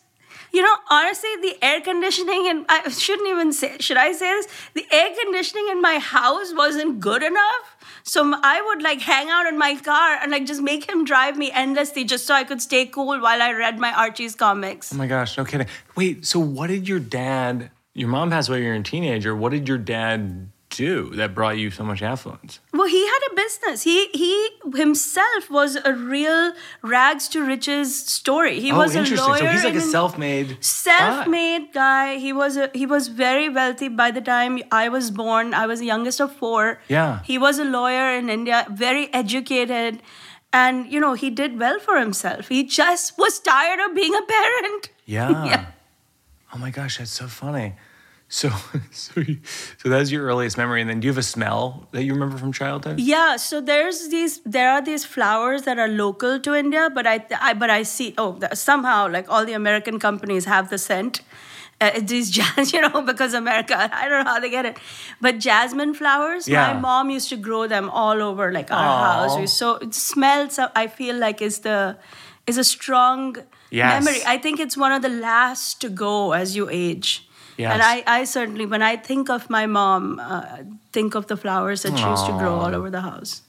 You 0.52 0.62
know, 0.62 0.76
honestly, 0.90 1.30
the 1.42 1.58
air 1.62 1.80
conditioning 1.80 2.48
and 2.50 2.66
I 2.68 2.90
shouldn't 2.90 3.30
even 3.30 3.54
say. 3.54 3.78
Should 3.80 3.96
I 3.96 4.12
say 4.12 4.30
this? 4.32 4.48
The 4.74 4.86
air 4.92 5.10
conditioning 5.24 5.70
in 5.70 5.82
my 5.82 5.98
house 5.98 6.54
wasn't 6.54 7.00
good 7.00 7.24
enough. 7.24 7.78
So 8.04 8.34
I 8.44 8.62
would 8.62 8.82
like 8.82 9.02
hang 9.02 9.30
out 9.30 9.46
in 9.46 9.58
my 9.58 9.76
car 9.76 10.18
and 10.22 10.32
like 10.32 10.46
just 10.46 10.62
make 10.62 10.90
him 10.90 11.06
drive 11.06 11.38
me 11.38 11.52
endlessly 11.52 12.04
just 12.04 12.26
so 12.26 12.34
I 12.34 12.44
could 12.44 12.62
stay 12.62 12.86
cool 12.86 13.20
while 13.20 13.42
I 13.42 13.52
read 13.54 13.80
my 13.80 13.92
Archie's 13.92 14.36
comics. 14.36 14.94
Oh 14.94 14.98
my 14.98 15.08
gosh, 15.08 15.38
no 15.38 15.46
kidding. 15.46 15.68
Wait, 15.96 16.26
so 16.26 16.40
what 16.40 16.68
did 16.68 16.88
your 16.88 17.00
dad? 17.00 17.72
Your 17.94 18.08
mom 18.08 18.30
passed 18.30 18.50
away. 18.50 18.60
when 18.60 18.66
you 18.66 18.74
were 18.74 18.80
a 18.80 18.84
teenager. 18.84 19.36
What 19.36 19.52
did 19.52 19.68
your 19.68 19.78
dad 19.78 20.50
do 20.72 21.12
that 21.16 21.36
brought 21.36 21.58
you 21.58 21.70
so 21.70 21.84
much 21.84 22.02
affluence? 22.02 22.60
Well, 22.74 22.88
he 22.88 23.06
had 23.06 23.20
a 23.32 23.36
business. 23.36 23.84
He 23.84 24.08
he 24.14 24.34
himself 24.76 25.50
was 25.50 25.76
a 25.86 25.94
real 25.94 26.54
rags 26.82 27.28
to 27.30 27.46
riches 27.46 27.96
story. 28.20 28.60
He 28.60 28.72
oh, 28.72 28.78
was 28.78 28.96
a 28.96 29.04
lawyer. 29.04 29.38
So 29.38 29.46
he's 29.48 29.64
like 29.64 29.76
a 29.76 29.82
self-made. 29.82 30.48
guy. 30.50 30.58
self-made 30.62 31.74
guy 31.74 32.18
he 32.18 32.34
was 32.34 32.58
a, 32.58 32.70
he 32.74 32.86
was 32.86 33.08
very 33.08 33.48
wealthy 33.50 33.88
by 33.88 34.10
the 34.12 34.22
time 34.22 34.60
i 34.72 34.90
was 34.90 35.12
born 35.12 35.54
i 35.54 35.66
was 35.66 35.80
the 35.80 35.86
youngest 35.86 36.20
of 36.26 36.32
four 36.42 36.80
Yeah. 36.88 37.22
he 37.24 37.38
was 37.38 37.60
a 37.60 37.64
lawyer 37.66 38.08
in 38.20 38.30
india 38.30 38.66
very 38.70 39.06
educated 39.14 40.02
and 40.54 40.92
you 40.92 41.00
know 41.00 41.14
he 41.14 41.30
did 41.30 41.60
well 41.60 41.80
for 41.80 41.98
himself 42.00 42.48
he 42.50 42.64
just 42.64 43.18
was 43.18 43.40
tired 43.40 43.80
of 43.86 43.96
being 43.96 44.16
a 44.16 44.26
parent 44.36 44.90
Yeah. 45.06 45.46
Yeah. 45.46 45.66
Oh 46.54 46.58
my 46.58 46.70
gosh, 46.70 46.98
that's 46.98 47.12
so 47.12 47.28
funny. 47.28 47.76
So, 48.34 48.50
so, 48.92 49.20
you, 49.20 49.40
so 49.78 49.90
that's 49.90 50.10
your 50.10 50.24
earliest 50.26 50.58
memory, 50.58 50.80
and 50.82 50.90
then 50.90 51.00
do 51.02 51.06
you 51.08 51.12
have 51.12 51.18
a 51.18 51.24
smell 51.24 51.88
that 51.92 52.04
you 52.06 52.14
remember 52.14 52.38
from 52.38 52.52
childhood? 52.54 52.98
yeah 53.00 53.36
so 53.36 53.60
there's 53.60 54.08
these 54.08 54.40
there 54.46 54.70
are 54.72 54.82
these 54.82 55.04
flowers 55.16 55.64
that 55.68 55.78
are 55.84 55.88
local 55.90 56.40
to 56.46 56.54
india 56.56 56.84
but 56.98 57.06
i, 57.14 57.18
I 57.50 57.54
but 57.54 57.70
i 57.70 57.84
see 57.84 58.14
oh 58.18 58.40
somehow 58.54 59.00
like 59.16 59.28
all 59.30 59.44
the 59.46 59.54
american 59.64 60.00
companies 60.00 60.46
have 60.46 60.70
the 60.70 60.78
scent 60.78 61.22
uh, 61.82 62.00
these 62.14 62.30
jazz, 62.38 62.72
you 62.74 62.80
know, 62.80 63.02
because 63.02 63.34
America, 63.34 63.76
I 64.02 64.08
don't 64.08 64.24
know 64.24 64.30
how 64.32 64.40
they 64.40 64.52
get 64.52 64.68
it. 64.68 64.78
But 65.20 65.40
jasmine 65.40 65.96
flowers, 65.96 66.48
Yeah. 66.48 66.74
my 66.74 66.80
mom 66.80 67.10
used 67.10 67.30
to 67.30 67.38
grow 67.48 67.66
them 67.68 67.90
all 67.90 68.22
over 68.22 68.52
like 68.52 68.70
our 68.72 68.88
Aw. 68.98 69.04
house. 69.08 69.36
We- 69.40 69.48
So 69.48 69.68
it 69.86 69.96
smells, 69.96 70.60
I 70.84 70.86
feel 71.00 71.16
like 71.26 71.42
is 71.42 71.58
the 71.68 71.98
is 72.46 72.58
a 72.60 72.64
strong 72.64 73.36
Yes. 73.72 73.90
memory. 73.96 74.22
I 74.28 74.38
think 74.38 74.60
it's 74.60 74.78
one 74.86 74.92
of 74.92 75.02
the 75.02 75.10
last 75.30 75.82
to 75.82 75.90
go 75.90 76.34
as 76.34 76.56
you 76.56 76.70
age. 76.70 77.28
Yes. 77.62 77.74
And 77.74 77.82
I, 77.82 78.04
I 78.08 78.26
certainly, 78.26 78.66
when 78.66 78.82
I 78.82 78.98
think 78.98 79.30
of 79.30 79.50
my 79.50 79.66
mom, 79.68 80.20
uh, 80.20 80.66
think 80.92 81.16
of 81.16 81.28
the 81.28 81.38
flowers 81.38 81.84
that 81.84 81.98
she 81.98 82.04
used 82.04 82.26
to 82.26 82.34
grow 82.34 82.56
all 82.56 82.74
over 82.74 82.90
the 82.90 83.02
house. 83.02 83.44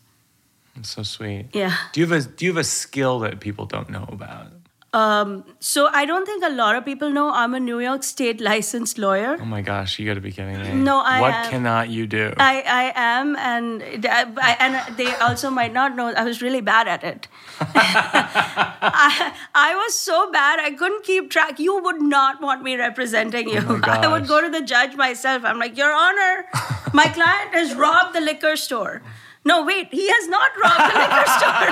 That's 0.77 0.91
so 0.91 1.03
sweet. 1.03 1.47
Yeah. 1.53 1.75
Do 1.93 2.01
you 2.01 2.07
have 2.07 2.17
a 2.25 2.29
Do 2.29 2.45
you 2.45 2.51
have 2.53 2.61
a 2.61 2.65
skill 2.65 3.21
that 3.21 3.41
people 3.41 3.67
don't 3.67 3.89
know 3.89 4.07
about? 4.09 4.53
Um, 4.95 5.45
so 5.59 5.89
I 5.91 6.05
don't 6.05 6.27
think 6.27 6.45
a 6.45 6.51
lot 6.51 6.77
of 6.77 6.85
people 6.85 7.11
know 7.11 7.33
I'm 7.33 7.55
a 7.55 7.61
New 7.61 7.81
York 7.81 8.03
State 8.03 8.43
licensed 8.43 8.99
lawyer. 8.99 9.39
Oh 9.41 9.45
my 9.47 9.63
gosh, 9.63 9.99
you 9.99 10.05
got 10.07 10.15
to 10.15 10.21
be 10.21 10.31
kidding 10.31 10.61
me! 10.61 10.75
No, 10.75 11.01
I 11.01 11.19
What 11.19 11.33
am. 11.33 11.51
cannot 11.51 11.89
you 11.89 12.07
do? 12.07 12.35
I, 12.37 12.61
I 12.61 12.93
am, 12.95 13.35
and 13.37 13.83
I, 14.07 14.57
and 14.61 14.97
they 14.99 15.15
also 15.15 15.49
might 15.49 15.73
not 15.73 15.97
know 15.97 16.13
I 16.13 16.25
was 16.25 16.43
really 16.43 16.61
bad 16.61 16.89
at 16.89 17.03
it. 17.05 17.27
I, 17.61 19.33
I 19.55 19.75
was 19.75 19.99
so 19.99 20.31
bad 20.31 20.61
I 20.61 20.73
couldn't 20.73 21.05
keep 21.05 21.31
track. 21.31 21.59
You 21.59 21.81
would 21.83 22.03
not 22.03 22.43
want 22.43 22.63
me 22.63 22.77
representing 22.77 23.49
oh 23.49 23.53
you. 23.53 23.65
Oh 23.67 23.81
I 23.85 24.07
would 24.09 24.29
go 24.29 24.43
to 24.43 24.51
the 24.51 24.61
judge 24.61 24.95
myself. 24.95 25.43
I'm 25.43 25.59
like, 25.59 25.75
Your 25.79 25.91
Honor, 25.93 26.45
my 26.93 27.07
client 27.07 27.55
has 27.55 27.75
robbed 27.75 28.15
the 28.15 28.21
liquor 28.21 28.57
store. 28.57 29.01
No, 29.45 29.65
wait, 29.65 29.89
he 29.91 30.07
has 30.09 30.29
not 30.29 30.51
robbed 30.63 30.93
the 30.93 30.99
liquor 31.01 31.27
store. 31.41 31.67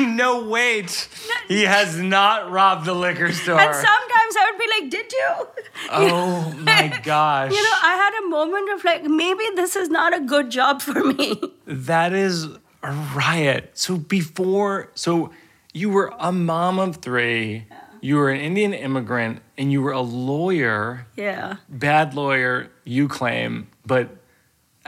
I 0.00 0.02
was 0.02 0.08
like, 0.08 0.16
no, 0.16 0.48
wait. 0.48 1.08
He 1.48 1.62
has 1.62 1.98
not 1.98 2.50
robbed 2.50 2.86
the 2.86 2.94
liquor 2.94 3.32
store. 3.32 3.60
and 3.60 3.74
sometimes 3.74 4.36
I 4.36 4.50
would 4.50 4.58
be 4.58 4.80
like, 4.80 4.90
Did 4.90 5.12
you? 5.12 5.46
oh 5.90 6.54
my 6.60 7.00
gosh. 7.04 7.52
You 7.52 7.62
know, 7.62 7.76
I 7.82 7.94
had 7.96 8.24
a 8.24 8.28
moment 8.28 8.70
of 8.72 8.84
like, 8.84 9.04
maybe 9.04 9.44
this 9.56 9.76
is 9.76 9.88
not 9.88 10.14
a 10.16 10.20
good 10.20 10.50
job 10.50 10.80
for 10.82 11.02
me. 11.04 11.40
That 11.66 12.12
is 12.12 12.44
a 12.82 12.92
riot. 13.14 13.70
So 13.74 13.96
before, 13.96 14.90
so 14.94 15.30
you 15.72 15.90
were 15.90 16.12
a 16.18 16.32
mom 16.32 16.78
of 16.78 16.96
three, 16.96 17.66
you 18.00 18.16
were 18.16 18.30
an 18.30 18.40
Indian 18.40 18.72
immigrant, 18.72 19.40
and 19.58 19.70
you 19.70 19.82
were 19.82 19.92
a 19.92 20.00
lawyer, 20.00 21.06
Yeah. 21.16 21.56
bad 21.68 22.14
lawyer, 22.14 22.70
you 22.84 23.08
claim, 23.08 23.68
but 23.84 24.08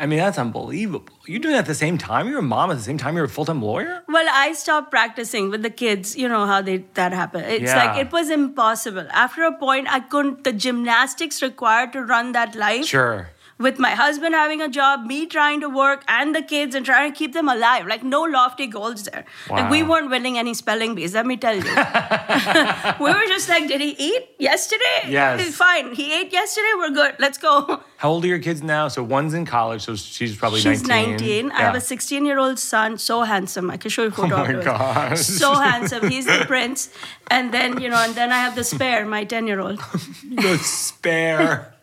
I 0.03 0.07
mean, 0.07 0.19
that's 0.19 0.37
unbelievable. 0.37 1.15
You're 1.27 1.39
doing 1.39 1.53
that 1.53 1.61
at 1.61 1.67
the 1.67 1.77
same 1.77 1.97
time? 1.97 2.29
You're 2.29 2.41
a 2.41 2.43
mom 2.43 2.73
at 2.73 2.77
the 2.77 2.83
same 2.83 2.99
time 2.99 3.15
you're 3.15 3.27
a 3.27 3.29
full 3.29 3.45
time 3.45 3.63
lawyer? 3.63 4.03
Well, 4.09 4.27
I 4.29 4.53
stopped 4.53 4.91
practicing 4.91 5.49
with 5.49 5.63
the 5.63 5.71
kids. 5.71 6.17
You 6.17 6.29
know 6.29 6.45
how 6.45 6.61
they 6.61 6.79
that 6.95 7.13
happened. 7.13 7.45
It's 7.47 7.71
Yeah. 7.73 7.85
like 7.85 8.01
it 8.05 8.11
was 8.11 8.29
impossible. 8.29 9.07
After 9.13 9.45
a 9.45 9.53
point, 9.57 9.87
I 9.89 10.01
couldn't. 10.01 10.43
The 10.43 10.53
gymnastics 10.53 11.41
required 11.41 11.93
to 11.93 12.03
run 12.03 12.33
that 12.33 12.57
life 12.57 12.85
Sure. 12.85 13.29
With 13.63 13.79
my 13.79 13.91
husband 13.91 14.35
having 14.35 14.61
a 14.61 14.69
job, 14.69 15.07
me 15.07 15.27
trying 15.27 15.61
to 15.61 15.69
work, 15.69 16.05
and 16.09 16.35
the 16.35 16.43
kids 16.43 16.75
and 16.75 16.85
trying 16.85 17.13
to 17.13 17.17
keep 17.17 17.33
them 17.33 17.49
alive. 17.49 17.87
Like 17.87 18.03
no 18.03 18.23
lofty 18.23 18.67
goals 18.67 19.05
there. 19.05 19.25
Like 19.49 19.71
we 19.71 19.83
weren't 19.83 20.11
winning 20.11 20.37
any 20.39 20.55
spelling 20.55 20.95
bees. 20.95 21.15
Let 21.15 21.27
me 21.27 21.37
tell 21.37 21.55
you. 21.55 21.63
we 23.01 23.13
were 23.13 23.27
just 23.27 23.49
like, 23.49 23.69
did 23.69 23.81
he 23.81 23.95
eat 23.99 24.29
yesterday? 24.39 24.99
Yes. 25.09 25.55
Fine. 25.63 25.95
He 25.95 26.13
ate 26.13 26.33
yesterday. 26.33 26.73
We're 26.77 26.91
good. 26.91 27.15
Let's 27.19 27.39
go. 27.39 27.83
How 27.97 28.11
old 28.11 28.25
are 28.25 28.29
your 28.29 28.41
kids 28.41 28.63
now? 28.63 28.89
So 28.89 29.03
one's 29.03 29.35
in 29.35 29.47
college, 29.47 29.83
so 29.83 29.95
she's 29.95 30.37
probably 30.37 30.61
She's 30.61 30.87
19. 30.87 31.47
19. 31.49 31.53
I 31.53 31.61
have 31.61 31.75
a 31.75 31.81
16 31.81 32.27
year 32.27 32.39
old 32.39 32.59
son, 32.59 32.99
so 32.99 33.23
handsome. 33.23 33.71
I 33.71 33.77
can 33.77 33.91
show 33.91 34.03
you 34.03 34.09
Oh 34.09 34.29
photo 34.29 34.37
my 34.45 34.65
gosh. 34.65 35.21
So 35.21 35.55
handsome. 35.55 36.09
He's 36.09 36.27
the 36.27 36.45
prince. 36.47 36.91
And 37.31 37.55
then, 37.55 37.81
you 37.81 37.89
know, 37.89 37.97
and 37.97 38.15
then 38.15 38.33
I 38.33 38.39
have 38.39 38.55
the 38.57 38.65
spare, 38.65 39.07
my 39.07 39.25
10 39.25 39.47
year 39.47 39.61
old. 39.61 39.79
the 39.79 40.59
spare. 40.59 41.75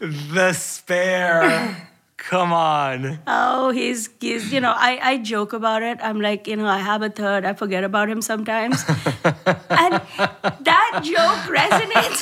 The 0.00 0.52
spare. 0.52 1.86
Come 2.16 2.52
on. 2.52 3.18
Oh, 3.26 3.70
he's, 3.70 4.10
he's, 4.20 4.52
you 4.52 4.60
know, 4.60 4.74
I, 4.76 4.98
I 5.02 5.18
joke 5.18 5.54
about 5.54 5.82
it. 5.82 5.98
I'm 6.02 6.20
like, 6.20 6.46
you 6.46 6.54
know, 6.56 6.66
I 6.66 6.76
have 6.78 7.00
a 7.00 7.08
third. 7.08 7.46
I 7.46 7.54
forget 7.54 7.82
about 7.82 8.10
him 8.10 8.20
sometimes. 8.20 8.84
and 9.24 9.94
that 10.04 11.00
joke 11.02 11.48
resonates. 11.48 12.20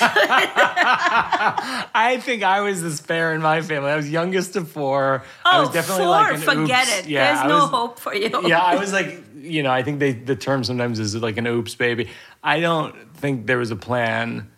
I 1.95 2.19
think 2.23 2.43
I 2.45 2.61
was 2.61 2.81
the 2.83 2.93
spare 2.93 3.35
in 3.35 3.43
my 3.43 3.61
family. 3.61 3.91
I 3.91 3.97
was 3.97 4.09
youngest 4.11 4.55
of 4.57 4.71
four. 4.71 5.25
I 5.45 5.59
Oh, 5.59 5.61
was 5.63 5.71
definitely 5.71 6.05
four, 6.05 6.11
like 6.13 6.35
an 6.35 6.41
forget 6.43 6.87
oops. 6.87 6.99
it. 7.01 7.07
Yeah, 7.09 7.25
There's 7.33 7.45
I 7.45 7.49
no 7.49 7.59
was- 7.63 7.71
hope 7.71 7.99
for 7.99 8.15
you. 8.15 8.31
yeah, 8.47 8.61
I 8.61 8.77
was 8.77 8.93
like, 8.93 9.23
you 9.37 9.63
know, 9.65 9.71
I 9.71 9.83
think 9.83 9.99
they 9.99 10.13
the 10.13 10.37
term 10.37 10.63
sometimes 10.65 11.01
is 11.01 11.17
like 11.17 11.37
an 11.39 11.47
oops 11.47 11.75
baby. 11.75 12.09
I 12.43 12.61
don't 12.61 12.95
think 13.17 13.47
there 13.47 13.59
was 13.59 13.71
a 13.73 13.77
plan. 13.77 14.49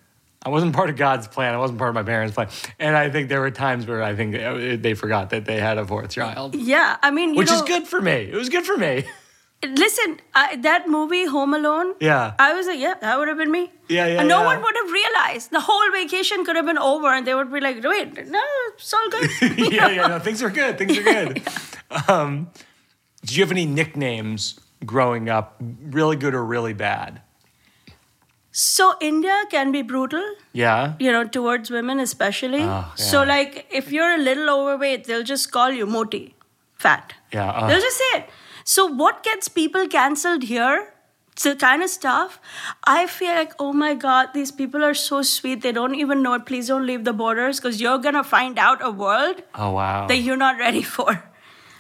I 0.45 0.49
wasn't 0.49 0.75
part 0.75 0.89
of 0.89 0.97
God's 0.97 1.29
plan. 1.29 1.53
I 1.53 1.59
wasn't 1.59 1.79
part 1.79 1.91
of 1.91 1.95
my 1.95 2.03
parents' 2.03 2.35
plan. 2.35 2.49
And 2.79 2.97
I 2.97 3.11
think 3.11 3.29
there 3.29 3.41
were 3.41 3.51
times 3.51 3.87
where 3.87 4.03
I 4.03 4.15
think 4.15 4.35
uh, 4.37 4.77
they 4.81 4.95
forgot 4.95 5.31
that 5.31 5.45
they 5.45 5.61
had 5.61 5.77
a 5.77 5.85
fourth 5.87 6.11
child, 6.11 6.55
Yeah, 6.55 6.97
I 7.03 7.11
mean, 7.11 7.31
you 7.35 7.37
which 7.39 7.49
know, 7.49 7.57
is 7.57 7.63
good 7.63 7.87
for 7.87 8.01
me. 8.01 8.13
It 8.13 8.35
was 8.35 8.49
good 8.49 8.65
for 8.65 8.77
me. 8.77 9.05
Listen, 9.63 10.19
I, 10.35 10.57
that 10.57 10.89
movie, 10.89 11.27
Home 11.27 11.53
Alone, 11.53 11.95
Yeah. 12.01 12.33
I 12.39 12.55
was 12.55 12.67
like, 12.67 12.79
yeah, 12.81 12.95
that 13.03 13.19
would 13.19 13.29
have 13.29 13.37
been 13.37 13.51
me. 13.53 13.71
Yeah, 13.91 14.07
yeah, 14.07 14.21
And 14.21 14.29
no 14.29 14.39
yeah. 14.41 14.47
one 14.47 14.63
would 14.63 14.75
have 14.83 14.91
realized. 14.91 15.51
The 15.51 15.61
whole 15.61 15.91
vacation 15.93 16.47
could 16.47 16.57
have 16.57 16.65
been 16.65 16.79
over 16.79 17.09
and 17.09 17.27
they 17.27 17.35
would 17.35 17.53
be 17.53 17.61
like, 17.61 17.85
wait, 17.85 18.27
no, 18.27 18.43
it's 18.73 18.95
all 18.95 19.11
good. 19.11 19.31
yeah, 19.73 19.91
yeah, 19.91 20.07
no, 20.07 20.19
things 20.19 20.43
are 20.43 20.49
good. 20.49 20.79
Things 20.79 20.97
are 20.97 21.03
good. 21.03 21.43
Um, 22.09 22.49
did 23.23 23.37
you 23.37 23.43
have 23.43 23.51
any 23.51 23.67
nicknames 23.67 24.59
growing 24.87 25.29
up, 25.29 25.57
really 25.61 26.15
good 26.17 26.35
or 26.35 26.45
really 26.45 26.73
bad? 26.73 27.21
So 28.53 28.95
India 29.01 29.45
can 29.51 29.71
be 29.73 29.83
brutal, 29.83 30.25
Yeah. 30.53 30.95
you 30.99 31.13
know, 31.13 31.25
towards 31.25 31.71
women 31.71 32.01
especially. 32.01 32.63
Oh, 32.63 32.93
So 32.97 33.23
like 33.23 33.67
if 33.71 33.93
you're 33.93 34.15
a 34.15 34.19
little 34.19 34.51
overweight, 34.51 35.05
they'll 35.05 35.23
just 35.23 35.53
call 35.53 35.71
you 35.71 35.87
moti, 35.87 36.35
fat. 36.77 37.15
Yeah. 37.33 37.51
uh, 37.51 37.69
They'll 37.69 37.81
just 37.81 37.99
say 37.99 38.19
it. 38.19 38.31
So 38.65 38.87
what 38.87 39.23
gets 39.23 39.49
people 39.49 39.87
cancelled 39.89 40.43
here? 40.43 40.93
It's 41.33 41.45
the 41.45 41.55
kind 41.57 41.83
of 41.83 41.89
stuff. 41.91 42.41
I 42.85 43.07
feel 43.07 43.35
like, 43.35 43.53
oh 43.59 43.73
my 43.73 43.95
God, 43.95 44.31
these 44.35 44.51
people 44.51 44.85
are 44.85 44.95
so 44.95 45.23
sweet. 45.23 45.63
They 45.63 45.73
don't 45.73 45.95
even 45.95 46.23
know 46.23 46.35
it. 46.35 46.45
Please 46.45 46.67
don't 46.69 46.85
leave 46.87 47.05
the 47.05 47.13
borders 47.13 47.61
because 47.61 47.81
you're 47.81 47.99
gonna 47.99 48.25
find 48.25 48.59
out 48.59 48.83
a 48.85 48.91
world 48.91 49.43
oh 49.55 49.71
wow. 49.71 50.07
that 50.09 50.19
you're 50.19 50.37
not 50.37 50.59
ready 50.59 50.83
for. 50.83 51.23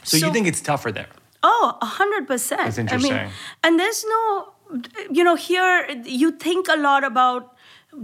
so, 0.05 0.17
you 0.17 0.33
think 0.33 0.47
it's 0.47 0.61
tougher 0.61 0.93
there? 0.93 1.09
Oh, 1.43 1.77
a 1.83 1.87
hundred 1.87 2.27
percent. 2.29 2.63
That's 2.63 2.79
I 2.79 2.83
interesting. 2.83 3.13
mean, 3.13 3.29
and 3.65 3.79
there's 3.79 4.05
no, 4.09 4.53
you 5.11 5.25
know, 5.25 5.35
here 5.37 5.87
you 6.05 6.31
think 6.33 6.69
a 6.69 6.77
lot 6.77 7.05
about 7.05 7.57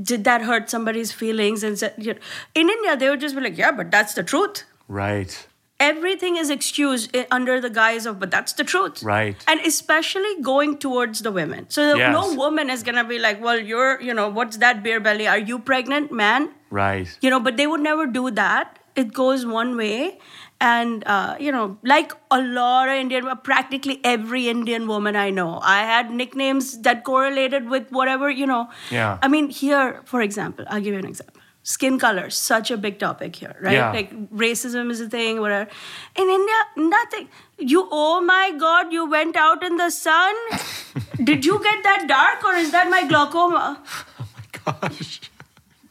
did 0.02 0.24
that 0.24 0.42
hurt 0.42 0.68
somebody's 0.70 1.12
feelings, 1.12 1.62
and 1.62 1.80
you 1.98 2.14
know, 2.14 2.20
in 2.54 2.68
India 2.68 2.96
they 2.96 3.08
would 3.10 3.20
just 3.20 3.34
be 3.36 3.40
like, 3.40 3.56
yeah, 3.58 3.70
but 3.72 3.90
that's 3.90 4.14
the 4.14 4.22
truth. 4.22 4.64
Right. 4.88 5.46
Everything 5.78 6.36
is 6.36 6.48
excused 6.48 7.14
eh, 7.14 7.24
under 7.30 7.60
the 7.60 7.68
guise 7.68 8.06
of, 8.06 8.18
but 8.18 8.30
that's 8.30 8.54
the 8.54 8.64
truth. 8.64 9.02
Right. 9.02 9.36
And 9.46 9.60
especially 9.60 10.40
going 10.40 10.78
towards 10.78 11.20
the 11.20 11.30
women. 11.30 11.66
So 11.68 11.96
Yes. 11.96 12.12
no 12.12 12.34
woman 12.34 12.70
is 12.70 12.82
gonna 12.82 13.04
be 13.04 13.18
like, 13.18 13.42
well, 13.42 13.58
you're, 13.60 14.00
you 14.00 14.14
know, 14.14 14.28
what's 14.30 14.56
that 14.56 14.82
beer 14.82 15.00
belly? 15.00 15.28
Are 15.28 15.38
you 15.38 15.58
pregnant, 15.58 16.10
man? 16.10 16.48
Right. 16.70 17.06
You 17.20 17.28
know, 17.28 17.40
but 17.40 17.58
they 17.58 17.66
would 17.66 17.82
never 17.82 18.06
do 18.06 18.30
that. 18.42 18.78
it 19.00 19.12
goes 19.16 19.42
one 19.44 19.76
way. 19.78 20.18
And, 20.58 21.04
uh, 21.06 21.36
you 21.38 21.52
know, 21.52 21.76
like 21.82 22.12
a 22.30 22.40
lot 22.40 22.88
of 22.88 22.94
Indian, 22.94 23.28
practically 23.42 24.00
every 24.02 24.48
Indian 24.48 24.86
woman 24.88 25.14
I 25.14 25.28
know, 25.30 25.60
I 25.62 25.80
had 25.80 26.10
nicknames 26.10 26.80
that 26.82 27.04
correlated 27.04 27.68
with 27.68 27.90
whatever, 27.90 28.30
you 28.30 28.46
know. 28.46 28.70
Yeah. 28.90 29.18
I 29.22 29.28
mean, 29.28 29.50
here, 29.50 30.00
for 30.06 30.22
example, 30.22 30.64
I'll 30.68 30.80
give 30.80 30.94
you 30.94 30.98
an 30.98 31.06
example. 31.06 31.42
Skin 31.62 31.98
color, 31.98 32.30
such 32.30 32.70
a 32.70 32.76
big 32.76 32.98
topic 33.00 33.36
here, 33.36 33.56
right? 33.60 33.72
Yeah. 33.72 33.90
Like 33.90 34.30
racism 34.30 34.90
is 34.90 35.00
a 35.00 35.08
thing, 35.10 35.40
whatever. 35.40 35.68
In 36.14 36.28
India, 36.28 36.54
nothing. 36.76 37.28
You, 37.58 37.88
oh 37.90 38.20
my 38.20 38.52
God, 38.56 38.92
you 38.92 39.10
went 39.10 39.36
out 39.36 39.64
in 39.64 39.76
the 39.76 39.90
sun. 39.90 40.34
Did 41.24 41.44
you 41.44 41.60
get 41.62 41.82
that 41.82 42.06
dark 42.06 42.44
or 42.44 42.54
is 42.54 42.70
that 42.70 42.88
my 42.88 43.06
glaucoma? 43.06 43.82
Oh 44.18 44.28
my 44.36 44.88
gosh. 44.88 45.20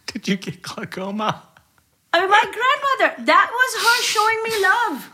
Did 0.07 0.27
you 0.27 0.37
get 0.37 0.61
glaucoma? 0.61 1.43
I 2.15 2.21
mean, 2.21 2.29
my 2.29 2.45
grandmother, 2.57 3.25
that 3.25 3.51
was 3.51 3.71
her 3.83 4.03
showing 4.03 4.39
me 4.43 4.53
love. 4.63 5.11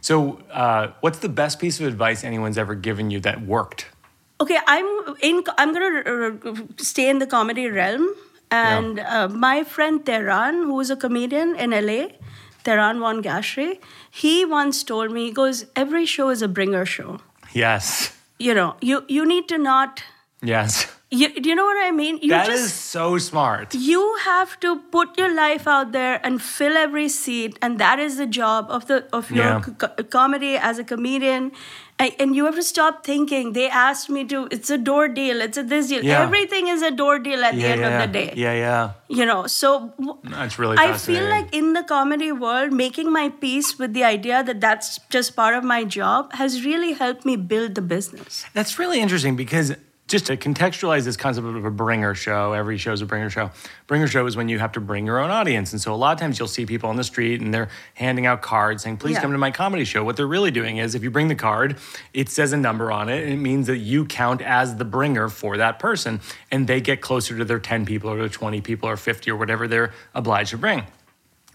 So, 0.00 0.38
uh, 0.52 0.92
what's 1.00 1.18
the 1.18 1.28
best 1.28 1.58
piece 1.58 1.80
of 1.80 1.86
advice 1.86 2.22
anyone's 2.22 2.56
ever 2.56 2.76
given 2.76 3.10
you 3.10 3.18
that 3.20 3.42
worked? 3.42 3.86
Okay, 4.40 4.58
I'm 4.66 4.86
in. 5.22 5.42
I'm 5.58 5.72
gonna 5.72 6.02
uh, 6.06 6.54
stay 6.76 7.08
in 7.10 7.18
the 7.18 7.26
comedy 7.26 7.68
realm, 7.68 8.14
and 8.50 9.00
uh, 9.00 9.28
my 9.28 9.64
friend 9.64 10.06
Tehran, 10.06 10.62
who 10.62 10.78
is 10.78 10.90
a 10.90 10.96
comedian 10.96 11.56
in 11.56 11.70
LA, 11.70 12.08
Tehran 12.62 13.00
Von 13.00 13.22
Ghasri, 13.22 13.80
he 14.10 14.44
once 14.44 14.84
told 14.84 15.10
me, 15.10 15.24
he 15.24 15.32
goes, 15.32 15.66
every 15.74 16.06
show 16.06 16.28
is 16.28 16.42
a 16.42 16.48
bringer 16.48 16.84
show. 16.84 17.18
Yes. 17.54 18.14
You 18.38 18.54
know, 18.54 18.76
you 18.80 19.04
you 19.08 19.26
need 19.26 19.48
to 19.48 19.58
not. 19.58 20.04
Yes. 20.42 20.86
You, 21.08 21.28
do 21.40 21.48
you 21.48 21.54
know 21.54 21.64
what 21.64 21.76
I 21.86 21.92
mean? 21.92 22.18
You 22.20 22.30
That 22.30 22.46
just 22.46 22.64
is 22.64 22.72
so 22.74 23.16
smart. 23.18 23.74
you 23.74 24.16
have 24.24 24.58
to 24.58 24.80
put 24.90 25.16
your 25.16 25.32
life 25.32 25.68
out 25.68 25.92
there 25.92 26.20
and 26.26 26.42
fill 26.42 26.76
every 26.76 27.08
seat 27.08 27.56
and 27.62 27.78
that 27.78 28.00
is 28.00 28.16
the 28.16 28.26
job 28.26 28.66
of 28.70 28.88
the 28.88 29.04
of 29.12 29.30
your 29.30 29.44
Yeah. 29.44 29.60
co- 29.82 30.02
comedy 30.16 30.56
as 30.56 30.80
a 30.80 30.84
comedian 30.84 31.52
and, 32.00 32.12
and 32.18 32.34
you 32.34 32.44
have 32.46 32.56
to 32.56 32.64
stop 32.64 33.04
thinking 33.10 33.52
they 33.52 33.68
asked 33.68 34.10
me 34.16 34.24
to 34.32 34.48
it's 34.50 34.68
a 34.68 34.80
door 34.90 35.06
deal 35.20 35.40
it's 35.46 35.56
a 35.56 35.62
this 35.62 35.86
deal 35.92 36.02
Yeah. 36.04 36.24
everything 36.24 36.66
is 36.74 36.82
a 36.82 36.90
door 36.90 37.20
deal 37.20 37.44
at 37.44 37.54
the 37.54 37.64
end 37.74 37.80
yeah. 37.82 37.92
of 37.92 38.02
the 38.02 38.12
day 38.18 38.32
Yeah, 38.34 38.54
yeah. 38.64 38.90
you 39.20 39.24
know 39.32 39.46
so 39.46 39.70
That's 40.24 40.58
really 40.58 40.76
i 40.88 40.92
feel 41.06 41.24
like 41.36 41.54
in 41.62 41.72
the 41.80 41.84
comedy 41.94 42.32
world 42.32 42.72
making 42.84 43.12
my 43.12 43.28
peace 43.46 43.78
with 43.78 43.94
the 43.94 44.02
idea 44.12 44.42
that 44.52 44.60
that's 44.68 44.98
just 45.18 45.36
part 45.36 45.54
of 45.54 45.62
my 45.76 45.82
job 46.02 46.32
has 46.44 46.62
really 46.68 46.94
helped 46.94 47.24
me 47.24 47.36
build 47.36 47.76
the 47.76 47.82
business 47.96 48.44
That's 48.60 48.76
really 48.84 49.00
interesting 49.08 49.36
because 49.36 49.76
just 50.08 50.26
to 50.26 50.36
contextualize 50.36 51.02
this 51.04 51.16
concept 51.16 51.46
of 51.46 51.64
a 51.64 51.70
bringer 51.70 52.14
show, 52.14 52.52
every 52.52 52.78
show 52.78 52.92
is 52.92 53.02
a 53.02 53.06
bringer 53.06 53.28
show. 53.28 53.50
Bringer 53.88 54.06
show 54.06 54.24
is 54.26 54.36
when 54.36 54.48
you 54.48 54.60
have 54.60 54.70
to 54.72 54.80
bring 54.80 55.04
your 55.04 55.18
own 55.18 55.30
audience. 55.30 55.72
And 55.72 55.80
so 55.82 55.92
a 55.92 55.96
lot 55.96 56.12
of 56.12 56.20
times 56.20 56.38
you'll 56.38 56.46
see 56.46 56.64
people 56.64 56.88
on 56.88 56.94
the 56.96 57.02
street 57.02 57.40
and 57.40 57.52
they're 57.52 57.68
handing 57.94 58.24
out 58.24 58.40
cards 58.40 58.84
saying, 58.84 58.98
please 58.98 59.14
Yeah. 59.14 59.22
come 59.22 59.32
to 59.32 59.38
my 59.38 59.50
comedy 59.50 59.84
show. 59.84 60.04
What 60.04 60.16
they're 60.16 60.26
really 60.26 60.52
doing 60.52 60.76
is 60.76 60.94
if 60.94 61.02
you 61.02 61.10
bring 61.10 61.26
the 61.26 61.34
card, 61.34 61.78
it 62.14 62.28
says 62.28 62.52
a 62.52 62.56
number 62.56 62.92
on 62.92 63.08
it 63.08 63.24
and 63.24 63.32
it 63.32 63.38
means 63.38 63.66
that 63.66 63.78
you 63.78 64.04
count 64.04 64.42
as 64.42 64.76
the 64.76 64.84
bringer 64.84 65.28
for 65.28 65.56
that 65.56 65.80
person 65.80 66.20
and 66.52 66.68
they 66.68 66.80
get 66.80 67.00
closer 67.00 67.36
to 67.36 67.44
their 67.44 67.58
10 67.58 67.84
people 67.84 68.08
or 68.08 68.16
their 68.16 68.28
20 68.28 68.60
people 68.60 68.88
or 68.88 68.96
50 68.96 69.28
or 69.30 69.36
whatever 69.36 69.66
they're 69.66 69.92
obliged 70.14 70.50
to 70.50 70.58
bring. 70.58 70.84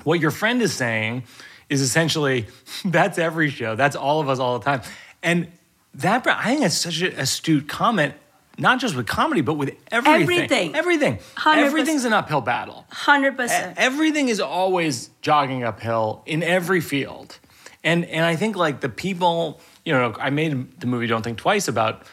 What 0.04 0.20
your 0.20 0.32
friend 0.32 0.62
is 0.62 0.74
saying 0.74 1.24
is 1.70 1.80
essentially 1.80 2.48
that's 2.84 3.18
every 3.18 3.50
show. 3.50 3.76
That's 3.78 3.96
all 3.96 4.20
of 4.20 4.28
us 4.28 4.40
all 4.40 4.60
the 4.60 4.66
time. 4.66 4.82
And 5.24 5.48
that 5.94 6.28
I 6.28 6.48
think 6.50 6.62
that's 6.62 6.78
such 6.78 7.00
an 7.02 7.14
astute 7.18 7.68
comment, 7.70 8.14
not 8.62 8.80
just 8.80 8.96
with 8.96 9.08
comedy, 9.08 9.42
but 9.42 9.56
with 9.56 9.76
everything. 9.92 10.22
Everything. 10.22 10.76
Everything. 10.76 11.18
100%. 11.36 11.58
Everything's 11.58 12.06
an 12.06 12.14
uphill 12.14 12.42
battle. 12.42 12.86
100 12.90 13.40
E- 13.42 13.74
Everything 13.76 14.30
is 14.30 14.40
always 14.40 15.10
jogging 15.22 15.64
uphill 15.64 16.22
in 16.26 16.44
every 16.44 16.80
field. 16.80 17.40
And 17.84 18.06
and 18.06 18.24
I 18.24 18.36
think 18.36 18.56
like 18.56 18.82
the 18.82 18.90
people, 18.90 19.60
you 19.84 19.92
know, 19.94 20.16
I 20.20 20.30
made 20.30 20.80
the 20.80 20.86
movie 20.88 21.08
Don't 21.08 21.24
Think 21.24 21.40
Twice 21.40 21.68
about 21.68 22.04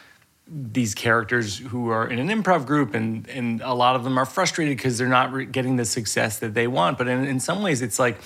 these 0.47 0.95
characters 0.95 1.59
who 1.59 1.89
are 1.89 2.07
in 2.07 2.17
an 2.17 2.29
improv 2.29 2.65
group 2.65 2.95
and 2.95 3.27
and 3.29 3.61
a 3.61 3.75
lot 3.75 3.95
of 3.95 4.03
them 4.03 4.17
are 4.17 4.25
frustrated 4.25 4.75
because 4.75 4.97
they're 4.97 5.07
not 5.07 5.31
re- 5.31 5.45
getting 5.45 5.75
the 5.75 5.85
success 5.85 6.39
that 6.39 6.55
they 6.55 6.65
want 6.65 6.97
but 6.97 7.07
in, 7.07 7.23
in 7.23 7.39
some 7.39 7.61
ways 7.61 7.83
it's 7.83 7.99
like 7.99 8.17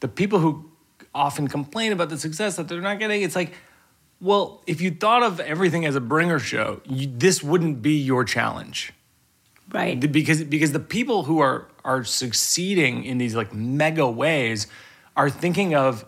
the 0.00 0.08
people 0.08 0.38
who 0.38 0.70
often 1.14 1.46
complain 1.48 1.92
about 1.92 2.08
the 2.08 2.16
success 2.16 2.56
that 2.56 2.68
they're 2.68 2.80
not 2.80 2.98
getting 2.98 3.20
it's 3.20 3.36
like 3.36 3.52
well 4.22 4.62
if 4.66 4.80
you 4.80 4.90
thought 4.90 5.22
of 5.22 5.38
everything 5.40 5.84
as 5.84 5.94
a 5.96 6.00
bringer 6.00 6.38
show 6.38 6.80
you, 6.86 7.06
this 7.06 7.42
wouldn't 7.42 7.82
be 7.82 7.96
your 7.98 8.24
challenge 8.24 8.92
right 9.72 9.98
because 10.12 10.42
because 10.44 10.72
the 10.72 10.80
people 10.80 11.24
who 11.24 11.40
are 11.40 11.68
are 11.84 12.04
succeeding 12.04 13.04
in 13.04 13.18
these 13.18 13.34
like 13.34 13.52
mega 13.52 14.08
ways 14.08 14.66
are 15.16 15.28
thinking 15.28 15.74
of 15.74 16.04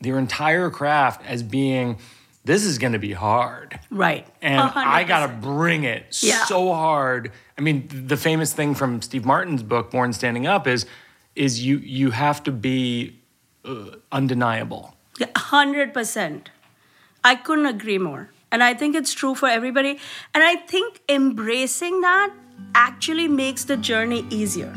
their 0.00 0.18
entire 0.18 0.70
craft 0.70 1.20
as 1.26 1.42
being 1.42 1.98
this 2.44 2.64
is 2.64 2.78
going 2.78 2.92
to 2.94 2.98
be 2.98 3.12
hard 3.12 3.78
right 3.90 4.26
and 4.40 4.60
I 4.60 5.04
got 5.04 5.26
to 5.26 5.32
bring 5.32 5.84
it 5.84 6.06
Yeah. 6.22 6.44
so 6.46 6.72
hard. 6.72 7.32
I 7.58 7.60
mean, 7.60 7.88
the 7.90 8.16
famous 8.16 8.52
thing 8.54 8.74
from 8.74 9.02
Steve 9.02 9.24
Martin's 9.26 9.62
book 9.64 9.90
Born 9.90 10.12
Standing 10.14 10.46
Up 10.46 10.66
is 10.66 10.86
is 11.34 11.62
you 11.66 11.76
you 11.78 12.12
have 12.12 12.42
to 12.44 12.52
be 12.52 13.18
uh, 13.64 13.96
undeniable. 14.12 14.94
Yeah, 15.18 15.26
100%. 15.34 16.46
I 17.28 17.34
couldn't 17.34 17.66
agree 17.66 17.98
more. 17.98 18.30
And 18.50 18.62
I 18.62 18.72
think 18.72 18.96
it's 18.96 19.12
true 19.12 19.34
for 19.34 19.48
everybody. 19.48 19.98
And 20.34 20.42
I 20.42 20.56
think 20.56 21.02
embracing 21.10 22.00
that 22.00 22.32
actually 22.74 23.28
makes 23.28 23.64
the 23.64 23.76
journey 23.76 24.26
easier. 24.30 24.72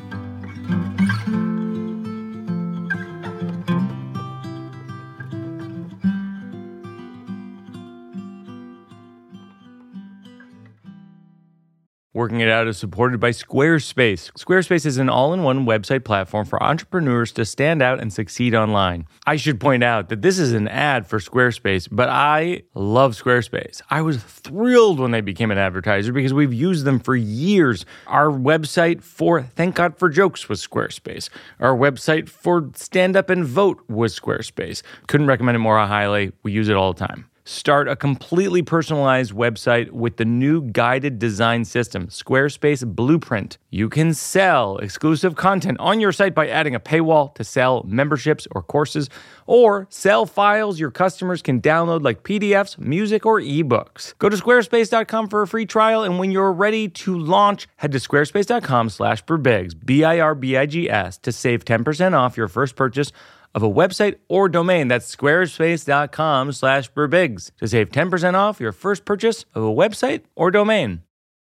Working 12.21 12.41
It 12.41 12.49
Out 12.49 12.67
is 12.67 12.77
supported 12.77 13.19
by 13.19 13.31
Squarespace. 13.31 14.31
Squarespace 14.33 14.85
is 14.85 14.99
an 14.99 15.09
all 15.09 15.33
in 15.33 15.41
one 15.41 15.65
website 15.65 16.03
platform 16.03 16.45
for 16.45 16.61
entrepreneurs 16.61 17.31
to 17.31 17.45
stand 17.45 17.81
out 17.81 17.99
and 17.99 18.13
succeed 18.13 18.53
online. 18.53 19.07
I 19.25 19.37
should 19.37 19.59
point 19.59 19.83
out 19.83 20.09
that 20.09 20.21
this 20.21 20.37
is 20.37 20.53
an 20.53 20.67
ad 20.67 21.07
for 21.07 21.17
Squarespace, 21.17 21.87
but 21.91 22.09
I 22.09 22.61
love 22.75 23.13
Squarespace. 23.13 23.81
I 23.89 24.03
was 24.03 24.21
thrilled 24.21 24.99
when 24.99 25.09
they 25.09 25.21
became 25.21 25.49
an 25.49 25.57
advertiser 25.57 26.13
because 26.13 26.31
we've 26.31 26.53
used 26.53 26.85
them 26.85 26.99
for 26.99 27.15
years. 27.15 27.87
Our 28.05 28.27
website 28.27 29.01
for 29.01 29.41
Thank 29.41 29.73
God 29.73 29.97
for 29.97 30.07
Jokes 30.07 30.47
was 30.47 30.63
Squarespace. 30.63 31.27
Our 31.59 31.75
website 31.75 32.29
for 32.29 32.69
Stand 32.75 33.17
Up 33.17 33.31
and 33.31 33.43
Vote 33.43 33.81
was 33.89 34.15
Squarespace. 34.15 34.83
Couldn't 35.07 35.25
recommend 35.25 35.55
it 35.55 35.59
more 35.59 35.79
highly. 35.79 36.33
We 36.43 36.51
use 36.51 36.69
it 36.69 36.75
all 36.75 36.93
the 36.93 37.03
time. 37.03 37.30
Start 37.43 37.87
a 37.87 37.95
completely 37.95 38.61
personalized 38.61 39.31
website 39.31 39.89
with 39.89 40.17
the 40.17 40.25
new 40.25 40.61
guided 40.61 41.17
design 41.17 41.65
system, 41.65 42.07
Squarespace 42.07 42.85
Blueprint. 42.85 43.57
You 43.71 43.89
can 43.89 44.13
sell 44.13 44.77
exclusive 44.77 45.35
content 45.35 45.79
on 45.79 45.99
your 45.99 46.11
site 46.11 46.35
by 46.35 46.47
adding 46.47 46.75
a 46.75 46.79
paywall 46.79 47.33
to 47.33 47.43
sell 47.43 47.83
memberships 47.87 48.47
or 48.51 48.61
courses, 48.61 49.09
or 49.47 49.87
sell 49.89 50.27
files 50.27 50.79
your 50.79 50.91
customers 50.91 51.41
can 51.41 51.59
download 51.59 52.03
like 52.03 52.21
PDFs, 52.21 52.77
music, 52.77 53.25
or 53.25 53.41
ebooks. 53.41 54.15
Go 54.19 54.29
to 54.29 54.37
squarespace.com 54.37 55.27
for 55.27 55.41
a 55.41 55.47
free 55.47 55.65
trial, 55.65 56.03
and 56.03 56.19
when 56.19 56.29
you're 56.31 56.53
ready 56.53 56.87
to 56.89 57.17
launch, 57.17 57.67
head 57.77 57.91
to 57.93 57.97
squarespace.com 57.97 58.89
slash 58.89 59.25
birbigs, 59.25 59.73
B-I-R-B-I-G-S, 59.83 61.17
to 61.17 61.31
save 61.31 61.65
10% 61.65 62.13
off 62.13 62.37
your 62.37 62.47
first 62.47 62.75
purchase 62.75 63.11
of 63.53 63.63
a 63.63 63.69
website 63.69 64.17
or 64.27 64.49
domain. 64.49 64.87
That's 64.87 65.13
squarespace.com 65.15 66.51
slash 66.51 66.91
birbigs 66.91 67.51
to 67.57 67.67
save 67.67 67.89
10% 67.89 68.33
off 68.33 68.59
your 68.59 68.71
first 68.71 69.05
purchase 69.05 69.45
of 69.53 69.63
a 69.63 69.67
website 69.67 70.23
or 70.35 70.51
domain. 70.51 71.01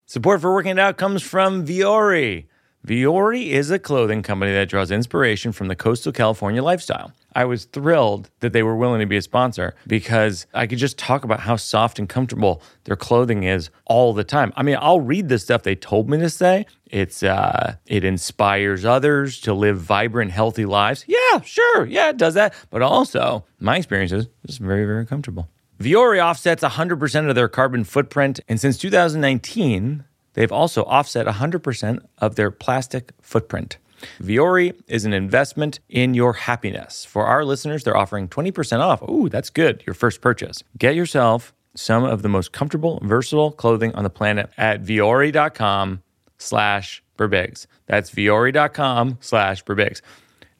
Support 0.07 0.40
for 0.40 0.53
Working 0.53 0.72
It 0.72 0.78
Out 0.78 0.97
comes 0.97 1.22
from 1.22 1.64
Vuori. 1.66 2.47
Vuori 2.87 3.47
is 3.47 3.70
a 3.70 3.78
clothing 3.78 4.22
company 4.22 4.53
that 4.53 4.68
draws 4.68 4.91
inspiration 4.91 5.53
from 5.53 5.68
the 5.68 5.76
coastal 5.76 6.12
California 6.12 6.62
lifestyle. 6.62 7.12
I 7.35 7.47
was 7.47 7.64
thrilled 7.64 8.28
that 8.41 8.53
they 8.53 8.62
were 8.62 8.76
willing 8.76 9.01
to 9.01 9.07
be 9.07 9.16
a 9.16 9.22
sponsor 9.22 9.74
because 9.87 10.47
I 10.53 10.66
could 10.66 10.76
just 10.78 10.99
talk 10.99 11.24
about 11.24 11.41
how 11.41 11.57
soft 11.57 11.99
and 11.99 12.07
comfortable 12.07 12.62
their 12.85 12.95
clothing 12.95 13.45
is 13.45 13.70
all 13.87 14.12
the 14.12 14.22
time. 14.22 14.53
I 14.55 14.62
mean, 14.62 14.76
I'll 14.78 15.01
read 15.01 15.30
the 15.30 15.39
stuff 15.39 15.62
they 15.62 15.74
told 15.74 16.11
me 16.11 16.18
to 16.18 16.28
say. 16.28 16.66
It's 16.87 17.22
uh 17.22 17.76
it 17.87 18.05
inspires 18.05 18.85
others 18.85 19.41
to 19.41 19.55
live 19.55 19.80
vibrant, 19.80 20.30
healthy 20.30 20.66
lives. 20.66 21.07
Yeah, 21.09 21.41
sure. 21.41 21.87
Yeah, 21.87 22.11
it 22.11 22.18
does 22.18 22.35
that. 22.35 22.55
But 22.68 22.82
also, 22.82 23.47
my 23.59 23.78
experience 23.78 24.12
is 24.12 24.28
it's 24.45 24.59
very, 24.59 24.85
very 24.85 25.07
comfortable. 25.07 25.49
Vuori 25.80 26.22
offsets 26.22 26.62
100% 26.62 27.28
of 27.28 27.35
their 27.35 27.49
carbon 27.49 27.82
footprint, 27.82 28.39
and 28.49 28.61
since 28.61 28.78
2019, 28.78 30.05
they've 30.35 30.53
also 30.53 30.85
offset 30.85 31.26
100% 31.26 32.05
of 32.18 32.37
their 32.37 32.51
plastic 32.51 33.12
footprint. 33.20 33.78
Vuori 34.20 34.74
is 34.87 35.05
an 35.05 35.12
investment 35.12 35.80
in 35.89 36.14
your 36.14 36.35
happiness. 36.35 37.05
For 37.05 37.26
our 37.26 37.45
listeners, 37.45 37.85
they're 37.85 37.97
offering 37.97 38.28
20% 38.28 38.80
off. 38.80 39.03
Ooh, 39.03 39.28
that's 39.28 39.51
good. 39.51 39.82
Your 39.87 39.95
first 39.95 40.20
purchase. 40.20 40.62
Get 40.78 40.95
yourself 40.95 41.55
some 41.74 42.05
of 42.05 42.22
the 42.22 42.28
most 42.28 42.53
comfortable, 42.53 43.01
versatile 43.03 43.51
clothing 43.51 43.95
on 43.95 44.05
the 44.05 44.11
planet 44.11 44.51
at 44.57 44.82
vuori.com 44.82 46.03
slash 46.39 47.03
birbigs. 47.16 47.66
That's 47.87 48.11
vuori.com 48.11 49.18
slash 49.20 49.64
birbigs. 49.64 50.01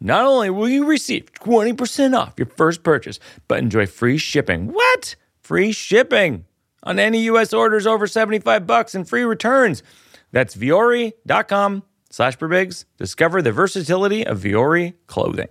Not 0.01 0.27
only 0.27 0.51
will 0.51 0.69
you 0.69 0.85
receive 0.87 1.33
20% 1.35 2.19
off 2.19 2.35
your 2.37 2.47
first 2.47 2.83
purchase, 2.83 3.19
but 3.49 3.59
enjoy 3.59 3.87
free 3.87 4.19
shipping. 4.19 4.73
What? 4.73 5.17
Free 5.41 5.73
shipping 5.73 6.45
on 6.85 6.99
any 6.99 7.23
US 7.25 7.53
orders 7.53 7.87
over 7.87 8.07
75 8.07 8.67
bucks 8.67 8.95
and 8.95 9.09
free 9.09 9.25
returns. 9.25 9.83
That's 10.31 10.55
vuori.com 10.55 11.83
slash 12.11 12.37
birbigs. 12.39 12.85
Discover 12.99 13.43
the 13.43 13.53
versatility 13.53 14.25
of 14.27 14.41
Vuori 14.41 14.95
clothing. 15.07 15.49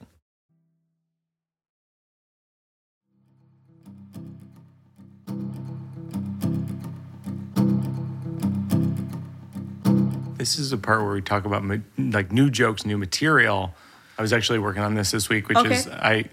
This 10.37 10.59
is 10.59 10.71
the 10.71 10.77
part 10.77 11.03
where 11.03 11.13
we 11.13 11.21
talk 11.21 11.45
about 11.45 11.63
like 11.97 12.31
new 12.31 12.49
jokes, 12.49 12.85
new 12.85 12.97
material. 12.97 13.73
I 14.17 14.21
was 14.21 14.33
actually 14.33 14.59
working 14.59 14.81
on 14.83 14.93
this 14.93 15.11
this 15.11 15.29
week, 15.29 15.47
which 15.47 15.57
Okay. 15.57 15.73
is 15.73 15.87
I 15.87 16.25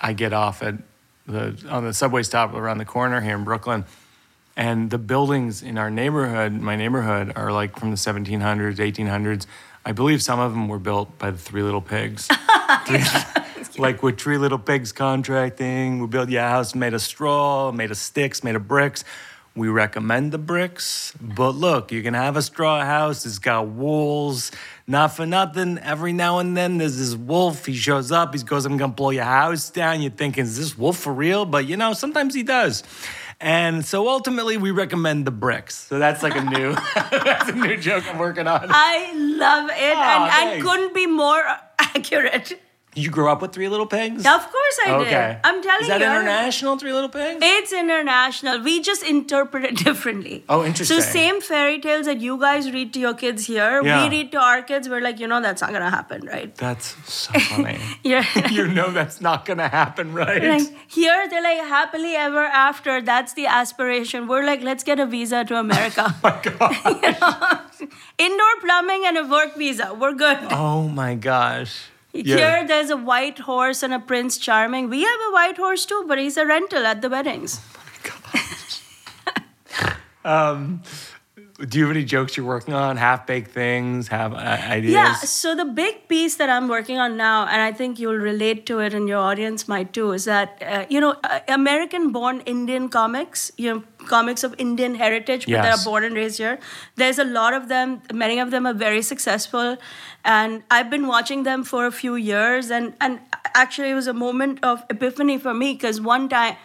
I 0.00 0.12
get 0.14 0.32
off 0.32 0.62
at 0.62 0.76
the 1.26 1.54
on 1.68 1.84
the 1.84 1.92
subway 1.92 2.22
stop 2.22 2.54
around 2.54 2.78
the 2.78 2.86
corner 2.86 3.20
here 3.20 3.36
in 3.36 3.44
Brooklyn, 3.44 3.84
and 4.58 4.90
the 4.90 4.98
buildings 4.98 5.62
in 5.62 5.78
our 5.78 5.88
neighborhood, 5.88 6.52
my 6.52 6.74
neighborhood, 6.74 7.32
are 7.36 7.52
like 7.52 7.78
from 7.78 7.92
the 7.92 7.96
1700s, 7.96 8.78
1800s. 8.78 9.46
I 9.84 9.92
believe 9.92 10.20
some 10.20 10.40
of 10.40 10.50
them 10.50 10.66
were 10.66 10.80
built 10.80 11.16
by 11.16 11.30
the 11.30 11.38
Three 11.38 11.62
Little 11.62 11.80
Pigs. 11.80 12.28
like 13.78 14.02
with 14.02 14.18
Three 14.18 14.36
Little 14.36 14.58
Pigs 14.58 14.90
contracting, 14.90 16.00
we 16.00 16.08
build 16.08 16.28
you 16.28 16.40
a 16.40 16.42
house 16.42 16.74
made 16.74 16.92
of 16.92 17.00
straw, 17.02 17.70
made 17.70 17.92
of 17.92 17.98
sticks, 17.98 18.42
made 18.42 18.56
of 18.56 18.66
bricks. 18.66 19.04
We 19.58 19.68
recommend 19.68 20.30
the 20.30 20.38
bricks, 20.38 21.12
but 21.20 21.50
look, 21.50 21.90
you 21.90 22.00
can 22.00 22.14
have 22.14 22.36
a 22.36 22.42
straw 22.42 22.84
house. 22.84 23.26
It's 23.26 23.40
got 23.40 23.66
walls. 23.66 24.52
Not 24.86 25.16
for 25.16 25.26
nothing. 25.26 25.78
Every 25.78 26.12
now 26.12 26.38
and 26.38 26.56
then, 26.56 26.78
there's 26.78 26.96
this 26.96 27.16
wolf. 27.16 27.66
He 27.66 27.74
shows 27.74 28.12
up. 28.12 28.36
He 28.36 28.42
goes, 28.44 28.64
"I'm 28.66 28.76
gonna 28.76 28.92
blow 28.92 29.10
your 29.10 29.24
house 29.24 29.68
down." 29.68 30.00
You're 30.00 30.12
thinking, 30.12 30.44
"Is 30.44 30.56
this 30.56 30.78
wolf 30.78 30.96
for 30.98 31.12
real?" 31.12 31.44
But 31.44 31.66
you 31.66 31.76
know, 31.76 31.92
sometimes 31.92 32.36
he 32.36 32.44
does. 32.44 32.84
And 33.40 33.84
so 33.84 34.08
ultimately, 34.08 34.56
we 34.58 34.70
recommend 34.70 35.26
the 35.26 35.32
bricks. 35.32 35.74
So 35.74 35.98
that's 35.98 36.22
like 36.22 36.36
a 36.36 36.44
new, 36.44 36.74
that's 36.94 37.48
a 37.48 37.52
new 37.52 37.76
joke 37.76 38.04
I'm 38.08 38.18
working 38.18 38.46
on. 38.46 38.66
I 38.68 39.12
love 39.12 39.70
it, 39.70 39.76
and 39.76 40.22
I 40.54 40.60
couldn't 40.62 40.94
be 40.94 41.06
more 41.06 41.42
accurate. 41.80 42.60
You 42.94 43.10
grew 43.10 43.28
up 43.30 43.42
with 43.42 43.52
Three 43.52 43.68
Little 43.68 43.86
Pigs? 43.86 44.26
Of 44.26 44.50
course 44.50 44.78
I 44.84 44.90
Okay. 44.92 45.10
did. 45.10 45.38
I'm 45.44 45.62
telling 45.62 45.80
you. 45.80 45.82
Is 45.82 45.88
that 45.88 46.00
you. 46.00 46.06
international, 46.06 46.78
Three 46.78 46.92
Little 46.92 47.10
Pigs? 47.10 47.38
It's 47.42 47.72
international. 47.72 48.60
We 48.62 48.80
just 48.82 49.04
interpret 49.04 49.64
it 49.64 49.76
differently. 49.84 50.42
Oh, 50.48 50.64
interesting. 50.64 51.00
So 51.00 51.06
same 51.06 51.40
fairy 51.40 51.78
tales 51.80 52.06
that 52.06 52.20
you 52.20 52.38
guys 52.40 52.72
read 52.72 52.92
to 52.94 52.98
your 53.00 53.14
kids 53.14 53.46
here, 53.46 53.82
Yeah. 53.84 54.02
we 54.02 54.10
read 54.16 54.32
to 54.32 54.38
our 54.40 54.62
kids. 54.62 54.88
We're 54.88 55.00
like, 55.02 55.20
you 55.20 55.28
know, 55.28 55.40
that's 55.40 55.60
not 55.62 55.72
gonna 55.72 55.90
happen, 55.90 56.26
right? 56.26 56.52
That's 56.56 56.96
so 57.12 57.38
funny. 57.38 57.78
Yeah. 58.02 58.24
you 58.50 58.66
know 58.66 58.90
that's 58.90 59.20
not 59.20 59.44
gonna 59.44 59.68
happen, 59.68 60.12
right? 60.12 60.42
like 60.42 60.66
here, 60.90 61.28
they're 61.28 61.42
like 61.42 61.58
happily 61.68 62.16
ever 62.16 62.46
after. 62.46 63.00
That's 63.00 63.34
the 63.34 63.46
aspiration. 63.46 64.26
We're 64.26 64.44
like, 64.44 64.62
let's 64.62 64.82
get 64.82 64.98
a 64.98 65.06
visa 65.06 65.44
to 65.44 65.56
America. 65.56 66.06
Oh, 66.08 66.18
my 66.24 66.40
God. 66.42 67.60
Indoor 68.18 68.54
plumbing 68.60 69.02
and 69.06 69.18
a 69.18 69.24
work 69.26 69.56
visa. 69.56 69.94
We're 69.94 70.14
good. 70.14 70.38
Oh 70.50 70.88
my 70.88 71.14
gosh. 71.14 71.90
Here, 72.26 72.66
there's 72.66 72.90
a 72.90 72.96
white 72.96 73.38
horse 73.38 73.82
and 73.82 73.94
a 73.94 73.98
Prince 73.98 74.38
Charming. 74.38 74.88
We 74.88 75.02
have 75.02 75.20
a 75.28 75.32
white 75.32 75.56
horse 75.56 75.86
too, 75.86 76.04
but 76.06 76.18
he's 76.18 76.36
a 76.36 76.46
rental 76.46 76.86
at 76.86 77.02
the 77.02 77.08
weddings. 77.08 77.60
Oh, 80.24 80.24
um, 80.24 80.82
Do 81.58 81.76
you 81.76 81.86
have 81.86 81.96
any 81.96 82.04
jokes 82.04 82.36
you're 82.36 82.46
working 82.46 82.72
on? 82.72 82.96
Half 82.96 83.26
baked 83.26 83.50
things? 83.50 84.06
Have 84.08 84.32
ideas? 84.32 84.92
Yeah, 84.92 85.14
so 85.16 85.56
the 85.56 85.64
big 85.64 86.06
piece 86.06 86.36
that 86.36 86.48
I'm 86.48 86.68
working 86.68 86.98
on 86.98 87.16
now, 87.16 87.46
and 87.48 87.60
I 87.60 87.72
think 87.72 87.98
you'll 87.98 88.14
relate 88.14 88.64
to 88.66 88.78
it 88.78 88.94
and 88.94 89.08
your 89.08 89.18
audience 89.18 89.66
might 89.66 89.92
too, 89.92 90.12
is 90.12 90.24
that, 90.26 90.62
uh, 90.62 90.86
you 90.88 91.00
know, 91.00 91.16
uh, 91.24 91.40
American 91.48 92.12
born 92.12 92.42
Indian 92.42 92.88
comics, 92.88 93.50
you 93.56 93.74
know, 93.74 93.82
comics 94.06 94.44
of 94.44 94.54
Indian 94.56 94.94
heritage, 94.94 95.46
but 95.46 95.52
that 95.62 95.80
are 95.80 95.84
born 95.84 96.04
and 96.04 96.14
raised 96.14 96.38
here. 96.38 96.60
There's 96.94 97.18
a 97.18 97.24
lot 97.24 97.52
of 97.54 97.68
them, 97.68 98.02
many 98.12 98.38
of 98.38 98.52
them 98.52 98.64
are 98.64 98.72
very 98.72 99.02
successful. 99.02 99.78
And 100.24 100.62
I've 100.70 100.90
been 100.90 101.08
watching 101.08 101.42
them 101.42 101.64
for 101.64 101.86
a 101.86 101.92
few 101.92 102.14
years. 102.14 102.70
And, 102.70 102.94
and 103.00 103.18
actually, 103.54 103.90
it 103.90 103.94
was 103.94 104.06
a 104.06 104.12
moment 104.12 104.60
of 104.62 104.84
epiphany 104.90 105.38
for 105.38 105.54
me 105.54 105.72
because 105.72 106.00
one 106.00 106.28
time, 106.28 106.56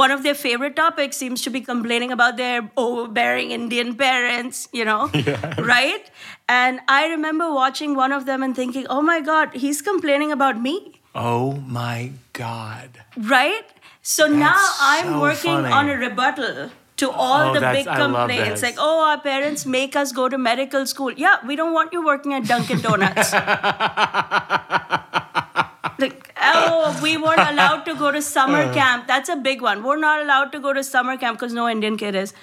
one 0.00 0.10
of 0.10 0.22
their 0.24 0.34
favorite 0.34 0.74
topics 0.76 1.16
seems 1.16 1.42
to 1.42 1.50
be 1.50 1.60
complaining 1.60 2.10
about 2.12 2.36
their 2.36 2.68
overbearing 2.76 3.50
Indian 3.52 3.94
parents, 3.96 4.68
you 4.72 4.84
know, 4.84 5.08
right? 5.58 6.10
And 6.48 6.80
I 6.88 7.06
remember 7.08 7.52
watching 7.52 7.94
one 7.94 8.10
of 8.12 8.26
them 8.26 8.42
and 8.42 8.54
thinking, 8.56 8.86
oh 8.90 9.02
my 9.02 9.20
God, 9.20 9.54
he's 9.54 9.80
complaining 9.82 10.32
about 10.32 10.60
me, 10.60 11.00
Oh 11.14 11.52
my 11.80 12.10
God. 12.32 12.90
right? 13.16 13.62
So 14.02 14.26
now 14.26 14.58
I'm 14.80 15.06
so 15.14 15.20
working 15.20 15.52
funny. 15.62 15.72
on 15.72 15.88
a 15.88 15.96
rebuttal 15.96 16.70
to 16.96 17.10
all 17.10 17.50
Oh, 17.50 17.54
the 17.54 17.60
big 17.60 17.86
complaints. 17.86 18.62
Like, 18.62 18.76
oh, 18.78 19.00
our 19.08 19.20
parents 19.20 19.64
make 19.64 19.94
us 19.96 20.12
go 20.12 20.28
to 20.28 20.36
medical 20.38 20.84
school. 20.86 21.12
Yeah, 21.12 21.36
we 21.46 21.56
don't 21.56 21.72
want 21.72 21.92
you 21.92 22.04
working 22.04 22.34
at 22.34 22.44
Dunkin' 22.46 22.80
Donuts. 22.82 23.32
like, 25.98 26.32
oh, 26.40 26.98
we 27.02 27.16
weren't 27.16 27.40
allowed 27.52 27.84
to 27.84 27.94
go 27.94 28.10
to 28.10 28.20
summer 28.22 28.62
Uh. 28.62 28.74
camp. 28.74 29.06
That's 29.06 29.28
a 29.28 29.36
big 29.36 29.62
one. 29.62 29.82
We're 29.82 29.96
not 29.98 30.20
allowed 30.20 30.52
to 30.52 30.58
go 30.60 30.72
to 30.72 30.84
summer 30.84 31.16
camp 31.16 31.38
because 31.38 31.52
no 31.52 31.68
Indian 31.68 31.96
kid 31.96 32.14
is. 32.14 32.34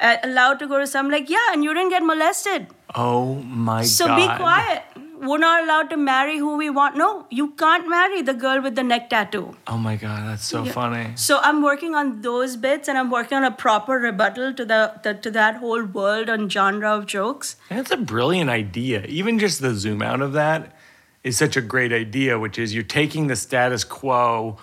Uh, 0.00 0.16
allowed 0.24 0.58
to 0.58 0.66
go 0.66 0.78
to 0.78 0.86
some, 0.86 1.10
like, 1.10 1.28
yeah, 1.28 1.52
and 1.52 1.62
you 1.62 1.74
didn't 1.74 1.90
get 1.90 2.02
molested. 2.02 2.66
Oh 2.94 3.34
my 3.34 3.82
So 3.84 4.06
God. 4.06 4.18
So 4.18 4.28
be 4.28 4.36
quiet. 4.36 4.82
We're 5.20 5.36
not 5.36 5.62
allowed 5.64 5.90
to 5.90 5.98
marry 5.98 6.38
who 6.38 6.56
we 6.56 6.70
want. 6.70 6.96
No, 6.96 7.26
you 7.28 7.48
can't 7.50 7.86
marry 7.86 8.22
the 8.22 8.32
girl 8.32 8.62
with 8.62 8.74
the 8.76 8.82
neck 8.82 9.10
tattoo. 9.10 9.54
Oh 9.66 9.76
my 9.76 9.96
God. 9.96 10.26
That's 10.26 10.46
so 10.46 10.64
funny. 10.64 11.12
So 11.16 11.38
I'm 11.42 11.60
working 11.62 11.94
on 11.94 12.22
those 12.22 12.56
bits, 12.56 12.88
and 12.88 12.96
I'm 12.96 13.10
working 13.10 13.36
on 13.36 13.44
a 13.44 13.50
proper 13.50 13.98
rebuttal 13.98 14.54
to 14.54 14.64
the, 14.64 14.94
the 15.02 15.12
to 15.12 15.30
that 15.32 15.56
whole 15.56 15.84
world 15.84 16.30
and 16.30 16.50
genre 16.50 16.96
of 16.96 17.04
jokes. 17.04 17.56
That's 17.68 17.90
a 17.90 17.98
brilliant 17.98 18.48
idea. 18.48 19.04
Even 19.04 19.38
just 19.38 19.60
the 19.60 19.74
zoom 19.74 20.00
out 20.00 20.22
of 20.22 20.32
that 20.32 20.72
is 21.24 21.36
such 21.36 21.56
a 21.56 21.60
great 21.60 21.92
idea, 21.92 22.38
which 22.38 22.58
is 22.58 22.74
you're 22.74 22.82
taking 22.82 23.26
the 23.26 23.36
status 23.36 23.84
quo 23.84 24.58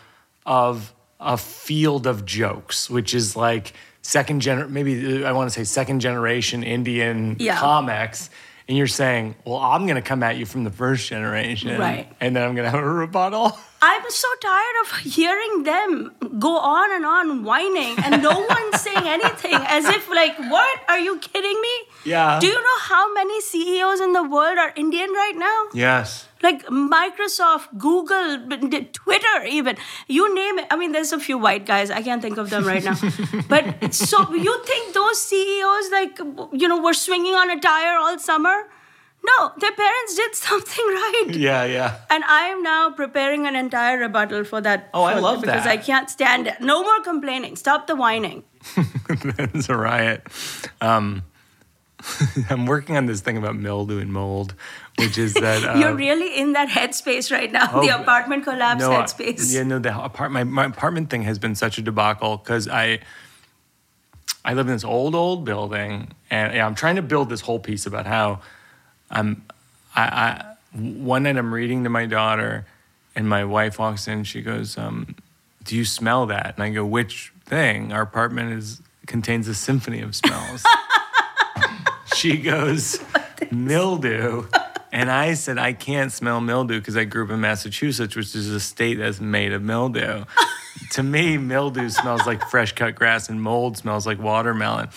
of 0.45 0.93
a 1.19 1.37
field 1.37 2.07
of 2.07 2.25
jokes, 2.25 2.89
which 2.89 3.13
is 3.13 3.35
like 3.35 3.73
second 4.01 4.41
gener 4.41 4.69
maybe 4.69 5.25
I 5.25 5.31
want 5.33 5.49
to 5.51 5.53
say 5.59 5.63
second 5.63 5.99
generation 5.99 6.63
Indian 6.63 7.35
Yeah. 7.39 7.57
comics. 7.57 8.29
And 8.69 8.75
you're 8.77 8.87
saying, 8.87 9.35
well, 9.45 9.59
I'm 9.59 9.85
going 9.85 9.95
to 9.95 10.01
come 10.01 10.21
at 10.23 10.35
you 10.35 10.45
from 10.45 10.65
the 10.65 10.69
first 10.69 11.07
generation. 11.07 11.79
Right. 11.79 12.11
And 12.19 12.35
then 12.35 12.43
I'm 12.43 12.53
going 12.53 12.65
to 12.65 12.69
have 12.69 12.83
a 12.83 12.83
rebuttal. 12.85 13.57
I'm 13.81 14.01
so 14.09 14.27
tired 14.41 14.75
of 14.83 14.97
hearing 15.13 15.63
them 15.63 16.11
go 16.37 16.57
on 16.57 16.91
and 16.93 17.05
on 17.05 17.43
whining, 17.45 17.95
and 18.03 18.21
no 18.21 18.31
one's 18.49 18.81
saying 18.81 19.07
anything. 19.07 19.53
As 19.53 19.85
if 19.85 20.09
like, 20.09 20.37
what? 20.51 20.79
Are 20.89 20.99
you 20.99 21.17
kidding 21.19 21.61
me? 21.61 21.69
Yeah. 22.03 22.39
Do 22.41 22.47
you 22.47 22.55
know 22.61 22.79
how 22.81 23.13
many 23.13 23.39
CEOs 23.39 24.01
in 24.01 24.11
the 24.11 24.23
world 24.23 24.57
are 24.57 24.73
Indian 24.75 25.11
right 25.11 25.35
now? 25.37 25.67
Yes. 25.73 26.26
Like 26.41 26.65
Microsoft, 26.67 27.77
Google, 27.77 28.47
Twitter, 28.93 29.45
even 29.47 29.77
you 30.07 30.33
name 30.33 30.59
it. 30.59 30.67
I 30.71 30.77
mean, 30.77 30.91
there's 30.91 31.11
a 31.11 31.19
few 31.19 31.37
white 31.37 31.65
guys. 31.65 31.89
I 31.91 32.01
can't 32.01 32.21
think 32.21 32.37
of 32.37 32.49
them 32.49 32.65
right 32.65 32.83
now. 32.83 32.97
but 33.49 33.93
so 33.93 34.33
you 34.33 34.63
think 34.65 34.93
those 34.93 35.21
CEOs, 35.21 35.91
like 35.91 36.19
you 36.53 36.67
know, 36.67 36.81
were 36.81 36.93
swinging 36.93 37.33
on 37.33 37.49
a 37.49 37.59
tire 37.59 37.97
all 37.97 38.17
summer? 38.19 38.69
No, 39.23 39.51
their 39.57 39.71
parents 39.71 40.15
did 40.15 40.35
something 40.47 40.85
right. 40.85 41.25
Yeah, 41.29 41.65
yeah. 41.65 41.99
And 42.09 42.23
I 42.23 42.47
am 42.47 42.63
now 42.63 42.91
preparing 42.91 43.47
an 43.47 43.55
entire 43.55 43.97
rebuttal 43.97 44.43
for 44.43 44.61
that. 44.61 44.89
Oh, 44.93 45.03
I 45.03 45.19
love 45.19 45.41
because 45.41 45.63
that. 45.63 45.71
I 45.71 45.77
can't 45.77 46.09
stand 46.09 46.47
it. 46.47 46.61
No 46.61 46.83
more 46.83 47.01
complaining. 47.01 47.55
Stop 47.55 47.87
the 47.87 47.95
whining. 47.95 48.43
That's 49.37 49.69
a 49.69 49.75
riot. 49.75 50.23
Um, 50.81 51.23
I'm 52.49 52.65
working 52.67 52.95
on 52.95 53.07
this 53.07 53.21
thing 53.21 53.37
about 53.37 53.55
mildew 53.55 53.99
and 53.99 54.13
mold, 54.13 54.53
which 54.99 55.17
is 55.17 55.33
that 55.33 55.63
uh, 55.75 55.79
You're 55.79 55.95
really 55.95 56.37
in 56.39 56.53
that 56.53 56.69
headspace 56.69 57.31
right 57.31 57.51
now. 57.51 57.81
the 57.81 57.91
Oh, 57.95 58.01
apartment 58.01 58.43
collapse 58.43 58.79
no, 58.81 58.91
I- 58.91 59.03
headspace. 59.03 59.53
Yeah, 59.53 59.63
no, 59.63 59.79
the 59.79 59.97
apart 60.03 60.31
my, 60.31 60.43
my 60.43 60.65
apartment 60.65 61.09
thing 61.09 61.23
has 61.23 61.37
been 61.39 61.55
such 61.55 61.77
a 61.77 61.81
debacle 61.81 62.37
because 62.37 62.67
I 62.67 62.99
I 64.43 64.53
live 64.53 64.67
in 64.67 64.73
this 64.73 64.83
old 64.83 65.13
old 65.15 65.45
building 65.45 66.09
and 66.29 66.53
yeah, 66.53 66.65
I'm 66.65 66.75
trying 66.75 66.95
to 66.95 67.01
build 67.01 67.29
this 67.29 67.41
whole 67.41 67.59
piece 67.59 67.85
about 67.85 68.05
how 68.05 68.39
I'm 69.11 69.43
I, 69.95 70.03
I 70.03 70.53
one 70.79 71.23
night 71.23 71.37
I'm 71.37 71.53
reading 71.53 71.83
to 71.83 71.89
my 71.89 72.05
daughter 72.05 72.65
and 73.15 73.27
my 73.27 73.43
wife 73.45 73.79
walks 73.79 74.07
in 74.07 74.23
she 74.23 74.41
goes 74.41 74.77
um, 74.77 75.15
do 75.63 75.75
you 75.75 75.85
smell 75.85 76.25
that 76.27 76.53
and 76.55 76.63
I 76.63 76.69
go 76.69 76.85
which 76.85 77.33
thing 77.45 77.91
our 77.93 78.01
apartment 78.01 78.53
is 78.53 78.81
contains 79.05 79.47
a 79.47 79.55
symphony 79.55 80.01
of 80.01 80.15
smells 80.15 80.63
she 82.15 82.37
goes 82.37 82.99
mildew 83.51 84.45
and 84.91 85.11
I 85.11 85.33
said, 85.33 85.57
I 85.57 85.73
can't 85.73 86.11
smell 86.11 86.39
mildew 86.39 86.79
because 86.79 86.97
I 86.97 87.03
grew 87.03 87.25
up 87.25 87.31
in 87.31 87.41
Massachusetts, 87.41 88.15
which 88.15 88.35
is 88.35 88.49
a 88.49 88.59
state 88.59 88.95
that's 88.95 89.19
made 89.19 89.51
of 89.53 89.61
mildew. 89.61 90.25
to 90.91 91.03
me, 91.03 91.37
mildew 91.37 91.89
smells 91.89 92.25
like 92.25 92.47
fresh 92.49 92.73
cut 92.73 92.95
grass 92.95 93.29
and 93.29 93.41
mold 93.41 93.77
smells 93.77 94.05
like 94.05 94.19
watermelon. 94.19 94.89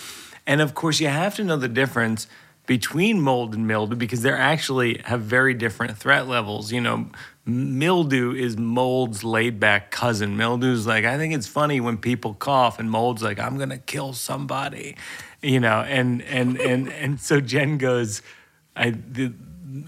And 0.47 0.61
of 0.61 0.73
course, 0.73 0.99
you 0.99 1.07
have 1.07 1.35
to 1.35 1.43
know 1.43 1.57
the 1.57 1.67
difference 1.67 2.27
between 2.65 3.19
mold 3.19 3.53
and 3.53 3.67
mildew 3.67 3.95
because 3.95 4.21
they 4.21 4.31
actually 4.31 4.99
have 5.05 5.21
very 5.21 5.53
different 5.53 5.97
threat 5.97 6.27
levels. 6.27 6.71
You 6.71 6.81
know, 6.81 7.07
Mildew 7.45 8.33
is 8.33 8.55
mold's 8.55 9.23
laid 9.23 9.59
back 9.59 9.89
cousin. 9.89 10.37
Mildew's 10.37 10.85
like, 10.85 11.05
I 11.05 11.17
think 11.17 11.33
it's 11.33 11.47
funny 11.47 11.81
when 11.81 11.97
people 11.97 12.35
cough, 12.35 12.79
and 12.79 12.89
mold's 12.89 13.23
like, 13.23 13.39
I'm 13.39 13.57
gonna 13.57 13.79
kill 13.79 14.13
somebody, 14.13 14.95
you 15.41 15.59
know. 15.59 15.81
And 15.81 16.21
and 16.23 16.59
and 16.59 16.87
and 16.89 17.19
so 17.19 17.41
Jen 17.41 17.79
goes, 17.79 18.21
I 18.75 18.91
the, 18.91 19.33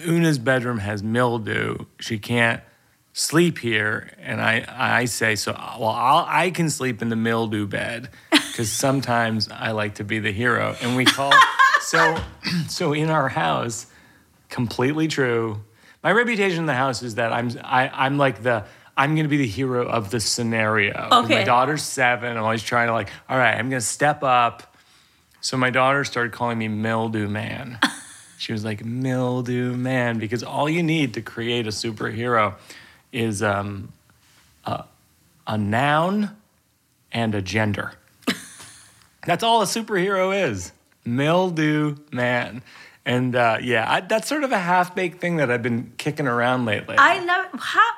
Una's 0.06 0.38
bedroom 0.38 0.80
has 0.80 1.04
mildew. 1.04 1.86
She 2.00 2.20
can't 2.20 2.62
sleep 3.14 3.60
here, 3.60 4.12
and 4.20 4.42
I 4.42 4.66
I 4.70 5.06
say 5.06 5.36
so. 5.36 5.52
Well, 5.52 5.90
I'll, 5.90 6.26
I 6.28 6.52
can 6.52 6.70
sleep 6.70 7.02
in 7.02 7.10
the 7.10 7.16
mildew 7.16 7.68
bed 7.68 8.10
because 8.32 8.72
sometimes 8.86 9.50
I 9.50 9.72
like 9.72 9.96
to 9.96 10.04
be 10.04 10.20
the 10.20 10.32
hero, 10.32 10.76
and 10.82 10.96
we 10.96 11.06
call 11.20 11.34
so 11.82 12.18
so 12.68 12.94
in 12.94 13.10
our 13.10 13.30
house, 13.30 13.88
completely 14.50 15.08
true. 15.08 15.62
My 16.04 16.12
reputation 16.12 16.60
in 16.60 16.66
the 16.66 16.74
house 16.74 17.02
is 17.02 17.16
that 17.16 17.32
I'm 17.32 17.52
I, 17.64 17.90
I'm 17.90 18.18
like 18.18 18.44
the 18.44 18.66
I'm 18.96 19.16
gonna 19.16 19.28
be 19.28 19.38
the 19.38 19.48
hero 19.48 19.88
of 19.88 20.12
the 20.12 20.20
scenario. 20.20 21.08
Okay. 21.12 21.36
My 21.36 21.44
daughter's 21.44 21.84
seven. 21.84 22.38
I'm 22.38 22.44
always 22.44 22.64
trying 22.64 22.88
to 22.88 22.94
like, 22.94 23.10
all 23.30 23.38
right, 23.38 23.56
I'm 23.56 23.70
gonna 23.70 23.82
step 23.82 24.24
up. 24.24 24.76
So 25.42 25.58
my 25.58 25.72
daughter 25.72 26.04
started 26.06 26.32
calling 26.32 26.58
me 26.58 26.68
Mildew 26.68 27.28
Man. 27.28 27.80
she 28.44 28.52
was 28.52 28.66
like 28.66 28.84
Mildew 28.84 29.74
Man 29.78 30.20
because 30.20 30.44
all 30.44 30.70
you 30.70 30.84
need 30.84 31.14
to 31.14 31.22
create 31.22 31.66
a 31.66 31.70
superhero 31.70 32.56
is 33.14 33.41
um, 33.41 33.94
a, 34.66 34.84
a 35.48 35.58
noun 35.58 36.36
and 37.14 37.36
a 37.36 37.41
gender. 37.41 37.94
That's 39.26 39.44
all 39.44 39.62
a 39.62 39.66
superhero 39.66 40.50
is. 40.50 40.74
Mildew 41.06 41.96
Man. 42.12 42.62
And 43.06 43.34
uh, 43.34 43.60
yeah, 43.62 43.89
I, 43.89 44.00
that's 44.02 44.30
sort 44.30 44.46
of 44.46 44.54
a 44.54 44.58
half 44.58 44.96
baked 44.96 45.20
thing 45.20 45.38
that 45.38 45.52
I've 45.52 45.62
been 45.62 45.91
kicking 45.98 46.26
around 46.26 46.64
lately. 46.64 46.96
I 46.98 47.24
love 47.24 47.60
how. 47.60 47.91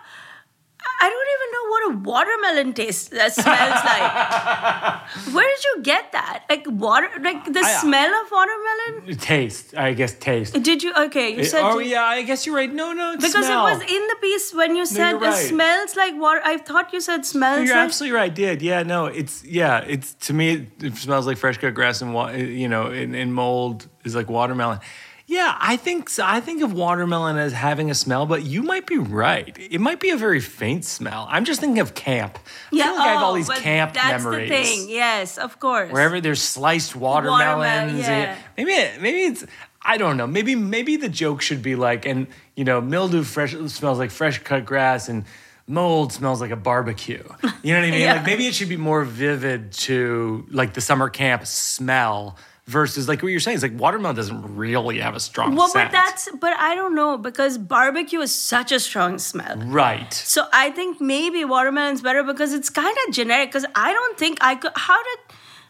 I 1.02 1.10
don't 1.10 1.30
even 1.36 1.50
know 1.56 1.66
what 1.74 1.84
a 1.84 1.91
watermelon 2.10 2.74
tastes 2.74 3.10
that 3.10 3.34
smells 3.34 3.82
like. 3.91 5.34
Where 5.34 5.46
did 5.48 5.64
you 5.66 5.84
get 5.84 6.12
that? 6.14 6.43
Like 6.50 6.66
water, 6.68 7.10
like 7.22 7.46
the 7.46 7.60
I- 7.60 7.74
uh, 7.76 7.80
smell 7.82 8.12
of 8.22 8.32
watermelon? 8.32 9.18
taste, 9.18 9.76
I 9.76 9.93
guess 9.93 10.14
taste. 10.16 10.62
Did 10.62 10.84
you? 10.84 10.93
Okay, 10.93 11.36
you 11.36 11.43
said. 11.43 11.64
oh 11.64 11.80
you- 11.80 11.91
yeah, 11.91 12.04
I 12.04 12.22
guess 12.24 12.46
you're 12.46 12.56
right. 12.56 12.72
No, 12.74 12.93
no, 12.93 13.14
it's 13.14 13.26
Because 13.26 13.46
smell. 13.46 13.68
it 13.68 13.72
was 13.74 13.82
in 13.82 14.08
the 14.08 14.16
piece 14.22 14.54
when 14.54 14.76
you 14.76 14.86
said 14.86 15.12
you're 15.20 15.30
it 15.30 15.48
smells 15.50 15.96
like 15.96 16.14
water. 16.20 16.41
I 16.43 16.58
thought 16.58 16.93
you 16.93 17.02
said 17.02 17.26
smells 17.26 17.66
You're 17.68 17.76
like. 17.76 17.86
absolutely 17.86 18.16
right. 18.18 18.32
I 18.32 18.34
did. 18.34 18.62
Yeah, 18.62 18.84
no, 18.84 19.06
it's 19.06 19.43
yeah, 19.46 19.80
it's 19.88 20.14
to 20.28 20.34
me 20.34 20.54
it, 20.54 20.84
it 20.84 20.96
smells 20.96 21.28
like 21.28 21.38
fresh 21.38 21.58
cut 21.58 21.74
grass 21.74 22.02
and 22.02 22.14
wa- 22.14 22.32
you 22.32 22.68
know, 22.68 22.88
and, 22.88 23.16
and 23.16 23.34
mold 23.34 23.88
is 24.04 24.16
like 24.16 24.30
watermelon. 24.30 24.80
Yeah, 25.28 25.57
I 25.59 25.76
think 25.78 26.09
so. 26.09 26.23
I 26.23 26.39
think 26.39 26.61
of 26.61 26.71
watermelon 26.73 27.38
as 27.38 27.51
having 27.51 27.89
a 27.89 27.95
smell, 27.95 28.28
but 28.28 28.43
you 28.43 28.61
might 28.61 28.86
be 28.86 28.99
right. 28.99 29.57
It 29.57 29.82
might 29.82 29.99
be 29.99 30.11
a 30.11 30.17
very 30.17 30.39
faint 30.39 30.86
smell. 30.86 31.28
I'm 31.30 31.45
just 31.45 31.59
thinking 31.59 31.80
of 31.80 31.95
camp. 31.95 32.38
I 32.71 32.76
feel 32.76 32.86
like 32.86 32.99
I 32.99 33.07
have 33.07 33.23
all 33.23 33.32
oh, 33.32 33.36
these 33.36 33.47
but 33.47 33.57
camp 33.57 33.93
that's 33.95 34.23
memories. 34.23 34.49
the 34.49 34.55
thing. 34.55 34.89
Yes, 34.89 35.39
of 35.39 35.59
course. 35.59 35.91
Wherever 35.91 36.21
there's 36.21 36.41
sliced 36.41 36.95
watermelons, 36.95 37.99
yeah. 37.99 38.36
and- 38.36 38.39
maybe 38.55 38.71
it- 38.71 39.01
maybe 39.01 39.17
it's 39.23 39.45
I 39.82 39.97
don't 39.97 40.17
know. 40.17 40.28
Maybe 40.28 40.55
maybe 40.55 40.95
the 40.97 41.09
joke 41.09 41.41
should 41.41 41.61
be 41.61 41.76
like, 41.76 42.05
and 42.05 42.28
you 42.55 42.63
know, 42.63 42.80
mildew 42.82 43.23
fresh 43.23 43.53
smells 43.67 43.97
like 43.99 44.11
fresh 44.11 44.39
cut 44.39 44.65
grass, 44.65 45.09
and 45.09 45.26
mold 45.67 46.11
smells 46.13 46.41
like 46.41 46.51
a 46.51 46.55
barbecue. 46.55 47.23
You 47.63 47.73
know 47.73 47.80
what 47.80 47.88
I 47.88 47.91
mean? 47.91 47.93
Yeah. 48.01 48.13
Like 48.13 48.26
maybe 48.26 48.45
it 48.47 48.53
should 48.55 48.69
be 48.69 48.78
more 48.78 49.03
vivid 49.03 49.71
to 49.73 50.45
like 50.51 50.73
the 50.73 50.82
summer 50.82 51.09
camp 51.09 51.45
smell 51.47 52.38
versus 52.68 53.07
like 53.07 53.22
what 53.22 53.30
you're 53.30 53.39
saying. 53.39 53.55
is 53.55 53.63
like 53.63 53.78
watermelon 53.80 54.16
doesn't 54.16 54.55
really 54.55 54.99
have 54.99 55.16
a 55.16 55.20
strong 55.20 55.49
smell. 55.49 55.57
Well, 55.57 55.68
scent. 55.70 55.91
but 55.91 55.97
that's 55.97 56.30
but 56.39 56.53
I 56.53 56.76
don't 56.76 56.95
know 56.95 57.18
because 57.18 57.57
barbecue 57.57 58.20
is 58.20 58.34
such 58.34 58.72
a 58.72 58.80
strong 58.80 59.20
smell. 59.20 59.57
right. 59.68 60.13
So 60.13 60.47
I 60.51 60.72
think 60.72 60.99
maybe 60.99 61.45
watermelon's 61.45 62.01
better 62.01 62.24
because 62.24 62.53
it's 62.53 62.70
kind 62.70 62.95
of 63.07 63.13
generic. 63.13 63.49
Because 63.49 63.66
I 63.76 63.93
don't 63.93 64.18
think 64.18 64.39
I 64.41 64.55
could. 64.55 64.72
How 64.76 65.01
did 65.03 65.20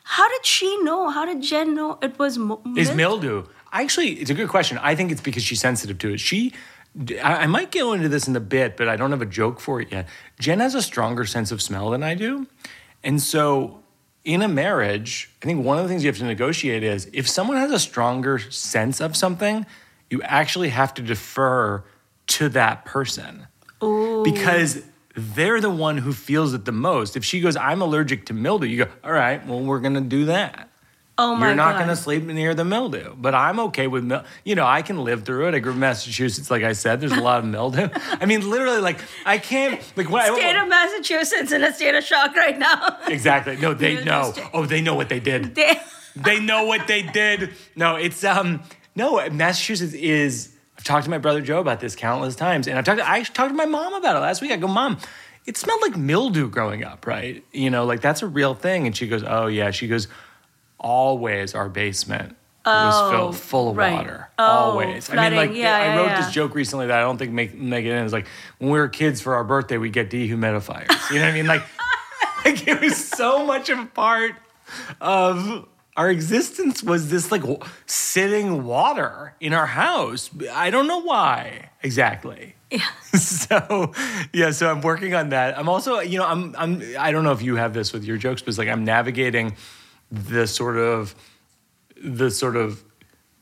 how 0.03 0.29
did 0.29 0.45
she 0.45 0.81
know? 0.83 1.09
How 1.09 1.25
did 1.25 1.41
Jen 1.41 1.73
know 1.73 1.97
it 2.01 2.17
was 2.19 2.37
mo- 2.37 2.61
is 2.77 2.93
mildew. 2.93 3.45
Actually, 3.71 4.13
it's 4.13 4.29
a 4.29 4.33
good 4.33 4.49
question. 4.49 4.77
I 4.77 4.95
think 4.95 5.11
it's 5.11 5.19
because 5.19 5.43
she's 5.43 5.59
sensitive 5.59 5.97
to 5.97 6.13
it. 6.13 6.19
She, 6.21 6.53
I, 7.21 7.39
I 7.43 7.47
might 7.47 7.71
go 7.71 7.91
into 7.91 8.07
this 8.07 8.25
in 8.25 8.33
a 8.35 8.39
bit, 8.39 8.77
but 8.77 8.87
I 8.87 8.95
don't 8.95 9.11
have 9.11 9.21
a 9.21 9.25
joke 9.25 9.59
for 9.59 9.81
it 9.81 9.91
yet. 9.91 10.07
Jen 10.39 10.61
has 10.61 10.75
a 10.75 10.81
stronger 10.81 11.25
sense 11.25 11.51
of 11.51 11.61
smell 11.61 11.89
than 11.89 12.01
I 12.03 12.13
do, 12.13 12.47
and 13.03 13.21
so 13.21 13.83
in 14.25 14.41
a 14.41 14.47
marriage, 14.47 15.29
I 15.41 15.45
think 15.45 15.63
one 15.63 15.77
of 15.77 15.83
the 15.83 15.89
things 15.89 16.03
you 16.03 16.09
have 16.09 16.17
to 16.17 16.25
negotiate 16.25 16.83
is 16.83 17.09
if 17.13 17.29
someone 17.29 17.57
has 17.57 17.71
a 17.71 17.79
stronger 17.79 18.39
sense 18.39 18.99
of 18.99 19.15
something, 19.15 19.65
you 20.09 20.21
actually 20.23 20.69
have 20.69 20.93
to 20.95 21.01
defer 21.01 21.83
to 22.27 22.49
that 22.49 22.85
person 22.85 23.47
because 24.23 24.81
they're 25.15 25.61
the 25.61 25.69
one 25.69 25.99
who 25.99 26.11
feels 26.11 26.53
it 26.53 26.65
the 26.65 26.71
most. 26.71 27.15
If 27.15 27.23
she 27.23 27.39
goes, 27.39 27.55
"I'm 27.55 27.81
allergic 27.81 28.25
to 28.25 28.33
mildew," 28.33 28.65
you 28.67 28.85
go, 28.85 28.91
"All 29.03 29.13
right, 29.13 29.45
well, 29.45 29.61
we're 29.61 29.79
gonna 29.79 30.01
do 30.01 30.25
that." 30.25 30.69
Oh 31.17 31.33
my 31.35 31.47
You're 31.47 31.55
not 31.55 31.73
god! 31.73 31.77
going 31.77 31.89
to 31.89 31.95
sleep 31.95 32.23
near 32.23 32.53
the 32.53 32.65
mildew, 32.65 33.15
but 33.17 33.33
I'm 33.33 33.59
okay 33.61 33.87
with 33.87 34.03
mildew. 34.03 34.25
You 34.43 34.55
know, 34.55 34.65
I 34.65 34.81
can 34.81 35.03
live 35.03 35.23
through 35.23 35.47
it. 35.47 35.55
I 35.55 35.59
grew 35.59 35.71
up 35.71 35.75
in 35.75 35.79
Massachusetts, 35.79 36.51
like 36.51 36.63
I 36.63 36.73
said. 36.73 36.99
There's 36.99 37.13
a 37.13 37.21
lot 37.21 37.39
of 37.39 37.45
mildew. 37.45 37.87
I 38.19 38.25
mean, 38.25 38.49
literally, 38.49 38.79
like 38.81 38.99
I 39.25 39.37
can't. 39.37 39.79
Like 39.95 40.09
when 40.09 40.25
State 40.35 40.55
I, 40.57 40.63
of 40.63 40.67
Massachusetts 40.67 41.51
in 41.53 41.63
a 41.63 41.73
state 41.73 41.95
of 41.95 42.03
shock 42.03 42.35
right 42.35 42.59
now. 42.59 42.97
exactly. 43.07 43.55
No, 43.55 43.73
they 43.73 44.03
know. 44.03 44.33
Oh, 44.53 44.65
they 44.65 44.81
know 44.81 44.95
what 44.95 45.09
they 45.09 45.19
did. 45.19 45.55
They- 45.55 45.79
They 46.17 46.39
know 46.39 46.63
what 46.63 46.87
they 46.87 47.01
did. 47.01 47.51
No, 47.75 47.97
it's 47.97 48.23
um. 48.23 48.63
No, 48.95 49.29
Massachusetts 49.29 49.93
is. 49.93 50.55
I've 50.77 50.85
talked 50.85 51.03
to 51.03 51.09
my 51.09 51.17
brother 51.17 51.41
Joe 51.41 51.59
about 51.59 51.81
this 51.81 51.93
countless 51.93 52.37
times, 52.37 52.67
and 52.67 52.77
I've 52.77 52.85
talked. 52.85 52.99
To, 52.99 53.09
I 53.09 53.23
talked 53.23 53.49
to 53.49 53.53
my 53.55 53.65
mom 53.65 53.93
about 53.93 54.15
it 54.15 54.19
last 54.19 54.41
week. 54.41 54.51
I 54.51 54.55
go, 54.55 54.67
Mom, 54.67 54.97
it 55.45 55.57
smelled 55.57 55.81
like 55.81 55.97
mildew 55.97 56.49
growing 56.49 56.85
up, 56.85 57.05
right? 57.05 57.43
You 57.51 57.69
know, 57.69 57.85
like 57.85 57.99
that's 57.99 58.21
a 58.21 58.27
real 58.27 58.55
thing. 58.55 58.87
And 58.87 58.95
she 58.95 59.07
goes, 59.07 59.23
Oh 59.27 59.47
yeah. 59.47 59.71
She 59.71 59.87
goes, 59.89 60.07
Always 60.85 61.55
our 61.55 61.67
basement 61.67 62.35
was 62.63 62.93
Oh, 62.95 63.11
filled 63.11 63.35
full 63.37 63.69
of 63.71 63.77
right. 63.77 63.93
water. 63.93 64.29
Oh, 64.37 64.43
Always. 64.43 65.09
I 65.09 65.15
mean, 65.29 65.35
like 65.35 65.55
Yeah, 65.55 65.75
I 65.75 65.97
wrote 65.97 66.05
yeah. 66.05 66.21
this 66.21 66.31
joke 66.31 66.53
recently 66.53 66.85
that 66.87 66.97
I 66.97 67.01
don't 67.01 67.17
think 67.17 67.31
make 67.31 67.55
make 67.55 67.85
it 67.85 67.91
in. 67.91 68.03
It's 68.03 68.13
like 68.13 68.27
when 68.59 68.69
we 68.69 68.77
were 68.77 68.87
kids 68.87 69.19
for 69.19 69.33
our 69.33 69.43
birthday, 69.43 69.77
we 69.77 69.89
get 69.89 70.11
dehumidifiers. 70.11 71.09
You 71.11 71.17
know 71.17 71.25
what 71.25 71.31
I 71.31 71.33
mean? 71.33 71.47
Like, 71.47 71.63
like 72.45 72.67
it 72.67 72.79
was 72.81 72.95
so 73.03 73.45
much 73.45 73.69
of 73.69 73.79
a 73.79 73.85
part 73.87 74.33
of 75.01 75.67
our 75.97 76.09
existence 76.11 76.83
was 76.83 77.09
this 77.09 77.31
like 77.31 77.41
w- 77.41 77.59
sitting 77.87 78.63
water 78.65 79.33
in 79.39 79.53
our 79.53 79.65
house. 79.65 80.29
I 80.51 80.69
don't 80.69 80.87
know 80.87 81.01
why 81.01 81.69
exactly. 81.81 82.55
Yeah. 82.69 82.81
so 83.13 83.91
yeah, 84.33 84.51
so 84.51 84.69
I'm 84.69 84.81
working 84.81 85.13
on 85.15 85.29
that. 85.29 85.57
I'm 85.57 85.69
also, 85.69 85.99
you 85.99 86.17
know, 86.19 86.25
I'm 86.25 86.55
I'm 86.57 86.83
I 86.99 87.11
don't 87.11 87.23
know 87.23 87.31
if 87.31 87.41
you 87.41 87.55
have 87.55 87.73
this 87.73 87.93
with 87.93 88.03
your 88.03 88.17
jokes, 88.17 88.41
but 88.41 88.49
it's 88.49 88.57
like 88.57 88.67
I'm 88.69 88.83
navigating 88.83 89.55
the 90.11 90.47
sort 90.47 90.77
of 90.77 91.15
the 92.03 92.29
sort 92.29 92.55
of 92.55 92.83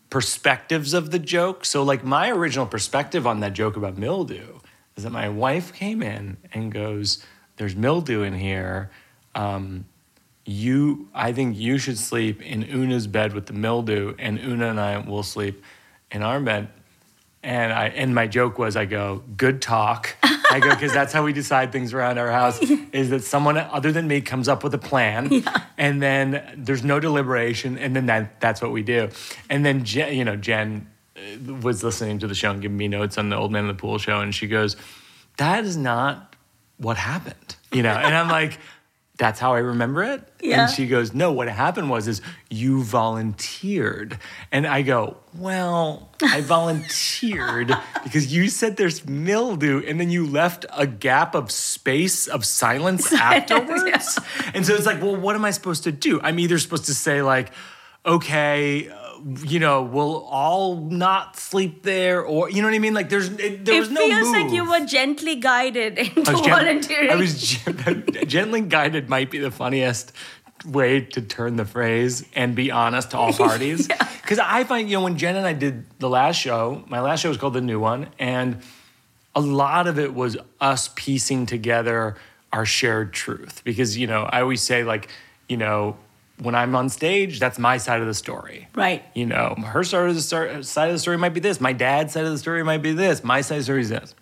perspectives 0.10 0.94
of 0.94 1.12
the 1.12 1.20
joke. 1.20 1.66
So 1.66 1.84
like 1.84 2.04
my 2.04 2.30
original 2.30 2.66
perspective 2.66 3.26
on 3.26 3.40
that 3.40 3.54
joke 3.54 3.76
about 3.76 3.98
mildew 3.98 4.60
is 4.96 5.04
that 5.04 5.12
my 5.12 5.28
wife 5.28 5.74
came 5.74 6.04
in 6.04 6.38
and 6.54 6.72
goes, 6.72 7.26
"There's 7.58 7.76
mildew 7.76 8.22
in 8.22 8.34
here. 8.34 8.92
Um, 9.36 9.86
you, 10.46 11.08
I 11.16 11.32
think 11.32 11.58
you 11.58 11.78
should 11.78 11.98
sleep 11.98 12.42
in 12.42 12.64
Una's 12.64 13.08
bed 13.08 13.34
with 13.34 13.46
the 13.48 13.54
mildew, 13.54 14.14
and 14.20 14.38
Una 14.40 14.70
and 14.70 14.80
I 14.80 14.98
will 14.98 15.24
sleep 15.24 15.64
in 16.12 16.22
our 16.22 16.40
bed." 16.40 16.68
And 17.44 17.74
I 17.74 17.88
and 17.90 18.16
my 18.16 18.28
joke 18.28 18.58
was, 18.58 18.76
I 18.78 18.86
go, 18.86 19.22
"Good 19.36 19.62
talk." 19.62 20.16
I 20.24 20.60
go 20.60 20.70
because 20.70 20.94
that's 20.94 21.12
how 21.12 21.24
we 21.24 21.34
decide 21.34 21.72
things 21.72 21.94
around 21.94 22.18
our 22.18 22.32
house. 22.32 22.60
Is 22.94 23.10
that 23.10 23.24
someone 23.24 23.58
other 23.58 23.92
than 23.92 24.08
me 24.08 24.22
comes 24.22 24.48
up 24.48 24.64
with 24.64 24.74
a 24.74 24.78
plan, 24.78 25.44
and 25.78 26.02
then 26.02 26.44
there's 26.56 26.84
no 26.84 27.00
deliberation, 27.00 27.78
and 27.78 27.96
then 27.96 28.06
that 28.06 28.40
that's 28.40 28.62
what 28.62 28.72
we 28.72 28.84
do. 28.84 29.10
And 29.50 29.66
then 29.66 29.84
Jen, 29.84 30.16
you 30.16 30.24
know, 30.24 30.36
Jen 30.36 30.88
uh, 31.18 31.54
was 31.56 31.84
listening 31.84 32.20
to 32.20 32.28
the 32.28 32.36
show 32.36 32.52
and 32.52 32.62
giving 32.62 32.78
me 32.78 32.88
notes 32.88 33.18
on 33.18 33.30
the 33.30 33.36
Old 33.36 33.52
Man 33.52 33.64
in 33.64 33.68
the 33.68 33.74
Pool 33.74 33.98
show, 33.98 34.20
and 34.20 34.34
she 34.34 34.48
goes, 34.48 34.78
"That 35.38 35.66
is 35.66 35.76
not 35.76 36.36
what 36.78 36.98
happened," 36.98 37.56
you 37.72 37.84
know. 37.84 37.94
And 37.94 38.16
I'm 38.16 38.30
like, 38.30 38.60
"That's 39.18 39.40
how 39.40 39.54
I 39.54 39.60
remember 39.60 40.04
it." 40.04 40.28
Yeah. 40.42 40.64
And 40.64 40.72
she 40.72 40.88
goes, 40.88 41.14
"No, 41.14 41.32
what 41.32 41.48
happened 41.48 41.90
was 41.90 42.08
is 42.08 42.22
you 42.50 42.84
volunteered." 42.84 44.18
And 44.52 44.66
I 44.68 44.82
go, 44.82 45.18
"Well, 45.36 46.12
I 46.22 46.42
volunteered 46.56 47.76
because 48.04 48.34
you 48.34 48.50
said 48.50 48.78
there's 48.78 49.08
mildew 49.08 49.84
and 49.88 50.00
then 50.00 50.10
you 50.10 50.26
left 50.26 50.66
a 50.76 50.88
gap 50.88 51.36
of 51.36 51.52
space 51.52 52.28
of 52.28 52.46
silence 52.46 53.12
afterwards." 53.14 54.20
And 54.54 54.66
so 54.66 54.74
it's 54.74 54.86
like, 54.86 55.02
"Well, 55.02 55.16
what 55.16 55.36
am 55.36 55.46
I 55.46 55.52
supposed 55.52 55.84
to 55.84 55.92
do? 55.92 56.20
I'm 56.22 56.40
either 56.40 56.60
supposed 56.60 56.86
to 56.86 56.96
say 56.96 57.22
like, 57.22 57.52
okay, 58.06 58.90
you 59.26 59.60
know, 59.60 59.84
we'll 59.84 60.24
all 60.24 60.76
not 60.76 61.38
sleep 61.38 61.84
there 61.84 62.22
or 62.22 62.50
you 62.50 62.62
know 62.62 62.68
what 62.68 62.76
I 62.76 62.80
mean? 62.80 62.94
Like 62.94 63.10
there's 63.10 63.30
it, 63.30 63.64
there 63.66 63.76
it 63.76 63.80
was 63.80 63.90
no 63.92 64.02
It 64.02 64.08
feels 64.10 64.32
like 64.32 64.52
you 64.52 64.70
were 64.70 64.86
gently 64.86 65.36
guided 65.36 65.98
into 65.98 66.30
I 66.30 66.34
was, 66.34 66.42
gen- 66.42 66.50
volunteering. 66.50 67.10
I 67.10 67.16
was 67.16 67.42
gen- 67.42 68.06
gently 68.28 68.62
guided 68.62 69.10
might 69.10 69.32
be 69.32 69.40
the 69.40 69.52
funniest 69.52 70.12
way 70.66 71.02
to 71.02 71.22
turn 71.22 71.56
the 71.56 71.66
phrase 71.66 72.26
and 72.36 72.56
be 72.56 72.72
honest 72.72 73.12
to 73.12 73.18
all 73.18 73.34
parties. 73.48 73.88
Because 73.88 74.40
I 74.40 74.64
find, 74.64 74.90
you 74.90 74.98
know, 74.98 75.04
when 75.04 75.18
Jen 75.18 75.36
and 75.36 75.46
I 75.46 75.54
did 75.54 75.86
the 76.00 76.10
last 76.10 76.38
show, 76.38 76.84
my 76.88 77.02
last 77.02 77.22
show 77.22 77.30
was 77.30 77.38
called 77.38 77.54
The 77.54 77.62
New 77.62 77.80
One, 77.80 78.08
and 78.20 78.62
a 79.36 79.42
lot 79.42 79.88
of 79.88 80.00
it 80.00 80.14
was 80.14 80.38
us 80.62 80.90
piecing 80.96 81.46
together 81.46 82.16
our 82.52 82.66
shared 82.66 83.14
truth. 83.14 83.62
Because, 83.64 83.98
you 83.98 84.08
know, 84.08 84.24
I 84.24 84.42
always 84.42 84.62
say, 84.62 84.84
like, 84.84 85.10
you 85.50 85.58
know, 85.58 85.98
when 86.44 86.56
I'm 86.56 86.76
on 86.76 86.90
stage, 86.90 87.40
that's 87.40 87.58
my 87.58 87.78
side 87.78 88.02
of 88.02 88.08
the 88.08 88.14
story. 88.14 88.68
Right. 88.76 89.04
You 89.16 89.26
know, 89.26 89.56
her 89.66 89.84
side 89.84 90.10
of 90.10 90.16
the 90.16 90.22
story, 90.22 90.64
side 90.64 90.90
of 90.90 90.94
the 90.94 91.00
story 91.00 91.18
might 91.18 91.34
be 91.34 91.40
this. 91.40 91.62
My 91.62 91.74
dad's 91.74 92.14
side 92.14 92.26
of 92.26 92.32
the 92.32 92.38
story 92.38 92.64
might 92.64 92.82
be 92.82 92.92
this. 92.92 93.24
My 93.24 93.42
side 93.42 93.56
of 93.56 93.60
the 93.60 93.64
story 93.64 93.82
is 93.82 93.90
this. 93.90 94.14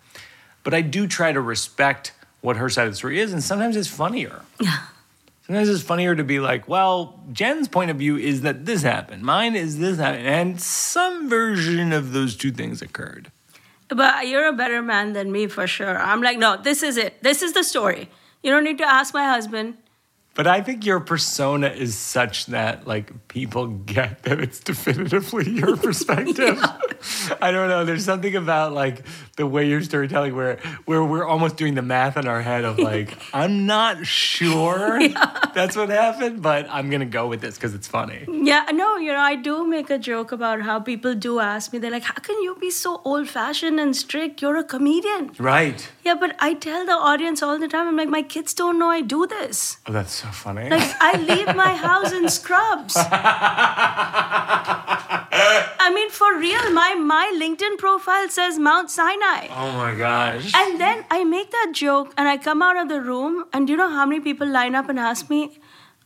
But 0.64 0.74
I 0.74 0.80
do 0.80 1.06
try 1.06 1.32
to 1.32 1.40
respect 1.40 2.12
what 2.40 2.56
her 2.56 2.68
side 2.68 2.86
of 2.86 2.92
the 2.92 2.96
story 2.96 3.20
is, 3.20 3.32
and 3.32 3.42
sometimes 3.42 3.76
it's 3.76 3.88
funnier. 3.88 4.42
Yeah. 4.60 4.78
Sometimes 5.46 5.68
it's 5.68 5.82
funnier 5.82 6.14
to 6.14 6.22
be 6.22 6.38
like, 6.38 6.68
well, 6.68 7.20
Jen's 7.32 7.66
point 7.66 7.90
of 7.90 7.96
view 7.96 8.16
is 8.16 8.42
that 8.42 8.64
this 8.64 8.82
happened. 8.82 9.22
Mine 9.22 9.56
is 9.56 9.78
this 9.78 9.98
happened. 9.98 10.26
And 10.26 10.60
some 10.60 11.28
version 11.28 11.92
of 11.92 12.12
those 12.12 12.36
two 12.36 12.52
things 12.52 12.80
occurred. 12.80 13.32
But 13.88 14.28
you're 14.28 14.46
a 14.46 14.52
better 14.52 14.80
man 14.82 15.12
than 15.12 15.32
me 15.32 15.48
for 15.48 15.66
sure. 15.66 15.98
I'm 15.98 16.22
like, 16.22 16.38
no, 16.38 16.56
this 16.56 16.82
is 16.82 16.96
it. 16.96 17.22
This 17.22 17.42
is 17.42 17.52
the 17.52 17.64
story. 17.64 18.08
You 18.42 18.50
don't 18.50 18.64
need 18.64 18.78
to 18.78 18.88
ask 18.88 19.12
my 19.12 19.24
husband. 19.24 19.76
But 20.34 20.46
I 20.46 20.62
think 20.62 20.86
your 20.86 21.00
persona 21.00 21.68
is 21.68 21.94
such 21.94 22.46
that 22.46 22.86
like 22.86 23.28
people 23.28 23.66
get 23.66 24.22
that 24.22 24.40
it's 24.40 24.60
definitively 24.60 25.50
your 25.50 25.76
perspective. 25.88 26.58
I 27.40 27.50
don't 27.50 27.68
know. 27.68 27.84
There's 27.84 28.04
something 28.04 28.34
about 28.34 28.72
like 28.72 29.04
the 29.36 29.46
way 29.46 29.68
you're 29.68 29.82
storytelling 29.82 30.34
where 30.34 30.56
where 30.86 31.04
we're 31.04 31.26
almost 31.26 31.56
doing 31.56 31.74
the 31.74 31.82
math 31.82 32.16
in 32.16 32.26
our 32.26 32.40
head 32.40 32.64
of 32.64 32.78
like, 32.78 33.18
I'm 33.34 33.66
not 33.66 34.06
sure 34.06 35.06
that's 35.54 35.76
what 35.76 35.90
happened, 35.90 36.40
but 36.40 36.66
I'm 36.70 36.88
gonna 36.88 37.04
go 37.04 37.26
with 37.26 37.42
this 37.42 37.56
because 37.56 37.74
it's 37.74 37.88
funny. 37.88 38.24
Yeah, 38.28 38.64
no, 38.72 38.96
you 38.96 39.12
know, 39.12 39.20
I 39.20 39.36
do 39.36 39.66
make 39.66 39.90
a 39.90 39.98
joke 39.98 40.32
about 40.32 40.62
how 40.62 40.80
people 40.80 41.14
do 41.14 41.40
ask 41.40 41.72
me, 41.74 41.78
they're 41.78 41.90
like, 41.90 42.04
how 42.04 42.14
can 42.14 42.40
you 42.42 42.56
be 42.58 42.70
so 42.70 43.02
old 43.04 43.28
fashioned 43.28 43.78
and 43.78 43.94
strict? 43.94 44.40
You're 44.40 44.56
a 44.56 44.64
comedian. 44.64 45.32
Right. 45.38 45.88
Yeah, 46.04 46.14
but 46.14 46.36
I 46.38 46.54
tell 46.54 46.86
the 46.86 46.92
audience 46.92 47.42
all 47.42 47.58
the 47.58 47.68
time, 47.68 47.86
I'm 47.86 47.96
like, 47.96 48.08
my 48.08 48.22
kids 48.22 48.54
don't 48.54 48.78
know 48.78 48.88
I 48.88 49.02
do 49.02 49.26
this. 49.26 49.76
Oh, 49.86 49.92
that's 49.92 50.21
so 50.22 50.28
funny. 50.28 50.68
Like, 50.70 50.90
I 51.00 51.16
leave 51.16 51.54
my 51.56 51.74
house 51.74 52.12
in 52.12 52.28
scrubs. 52.28 52.94
I 55.84 55.90
mean, 55.94 56.10
for 56.10 56.38
real, 56.38 56.70
my, 56.72 56.94
my 56.94 57.32
LinkedIn 57.42 57.76
profile 57.78 58.28
says 58.28 58.58
Mount 58.58 58.90
Sinai. 58.90 59.48
oh 59.50 59.72
my 59.72 59.94
gosh. 59.94 60.52
And 60.54 60.80
then 60.80 61.04
I 61.10 61.24
make 61.24 61.50
that 61.50 61.72
joke 61.72 62.14
and 62.16 62.28
I 62.28 62.36
come 62.36 62.62
out 62.62 62.76
of 62.76 62.88
the 62.88 63.00
room, 63.00 63.44
and 63.52 63.66
do 63.66 63.72
you 63.72 63.76
know 63.76 63.90
how 63.90 64.06
many 64.06 64.20
people 64.20 64.46
line 64.46 64.74
up 64.76 64.88
and 64.88 64.98
ask 64.98 65.28
me, 65.28 65.58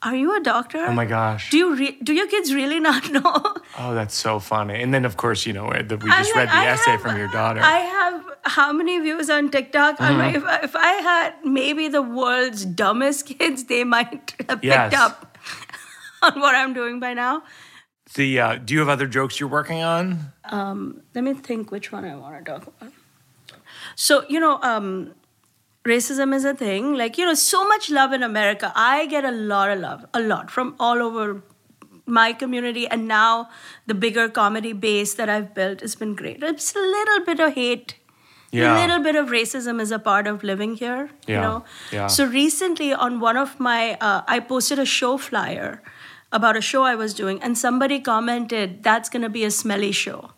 Are 0.02 0.14
you 0.14 0.36
a 0.36 0.40
doctor? 0.40 0.78
Oh 0.86 0.92
my 0.92 1.06
gosh. 1.06 1.50
Do 1.50 1.56
you 1.56 1.74
re- 1.74 1.98
do 2.02 2.12
your 2.12 2.26
kids 2.28 2.52
really 2.54 2.78
not 2.80 3.10
know? 3.16 3.54
Oh, 3.78 3.94
that's 3.94 4.14
so 4.14 4.38
funny. 4.38 4.80
And 4.82 4.92
then, 4.92 5.04
of 5.04 5.16
course, 5.16 5.46
you 5.46 5.52
know, 5.52 5.70
the- 5.72 5.96
we 5.96 6.10
just 6.10 6.34
like, 6.34 6.46
read 6.46 6.48
the 6.48 6.54
I 6.54 6.66
essay 6.66 6.90
have- 6.92 7.00
from 7.00 7.16
your 7.16 7.28
daughter. 7.28 7.60
I 7.62 7.78
have 7.78 8.24
how 8.44 8.72
many 8.72 8.98
views 9.00 9.28
on 9.30 9.50
TikTok? 9.50 9.98
Mm-hmm. 9.98 10.18
like, 10.18 10.34
if, 10.36 10.44
I- 10.44 10.60
if 10.64 10.76
I 10.76 10.92
had 11.02 11.34
maybe 11.44 11.88
the 11.88 12.02
world's 12.02 12.64
dumbest 12.64 13.26
kids, 13.38 13.64
they 13.64 13.84
might 13.84 14.34
have 14.48 14.62
Yes. 14.62 14.90
picked 14.90 15.02
up 15.02 15.38
on 16.22 16.40
what 16.40 16.54
I'm 16.54 16.74
doing 16.74 17.00
by 17.00 17.14
now. 17.14 17.42
the 18.14 18.38
uh, 18.40 18.54
do 18.56 18.74
you 18.74 18.80
have 18.80 18.88
other 18.88 19.06
jokes 19.08 19.40
you're 19.40 19.48
working 19.48 19.82
on? 19.82 20.32
Um, 20.44 21.00
Let 21.14 21.24
me 21.24 21.34
think 21.34 21.70
which 21.72 21.90
one 21.90 22.04
I 22.04 22.14
want 22.16 22.44
to 22.44 22.50
talk 22.52 22.66
about. 22.66 22.92
So, 23.96 24.24
you 24.28 24.40
know, 24.40 24.60
um, 24.62 25.14
racism 25.86 26.34
is 26.34 26.44
a 26.44 26.54
thing. 26.54 26.94
Like, 26.94 27.18
you 27.18 27.24
know, 27.24 27.34
so 27.34 27.66
much 27.66 27.90
love 27.90 28.12
in 28.12 28.22
America. 28.22 28.72
I 28.74 29.06
get 29.06 29.24
a 29.24 29.30
lot 29.30 29.70
of 29.70 29.78
love, 29.80 30.06
a 30.12 30.20
lot 30.20 30.50
from 30.50 30.74
all 30.78 31.02
over 31.02 31.42
my 32.06 32.32
community. 32.32 32.86
And 32.86 33.08
now 33.08 33.50
the 33.86 33.94
bigger 33.94 34.28
comedy 34.28 34.72
base 34.72 35.14
that 35.14 35.28
I've 35.28 35.54
built 35.54 35.80
has 35.80 35.94
been 35.94 36.14
great. 36.14 36.42
It's 36.42 36.74
a 36.74 36.78
little 36.78 37.24
bit 37.24 37.40
of 37.40 37.54
hate. 37.54 37.96
Yeah. 38.52 38.74
A 38.74 38.80
little 38.80 39.02
bit 39.02 39.16
of 39.16 39.28
racism 39.28 39.80
is 39.80 39.90
a 39.90 39.98
part 39.98 40.26
of 40.26 40.44
living 40.44 40.76
here, 40.76 41.10
yeah. 41.26 41.34
you 41.34 41.40
know. 41.40 41.64
yeah. 41.92 42.06
So 42.06 42.24
recently, 42.26 42.92
on 42.94 43.18
one 43.20 43.36
of 43.36 43.58
my, 43.58 43.94
uh, 44.00 44.22
I 44.26 44.38
posted 44.40 44.78
a 44.78 44.84
show 44.84 45.18
flyer 45.18 45.82
about 46.32 46.56
a 46.56 46.60
show 46.60 46.84
I 46.84 46.94
was 46.94 47.12
doing, 47.12 47.42
and 47.42 47.58
somebody 47.58 47.98
commented, 48.00 48.82
"That's 48.84 49.08
gonna 49.08 49.28
be 49.28 49.44
a 49.44 49.50
smelly 49.50 49.90
show." 49.92 50.30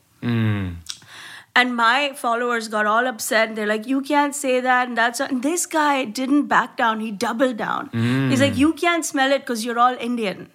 And 1.60 1.74
my 1.76 2.12
followers 2.22 2.68
got 2.74 2.86
all 2.94 3.06
upset. 3.12 3.54
They're 3.56 3.70
like, 3.72 3.86
"You 3.92 4.00
can't 4.10 4.34
say 4.40 4.60
that." 4.66 4.88
And 4.88 4.96
that's 5.02 5.20
and 5.26 5.42
this 5.48 5.66
guy 5.78 6.04
didn't 6.20 6.46
back 6.54 6.76
down. 6.82 7.00
He 7.06 7.10
doubled 7.24 7.56
down. 7.64 7.90
He's 8.34 8.40
like, 8.46 8.56
"You 8.66 8.72
can't 8.84 9.04
smell 9.14 9.32
it 9.38 9.46
because 9.46 9.64
you're 9.64 9.78
all 9.86 9.96
Indian." 10.10 10.46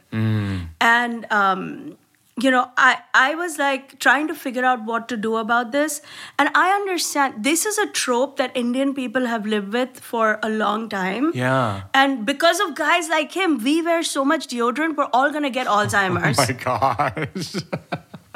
And 0.94 1.26
um, 1.42 1.98
you 2.46 2.50
know, 2.52 2.62
I 2.78 2.98
I 3.14 3.36
was 3.36 3.58
like 3.60 4.00
trying 4.00 4.28
to 4.28 4.36
figure 4.44 4.66
out 4.66 4.86
what 4.86 5.08
to 5.10 5.18
do 5.26 5.36
about 5.38 5.72
this. 5.72 6.02
And 6.40 6.50
I 6.62 6.70
understand 6.76 7.44
this 7.50 7.66
is 7.66 7.78
a 7.78 7.88
trope 7.88 8.38
that 8.38 8.56
Indian 8.64 8.94
people 8.94 9.28
have 9.28 9.46
lived 9.46 9.74
with 9.74 10.00
for 10.00 10.40
a 10.42 10.50
long 10.50 10.88
time. 10.90 11.32
Yeah. 11.36 11.84
And 11.94 12.26
because 12.26 12.60
of 12.60 12.76
guys 12.76 13.10
like 13.10 13.32
him, 13.42 13.58
we 13.64 13.82
wear 13.82 14.04
so 14.04 14.26
much 14.26 14.48
deodorant, 14.48 14.98
we're 14.98 15.10
all 15.14 15.32
gonna 15.32 15.52
get 15.52 15.68
Alzheimer's. 15.80 16.38
My 16.38 16.54
gosh. 16.54 17.56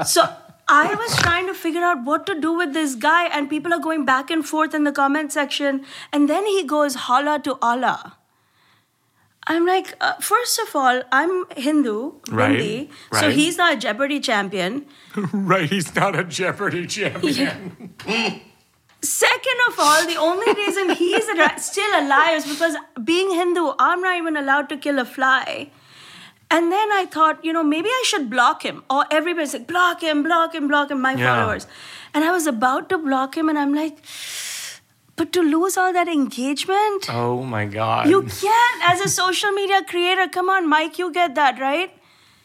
So 0.06 0.24
I 0.70 0.94
was 0.96 1.16
trying 1.18 1.48
to 1.48 1.54
figure 1.54 1.82
out 1.82 2.04
what 2.04 2.26
to 2.26 2.40
do 2.40 2.52
with 2.54 2.74
this 2.74 2.96
guy, 2.96 3.26
and 3.28 3.50
people 3.50 3.74
are 3.74 3.80
going 3.80 4.06
back 4.06 4.30
and 4.30 4.46
forth 4.46 4.74
in 4.74 4.84
the 4.84 4.92
comment 4.92 5.32
section. 5.32 5.86
And 6.12 6.30
then 6.30 6.46
he 6.46 6.64
goes, 6.66 6.96
holla 6.96 7.40
to 7.44 7.58
Allah. 7.62 8.18
I'm 9.50 9.66
like, 9.66 9.96
uh, 10.02 10.16
first 10.16 10.60
of 10.60 10.76
all, 10.76 11.02
I'm 11.10 11.46
Hindu, 11.56 12.16
Right, 12.30 12.60
Hindi, 12.60 12.90
so 13.14 13.30
he's 13.32 13.58
not 13.58 13.76
a 13.76 13.78
Jeopardy 13.78 14.20
champion. 14.20 14.86
right, 15.32 15.70
he's 15.70 15.96
not 15.96 16.20
a 16.20 16.26
Jeopardy 16.26 16.86
champion. 16.86 17.94
Second 19.02 19.60
of 19.70 19.80
all, 19.80 20.06
the 20.06 20.18
only 20.18 20.52
reason 20.54 20.90
he's 20.90 21.24
still 21.64 22.00
alive 22.02 22.40
is 22.40 22.46
because 22.46 22.76
being 23.06 23.30
Hindu, 23.32 23.72
I'm 23.80 24.02
not 24.02 24.18
even 24.18 24.36
allowed 24.36 24.68
to 24.70 24.76
kill 24.78 25.00
a 25.00 25.06
fly. 25.06 25.70
And 26.50 26.72
then 26.72 26.92
I 26.94 27.06
thought, 27.06 27.44
you 27.44 27.52
know, 27.52 27.64
maybe 27.64 27.90
I 27.90 28.04
should 28.08 28.30
block 28.30 28.64
him. 28.64 28.84
Or 28.90 29.06
everybody's 29.12 29.54
like, 29.54 29.68
block 29.68 30.02
him, 30.02 30.24
block 30.24 30.56
him, 30.56 30.68
block 30.68 30.92
him, 30.92 31.02
my 31.02 31.14
Yeah. 31.14 31.26
followers. 31.36 31.68
And 32.14 32.24
I 32.24 32.32
was 32.32 32.48
about 32.48 32.88
to 32.90 32.98
block 32.98 33.36
him, 33.38 33.50
and 33.50 33.60
I'm 33.60 33.74
like, 33.76 33.98
but 35.18 35.34
to 35.34 35.42
lose 35.42 35.76
all 35.78 35.92
that 35.94 36.08
engagement, 36.08 37.08
Oh 37.10 37.44
my 37.44 37.66
god. 37.66 38.08
you 38.10 38.22
can't. 38.24 38.84
As 38.92 39.02
a 39.02 39.10
social 39.10 39.52
media 39.52 39.82
creator, 39.84 40.28
come 40.30 40.50
on, 40.50 40.70
Mike, 40.70 40.98
you 41.00 41.12
get 41.12 41.36
that, 41.36 41.60
right? 41.60 41.92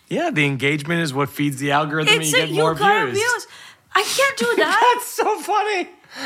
yeah, 0.09 0.31
the 0.31 0.45
engagement 0.45 1.01
is 1.01 1.15
what 1.15 1.31
feeds 1.31 1.59
the 1.59 1.71
algorithm 1.71 2.15
and 2.15 2.25
you 2.27 2.37
a, 2.39 2.47
get 2.47 2.51
more 2.55 2.73
you 2.73 2.77
views. 2.79 3.19
views. 3.19 3.47
I 3.95 4.03
can't 4.03 4.37
do 4.39 4.55
that. 4.63 4.81
That's 4.95 5.07
so 5.07 5.39
funny. 5.41 5.89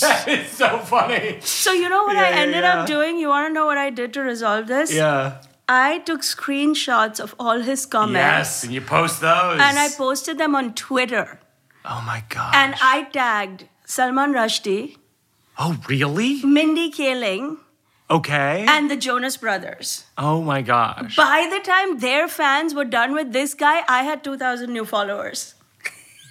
that 0.00 0.24
is 0.28 0.50
so 0.50 0.78
funny. 0.78 1.38
so 1.42 1.72
you 1.72 1.88
know 1.90 2.04
what 2.04 2.16
Yeah, 2.16 2.22
I 2.22 2.30
yeah, 2.30 2.36
ended 2.44 2.62
yeah. 2.64 2.80
up 2.80 2.86
doing? 2.86 3.18
You 3.18 3.28
want 3.28 3.48
to 3.50 3.52
know 3.52 3.66
what 3.66 3.76
I 3.76 3.90
did 3.90 4.14
to 4.14 4.20
resolve 4.22 4.66
this? 4.66 4.94
Yeah. 4.94 5.42
I 5.68 5.98
took 5.98 6.22
screenshots 6.22 7.20
of 7.20 7.34
all 7.38 7.60
his 7.60 7.84
comments 7.86 8.14
Yes, 8.16 8.64
and 8.64 8.72
you 8.72 8.80
post 8.80 9.20
those. 9.20 9.60
and 9.60 9.78
I 9.78 9.88
posted 9.90 10.38
them 10.38 10.54
on 10.54 10.74
Twitter. 10.74 11.40
Oh 11.84 12.02
my 12.06 12.24
god. 12.28 12.54
And 12.54 12.74
I 12.82 13.04
tagged 13.04 13.68
Salman 13.84 14.32
Rushdie, 14.32 14.96
oh 15.58 15.78
really? 15.88 16.42
Mindy 16.44 16.90
Kaling, 16.90 17.58
Okay. 18.10 18.64
and 18.68 18.90
the 18.90 18.96
Jonas 18.96 19.36
Brothers. 19.36 20.04
oh 20.16 20.40
my 20.42 20.62
gosh. 20.62 21.16
By 21.16 21.46
the 21.50 21.60
time 21.60 21.98
their 21.98 22.28
fans 22.28 22.74
were 22.74 22.84
done 22.86 23.12
with 23.12 23.32
this 23.32 23.54
guy, 23.54 23.82
I 23.88 24.02
had 24.04 24.24
2,000 24.24 24.72
new 24.72 24.84
followers. 24.86 25.54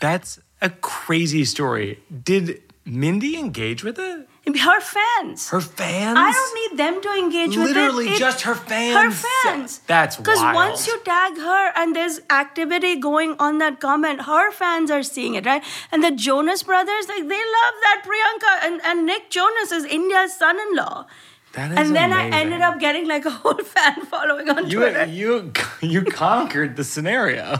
That's 0.02 0.40
a 0.62 0.70
crazy 0.70 1.46
story. 1.46 2.00
Did 2.24 2.62
Mindy 2.86 3.38
engage 3.38 3.84
with 3.84 4.00
it? 4.00 4.28
Her 4.56 4.80
fans. 4.80 5.50
Her 5.50 5.60
fans? 5.60 6.18
I 6.18 6.32
don't 6.32 6.56
need 6.72 6.78
them 6.78 7.02
to 7.02 7.10
engage 7.14 7.58
with 7.58 7.68
it. 7.70 7.74
Literally 7.76 8.16
just 8.18 8.42
her 8.44 8.56
fans. 8.56 8.96
Her 8.96 9.12
fans. 9.12 9.28
fans. 9.44 9.80
That's 9.88 10.16
Because 10.18 10.40
once 10.56 10.88
you 10.88 10.98
tag 11.04 11.38
her 11.38 11.72
and 11.76 11.96
there's 11.96 12.22
activity 12.30 12.96
going 12.96 13.36
on 13.40 13.58
that 13.58 13.80
comment, 13.82 14.22
her 14.22 14.52
fans 14.52 14.90
are 14.90 15.04
seeing 15.04 15.36
it, 15.36 15.46
right? 15.46 15.64
And 15.92 16.04
the 16.04 16.12
Jonas 16.12 16.64
brothers, 16.64 17.08
like 17.10 17.28
they 17.28 17.44
love 17.58 17.74
that 17.84 18.04
Priyanka 18.06 18.66
and, 18.68 18.82
and 18.86 19.06
Nick 19.06 19.30
Jonas 19.30 19.72
is 19.72 19.84
India's 19.86 20.34
son-in-law. 20.36 21.06
That 21.54 21.72
is 21.72 21.78
And 21.78 21.96
then 21.96 22.12
amazing. 22.12 22.34
I 22.34 22.40
ended 22.40 22.62
up 22.62 22.80
getting 22.80 23.08
like 23.08 23.26
a 23.26 23.32
whole 23.32 23.58
fan 23.76 24.06
following 24.06 24.50
on 24.50 24.70
you 24.70 24.80
Twitter. 24.80 25.06
you 25.06 25.52
you 25.82 26.04
conquered 26.04 26.76
the 26.76 26.84
scenario. 26.84 27.60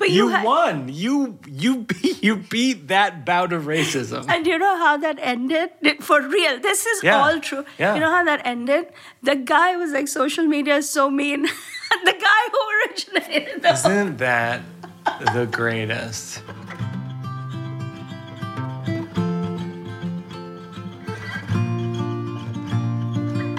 But 0.00 0.10
You, 0.10 0.28
had- 0.28 0.44
won. 0.44 0.88
You 0.90 1.38
you 1.46 1.72
beat 1.92 2.18
you 2.24 2.36
beat 2.36 2.88
that 2.88 3.24
bout 3.24 3.52
of 3.52 3.64
racism. 3.70 4.26
And 4.28 4.46
you 4.46 4.58
know 4.58 4.76
how 4.76 4.96
that 4.96 5.18
ended? 5.20 5.70
For 6.08 6.20
real, 6.20 6.58
this 6.58 6.86
is 6.86 7.02
Yeah. 7.04 7.20
all 7.22 7.38
true. 7.38 7.64
Yeah. 7.78 7.94
You 7.94 8.00
know 8.00 8.10
how 8.10 8.24
that 8.24 8.42
ended? 8.44 8.88
The 9.22 9.36
guy 9.36 9.76
was 9.76 9.92
like, 9.92 10.08
social 10.08 10.46
media 10.46 10.76
is 10.82 10.90
so 10.90 11.08
mean. 11.10 11.42
the 12.10 12.16
guy 12.28 12.42
who 12.52 12.60
originated 12.76 13.64
Isn't 13.64 14.16
that 14.18 14.62
the 15.34 15.46
greatest? 15.46 16.42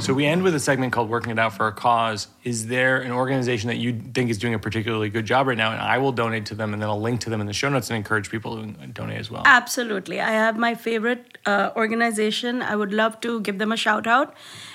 So 0.02 0.16
we 0.16 0.26
end 0.26 0.42
with 0.42 0.56
a 0.56 0.60
segment 0.60 0.94
called 0.94 1.10
Working 1.10 1.32
It 1.32 1.38
Out 1.38 1.54
for 1.54 1.68
a 1.68 1.72
Cause. 1.72 2.28
Is 2.44 2.66
there 2.66 3.02
an 3.02 3.12
organization 3.12 3.68
that 3.68 3.78
you 3.78 3.94
think 3.94 4.32
is 4.32 4.40
doing 4.40 4.56
a 4.56 4.60
particularly 4.60 5.10
good 5.10 5.26
job 5.26 5.46
right 5.46 5.58
now? 5.58 5.72
And 5.72 5.80
I 5.80 6.00
will 6.00 6.12
donate 6.12 6.48
to 6.48 6.56
them 6.56 6.74
and 6.74 6.82
then 6.82 6.90
I'll 6.90 7.00
link 7.00 7.22
to 7.22 7.30
them 7.30 7.40
in 7.40 7.46
the 7.46 7.54
show 7.54 7.70
notes 7.70 7.92
and 7.92 7.98
encourage 7.98 8.32
people 8.32 8.58
to 8.58 8.88
donate 8.88 9.20
as 9.20 9.30
well. 9.30 9.44
Absolutely. 9.46 10.20
I 10.20 10.32
have 10.32 10.58
my 10.58 10.74
favorite 10.74 11.38
uh, 11.46 11.70
organization. 11.76 12.64
I 12.64 12.76
would 12.76 12.92
love 12.92 13.22
to 13.22 13.42
give 13.42 13.60
them 13.60 13.72
a 13.72 13.78
shout 13.78 14.08
out. 14.08 14.34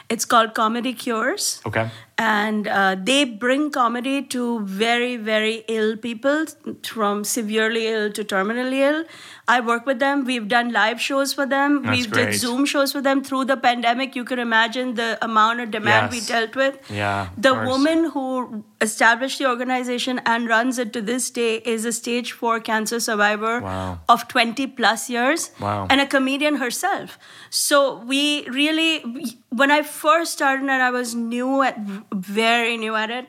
It's 0.08 0.24
called 0.24 0.54
Comedy 0.54 0.92
Cures. 0.92 1.60
Okay. 1.66 1.90
And 2.18 2.68
uh, 2.68 2.96
they 2.98 3.24
bring 3.24 3.72
comedy 3.72 4.22
to 4.22 4.60
very, 4.60 5.16
very 5.16 5.64
ill 5.66 5.96
people, 5.96 6.46
from 6.84 7.24
severely 7.24 7.88
ill 7.88 8.12
to 8.12 8.24
terminally 8.24 8.78
ill. 8.78 9.04
I 9.48 9.60
work 9.60 9.86
with 9.86 10.00
them. 10.00 10.24
We've 10.24 10.48
done 10.48 10.72
live 10.72 11.00
shows 11.00 11.32
for 11.32 11.46
them. 11.46 11.82
That's 11.82 11.96
We've 11.96 12.10
great. 12.10 12.30
did 12.32 12.40
Zoom 12.40 12.64
shows 12.64 12.90
for 12.92 13.00
them 13.00 13.22
through 13.22 13.44
the 13.44 13.56
pandemic. 13.56 14.16
You 14.16 14.24
can 14.24 14.40
imagine 14.40 14.94
the 14.94 15.18
amount 15.24 15.60
of 15.60 15.70
demand 15.70 16.12
Yes. 16.12 16.22
we 16.22 16.26
dealt 16.34 16.56
with. 16.56 16.78
Yeah, 16.90 17.28
The 17.38 17.54
woman 17.54 18.10
who 18.10 18.64
established 18.80 19.38
the 19.38 19.46
organization 19.48 20.20
and 20.26 20.48
runs 20.48 20.80
it 20.80 20.92
to 20.94 21.00
this 21.00 21.30
day 21.30 21.56
is 21.74 21.84
a 21.84 21.92
stage 21.92 22.32
four 22.32 22.58
cancer 22.60 22.98
survivor 22.98 23.60
Wow. 23.60 24.00
of 24.08 24.26
20 24.26 24.66
plus 24.66 25.08
years 25.08 25.50
Wow. 25.60 25.86
and 25.90 26.00
a 26.00 26.06
comedian 26.06 26.56
herself. 26.56 27.16
So 27.50 27.98
we 28.14 28.48
really, 28.48 29.04
when 29.50 29.70
I 29.70 29.82
first 29.82 30.32
started 30.32 30.62
and 30.62 30.82
I 30.82 30.90
was 30.90 31.14
new 31.14 31.62
at, 31.62 31.78
very 32.12 32.76
new 32.76 32.96
at 32.96 33.10
it, 33.10 33.26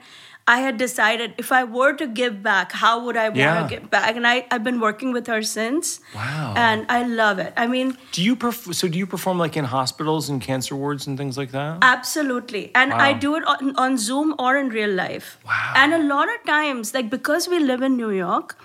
I 0.49 0.59
had 0.59 0.77
decided 0.77 1.33
if 1.37 1.51
I 1.51 1.63
were 1.65 1.93
to 2.01 2.07
give 2.07 2.41
back, 2.41 2.71
how 2.71 3.03
would 3.05 3.17
I 3.17 3.25
want 3.29 3.35
Yeah. 3.37 3.63
to 3.63 3.67
give 3.69 3.89
back? 3.89 4.15
And 4.15 4.25
I, 4.25 4.45
I've 4.49 4.63
been 4.63 4.79
working 4.79 5.11
with 5.11 5.27
her 5.27 5.41
since. 5.41 5.99
Wow. 6.15 6.53
And 6.55 6.85
I 6.89 7.03
love 7.03 7.37
it. 7.39 7.51
I 7.57 7.67
mean, 7.67 7.97
Do 8.13 8.23
you 8.23 8.35
perf- 8.37 8.73
so 8.73 8.87
do 8.87 8.97
you 8.97 9.05
perform 9.05 9.37
like 9.37 9.57
in 9.57 9.65
hospitals 9.65 10.29
and 10.29 10.41
cancer 10.41 10.73
wards 10.75 11.05
and 11.07 11.17
things 11.17 11.37
like 11.37 11.51
that? 11.51 11.79
Absolutely. 11.81 12.71
And 12.75 12.93
I 12.93 13.11
do 13.11 13.35
it 13.35 13.43
on, 13.45 13.75
on 13.75 13.97
Zoom 13.97 14.35
or 14.39 14.55
in 14.55 14.69
real 14.69 14.89
life. 14.91 15.37
Wow. 15.45 15.73
And 15.75 15.93
a 15.93 16.01
lot 16.15 16.29
of 16.33 16.45
times, 16.45 16.93
like 16.93 17.09
because 17.09 17.49
we 17.49 17.59
live 17.59 17.81
in 17.81 17.97
New 17.97 18.11
York, 18.11 18.57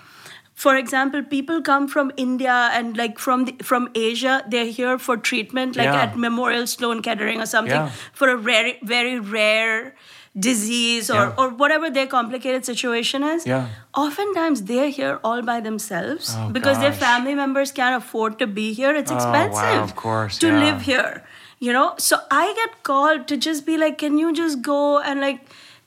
for 0.53 0.77
example, 0.77 1.21
people 1.23 1.61
come 1.61 1.87
from 1.89 2.11
India 2.15 2.69
and 2.73 2.95
like 2.95 3.19
from 3.19 3.45
the, 3.45 3.55
from 3.61 3.89
Asia, 3.93 4.41
they're 4.47 4.71
here 4.79 4.97
for 4.97 5.17
treatment, 5.17 5.75
like 5.75 5.87
Yeah. 5.87 6.03
at 6.03 6.17
Memorial 6.17 6.65
Sloan 6.67 7.01
Kettering 7.01 7.41
or 7.41 7.45
something, 7.45 7.75
Yeah. 7.75 7.89
for 8.13 8.29
a 8.29 8.37
very 8.37 8.77
very 8.83 9.19
rare 9.19 9.95
disease 10.39 11.09
or, 11.11 11.15
Yeah. 11.15 11.33
or 11.37 11.49
whatever 11.49 11.89
their 11.91 12.07
complicated 12.07 12.65
situation 12.65 13.23
is. 13.23 13.45
Yeah. 13.45 13.67
Oftentimes 13.95 14.63
they're 14.63 14.89
here 14.89 15.19
all 15.23 15.41
by 15.43 15.59
themselves 15.59 16.33
Oh, 16.37 16.49
because 16.49 16.79
their 16.79 16.91
family 16.91 17.35
members 17.35 17.71
can't 17.71 17.95
afford 18.03 18.39
to 18.39 18.47
be 18.47 18.73
here. 18.73 18.95
It's 18.95 19.11
expensive 19.11 19.59
Oh, 19.63 19.75
wow, 19.77 19.83
of 19.83 19.95
course, 19.95 20.39
to 20.39 20.47
yeah. 20.47 20.63
live 20.65 20.81
here 20.81 21.23
you 21.65 21.71
know 21.71 21.93
so 21.97 22.17
i 22.29 22.45
get 22.55 22.71
called 22.87 23.25
to 23.27 23.35
just 23.37 23.65
be 23.65 23.75
like 23.81 23.97
can 23.99 24.17
you 24.17 24.33
just 24.33 24.61
go 24.61 24.99
and 24.99 25.21
like 25.21 25.45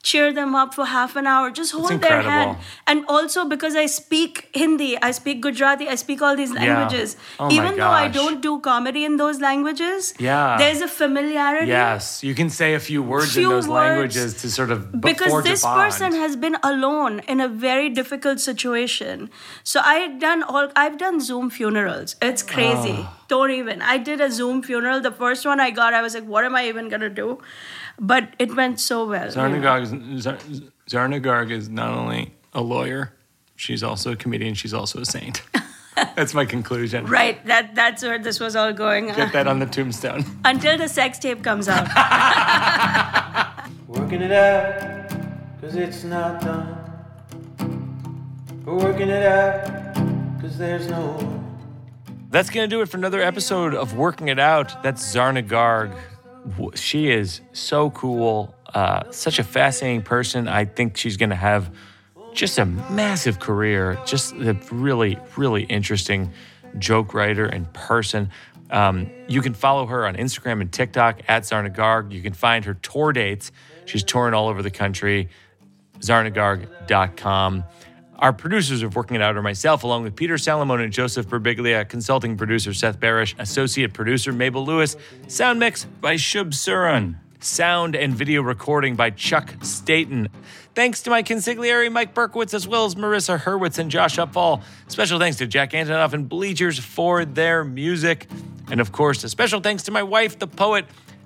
cheer 0.09 0.31
them 0.39 0.55
up 0.61 0.73
for 0.79 0.85
half 0.93 1.15
an 1.21 1.27
hour. 1.33 1.51
Just 1.59 1.71
hold 1.79 2.01
their 2.07 2.21
hand. 2.27 2.57
and 2.91 3.03
also 3.15 3.43
because 3.53 3.75
i 3.81 3.85
speak 3.93 4.39
hindi 4.61 4.87
i 5.07 5.09
speak 5.17 5.39
gujarati 5.45 5.87
i 5.93 5.95
speak 6.01 6.21
all 6.27 6.35
these 6.41 6.53
languages. 6.57 7.15
Yeah. 7.17 7.45
Oh 7.45 7.47
my 7.49 7.55
even 7.57 7.79
though 7.81 7.95
i 8.01 8.07
don't 8.17 8.41
do 8.47 8.53
comedy 8.67 9.03
in 9.09 9.17
those 9.23 9.41
languages 9.45 10.13
Yeah. 10.27 10.57
there's 10.61 10.81
a 10.87 10.89
familiarity. 10.93 11.71
Yes, 11.73 12.09
you 12.29 12.35
can 12.41 12.49
say 12.59 12.69
a 12.79 12.81
few 12.89 13.03
words 13.13 13.33
Few 13.33 13.43
in 13.49 13.55
those 13.55 13.67
words. 13.73 13.79
languages 13.81 14.37
to 14.43 14.51
sort 14.57 14.71
of 14.77 14.85
because 15.09 15.37
this 15.49 15.65
person 15.65 16.17
has 16.23 16.35
been 16.47 16.57
alone 16.71 17.19
in 17.35 17.41
a 17.47 17.49
very 17.67 17.89
difficult 18.01 18.39
situation. 18.47 19.29
So 19.73 19.81
i 19.93 19.95
had 20.05 20.19
done 20.25 20.43
all 20.43 20.71
i've 20.85 20.97
done 21.05 21.19
zoom 21.29 21.49
funerals. 21.59 22.15
It's 22.31 22.43
crazy. 22.55 22.97
Ah. 22.99 23.13
don't 23.31 23.51
even. 23.53 23.81
I 23.93 23.97
did 24.09 24.21
a 24.25 24.27
zoom 24.35 24.59
funeral. 24.67 25.01
The 25.05 25.11
first 25.23 25.45
one 25.53 25.61
i 25.63 25.69
got 25.79 25.93
i 26.01 26.01
was 26.09 26.13
like 26.19 26.27
what 26.35 26.45
am 26.51 26.55
i 26.59 26.67
even 26.73 26.85
gonna 26.95 27.09
do 27.21 27.27
but 27.99 28.29
it 28.39 28.55
went 28.55 28.79
so 28.79 29.05
well 29.07 29.29
you 29.29 29.35
know. 29.35 29.41
Zarna 29.41 29.61
Garg 29.61 30.15
is, 30.15 30.23
Zar- 30.89 31.51
is 31.51 31.69
not 31.69 31.89
only 31.97 32.33
a 32.53 32.61
lawyer, 32.61 33.13
she's 33.55 33.83
also 33.83 34.11
a 34.13 34.15
comedian, 34.15 34.53
she's 34.53 34.73
also 34.73 35.01
a 35.01 35.05
saint. 35.05 35.41
That's 36.15 36.35
my 36.35 36.45
conclusion. 36.45 37.07
right 37.07 37.43
that 37.47 37.73
that's 37.73 38.03
where 38.03 38.19
this 38.19 38.39
was 38.39 38.55
all 38.55 38.71
going 38.71 39.07
Get 39.07 39.33
that 39.33 39.47
on 39.47 39.57
the 39.57 39.65
tombstone. 39.77 40.23
until 40.45 40.77
the 40.77 40.87
sex 40.87 41.17
tape 41.17 41.43
comes 41.43 41.67
out 41.67 41.87
Working 43.87 44.21
it 44.21 44.31
out, 44.31 45.09
cause 45.59 45.75
it's 45.75 46.03
not 46.03 46.39
done. 46.41 46.77
We're 48.63 48.75
working 48.77 49.09
it 49.09 49.23
out, 49.25 49.95
cause 50.39 50.55
there's 50.57 50.87
no 50.87 51.01
one. 51.13 51.33
That's 52.29 52.49
going 52.51 52.69
to 52.69 52.75
do 52.75 52.81
it 52.81 52.89
for 52.89 52.97
another 52.97 53.21
episode 53.21 53.73
of 53.73 53.95
Working 53.95 54.27
It 54.27 54.37
Out. 54.39 54.83
That's 54.83 55.01
Zarna 55.15 55.41
Garg. 55.47 55.97
She 56.75 57.09
is 57.09 57.41
so 57.53 57.89
cool, 57.91 58.55
uh, 58.73 59.11
such 59.11 59.39
a 59.39 59.43
fascinating 59.43 60.01
person. 60.01 60.47
I 60.47 60.65
think 60.65 60.97
she's 60.97 61.17
going 61.17 61.29
to 61.29 61.35
have 61.35 61.73
just 62.33 62.57
a 62.57 62.65
massive 62.65 63.39
career, 63.39 63.99
just 64.05 64.33
a 64.33 64.53
really, 64.71 65.17
really 65.35 65.63
interesting 65.63 66.31
joke 66.77 67.13
writer 67.13 67.45
and 67.45 67.71
person. 67.73 68.29
Um, 68.69 69.09
you 69.27 69.41
can 69.41 69.53
follow 69.53 69.85
her 69.85 70.05
on 70.05 70.15
Instagram 70.15 70.61
and 70.61 70.71
TikTok 70.71 71.21
at 71.27 71.43
Zarna 71.43 71.73
Garg. 71.73 72.11
You 72.11 72.21
can 72.21 72.33
find 72.33 72.65
her 72.65 72.75
tour 72.75 73.13
dates. 73.13 73.51
She's 73.85 74.03
touring 74.03 74.33
all 74.33 74.47
over 74.47 74.61
the 74.61 74.71
country 74.71 75.29
zarnagarg.com. 75.99 77.63
Our 78.19 78.33
producers 78.33 78.81
of 78.81 78.95
Working 78.95 79.17
It 79.17 79.21
Out 79.21 79.37
are 79.37 79.43
myself, 79.43 79.83
along 79.83 80.01
with 80.01 80.15
Peter 80.15 80.35
Salamone 80.35 80.83
and 80.83 80.91
Joseph 80.91 81.27
Birbiglia, 81.27 81.87
consulting 81.87 82.35
producer 82.35 82.73
Seth 82.73 82.99
Barish, 82.99 83.35
associate 83.37 83.93
producer 83.93 84.33
Mabel 84.33 84.65
Lewis, 84.65 84.95
sound 85.27 85.59
mix 85.59 85.85
by 85.85 86.15
Shub 86.15 86.47
Suran, 86.47 87.17
sound 87.39 87.95
and 87.95 88.15
video 88.15 88.41
recording 88.41 88.95
by 88.95 89.11
Chuck 89.11 89.53
Staten. 89.61 90.29
Thanks 90.73 91.03
to 91.03 91.11
my 91.11 91.21
consigliere 91.21 91.91
Mike 91.91 92.15
Berkowitz, 92.15 92.55
as 92.55 92.67
well 92.67 92.85
as 92.85 92.95
Marissa 92.95 93.39
Hurwitz 93.39 93.77
and 93.77 93.91
Josh 93.91 94.17
Upfall. 94.17 94.63
Special 94.87 95.19
thanks 95.19 95.37
to 95.37 95.45
Jack 95.45 95.73
Antonoff 95.73 96.13
and 96.13 96.27
Bleachers 96.27 96.79
for 96.79 97.23
their 97.23 97.63
music. 97.63 98.27
And 98.71 98.81
of 98.81 98.91
course, 98.91 99.23
a 99.25 99.29
special 99.29 99.59
thanks 99.61 99.83
to 99.83 99.91
my 99.91 100.01
wife, 100.01 100.39
the 100.39 100.47
poet 100.47 100.85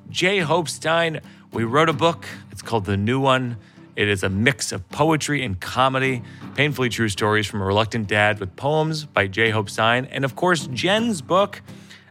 J 0.09 0.39
Hope 0.39 0.67
Stein. 0.67 1.21
We 1.53 1.63
wrote 1.63 1.87
a 1.87 1.93
book. 1.93 2.25
It's 2.51 2.61
called 2.61 2.83
The 2.83 2.97
New 2.97 3.21
One. 3.21 3.55
It 4.01 4.09
is 4.09 4.23
a 4.23 4.29
mix 4.29 4.71
of 4.71 4.89
poetry 4.89 5.45
and 5.45 5.59
comedy, 5.59 6.23
painfully 6.55 6.89
true 6.89 7.07
stories 7.07 7.45
from 7.45 7.61
a 7.61 7.65
reluctant 7.65 8.07
dad 8.07 8.39
with 8.39 8.55
poems 8.55 9.05
by 9.05 9.27
J 9.27 9.51
Hope 9.51 9.69
Stein. 9.69 10.05
And 10.05 10.25
of 10.25 10.35
course, 10.35 10.65
Jen's 10.73 11.21
book 11.21 11.61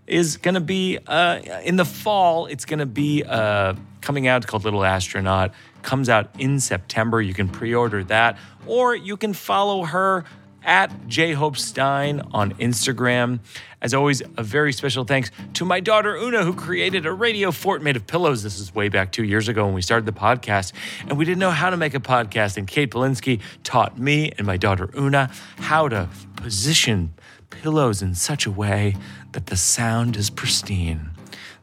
is 0.06 0.36
going 0.36 0.54
to 0.54 0.60
be 0.60 0.98
uh, 1.04 1.40
in 1.64 1.74
the 1.74 1.84
fall. 1.84 2.46
It's 2.46 2.64
going 2.64 2.78
to 2.78 2.86
be 2.86 3.24
uh, 3.24 3.74
coming 4.02 4.28
out 4.28 4.46
called 4.46 4.62
Little 4.62 4.84
Astronaut. 4.84 5.52
Comes 5.82 6.08
out 6.08 6.30
in 6.38 6.60
September. 6.60 7.20
You 7.20 7.34
can 7.34 7.48
pre 7.48 7.74
order 7.74 8.04
that, 8.04 8.38
or 8.68 8.94
you 8.94 9.16
can 9.16 9.32
follow 9.32 9.82
her 9.82 10.24
at 10.64 11.08
J 11.08 11.32
Hope 11.32 11.56
Stein 11.56 12.20
on 12.32 12.52
Instagram. 12.54 13.40
As 13.82 13.94
always, 13.94 14.22
a 14.36 14.42
very 14.42 14.72
special 14.72 15.04
thanks 15.04 15.30
to 15.54 15.64
my 15.64 15.80
daughter 15.80 16.16
Una, 16.16 16.44
who 16.44 16.54
created 16.54 17.06
a 17.06 17.12
radio 17.12 17.50
fort 17.50 17.82
made 17.82 17.96
of 17.96 18.06
pillows. 18.06 18.42
This 18.42 18.58
is 18.58 18.74
way 18.74 18.88
back 18.88 19.10
two 19.12 19.24
years 19.24 19.48
ago 19.48 19.64
when 19.64 19.74
we 19.74 19.82
started 19.82 20.06
the 20.06 20.12
podcast, 20.12 20.72
and 21.08 21.16
we 21.16 21.24
didn't 21.24 21.38
know 21.38 21.50
how 21.50 21.70
to 21.70 21.76
make 21.76 21.94
a 21.94 22.00
podcast. 22.00 22.56
And 22.56 22.66
Kate 22.66 22.90
Polinsky 22.90 23.40
taught 23.64 23.98
me 23.98 24.32
and 24.36 24.46
my 24.46 24.56
daughter 24.56 24.90
Una 24.96 25.30
how 25.56 25.88
to 25.88 26.08
position 26.36 27.14
pillows 27.50 28.02
in 28.02 28.14
such 28.14 28.46
a 28.46 28.50
way 28.50 28.96
that 29.32 29.46
the 29.46 29.56
sound 29.56 30.16
is 30.16 30.30
pristine. 30.30 31.10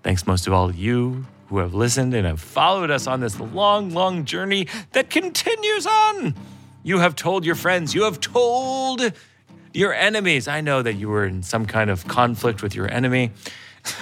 Thanks 0.03 0.27
most 0.27 0.47
of 0.47 0.53
all 0.53 0.73
you 0.73 1.25
who 1.47 1.59
have 1.59 1.73
listened 1.73 2.13
and 2.13 2.25
have 2.25 2.41
followed 2.41 2.91
us 2.91 3.07
on 3.07 3.19
this 3.19 3.39
long, 3.39 3.91
long 3.91 4.25
journey 4.25 4.67
that 4.91 5.09
continues 5.09 5.87
on. 5.87 6.35
You 6.87 6.99
have 6.99 7.17
told 7.17 7.43
your 7.43 7.55
friends, 7.55 7.93
you 7.93 8.03
have 8.03 8.21
told 8.21 9.11
your 9.73 9.93
enemies. 9.93 10.47
I 10.47 10.61
know 10.61 10.81
that 10.81 10.93
you 10.93 11.09
were 11.09 11.25
in 11.25 11.43
some 11.43 11.65
kind 11.65 11.89
of 11.89 12.07
conflict 12.07 12.63
with 12.63 12.75
your 12.75 12.89
enemy, 12.89 13.31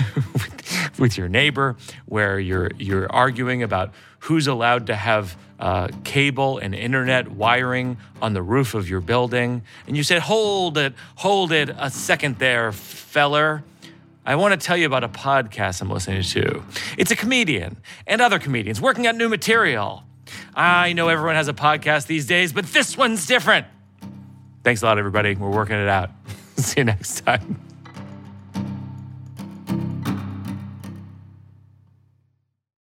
with, 1.00 1.18
your 1.18 1.28
neighbor, 1.28 1.78
where 2.06 2.40
you're 2.40 2.70
you're 2.78 3.12
arguing 3.12 3.64
about 3.64 3.92
who's 4.20 4.46
allowed 4.46 4.86
to 4.86 4.96
have 4.96 5.36
uh, 5.60 5.88
cable 6.04 6.60
and 6.60 6.76
internet 6.76 7.32
wiring 7.32 7.98
on 8.22 8.34
the 8.34 8.44
roof 8.44 8.76
of 8.76 8.88
your 8.88 9.02
building, 9.02 9.64
and 9.88 9.98
you 9.98 10.04
said, 10.04 10.22
"Hold 10.22 10.78
it, 10.78 10.94
hold 11.16 11.52
it, 11.52 11.72
a 11.80 11.90
second 11.90 12.38
there, 12.38 12.72
feller." 12.72 13.64
I 14.28 14.36
want 14.36 14.60
to 14.60 14.64
tell 14.64 14.78
you 14.78 14.86
about 14.86 15.04
a 15.04 15.10
podcast 15.10 15.82
I'm 15.82 15.90
listening 15.90 16.22
to. 16.22 16.62
It's 17.00 17.10
a 17.10 17.16
comedian 17.16 17.78
and 18.06 18.22
other 18.22 18.38
comedians 18.38 18.80
working 18.80 19.08
on 19.08 19.18
new 19.18 19.28
material. 19.28 20.04
I 20.56 20.94
know 20.94 21.10
everyone 21.10 21.36
has 21.36 21.48
a 21.48 21.54
podcast 21.54 22.08
these 22.08 22.26
days, 22.26 22.54
but 22.54 22.66
this 22.66 22.98
one's 22.98 23.26
different. 23.26 23.68
Thanks 24.64 24.82
a 24.82 24.86
lot, 24.86 24.98
everybody. 24.98 25.36
We're 25.36 25.50
working 25.50 25.76
it 25.76 25.88
out. 25.88 26.10
See 26.58 26.82
you 26.82 26.86
next 26.86 27.22
time. 27.22 27.60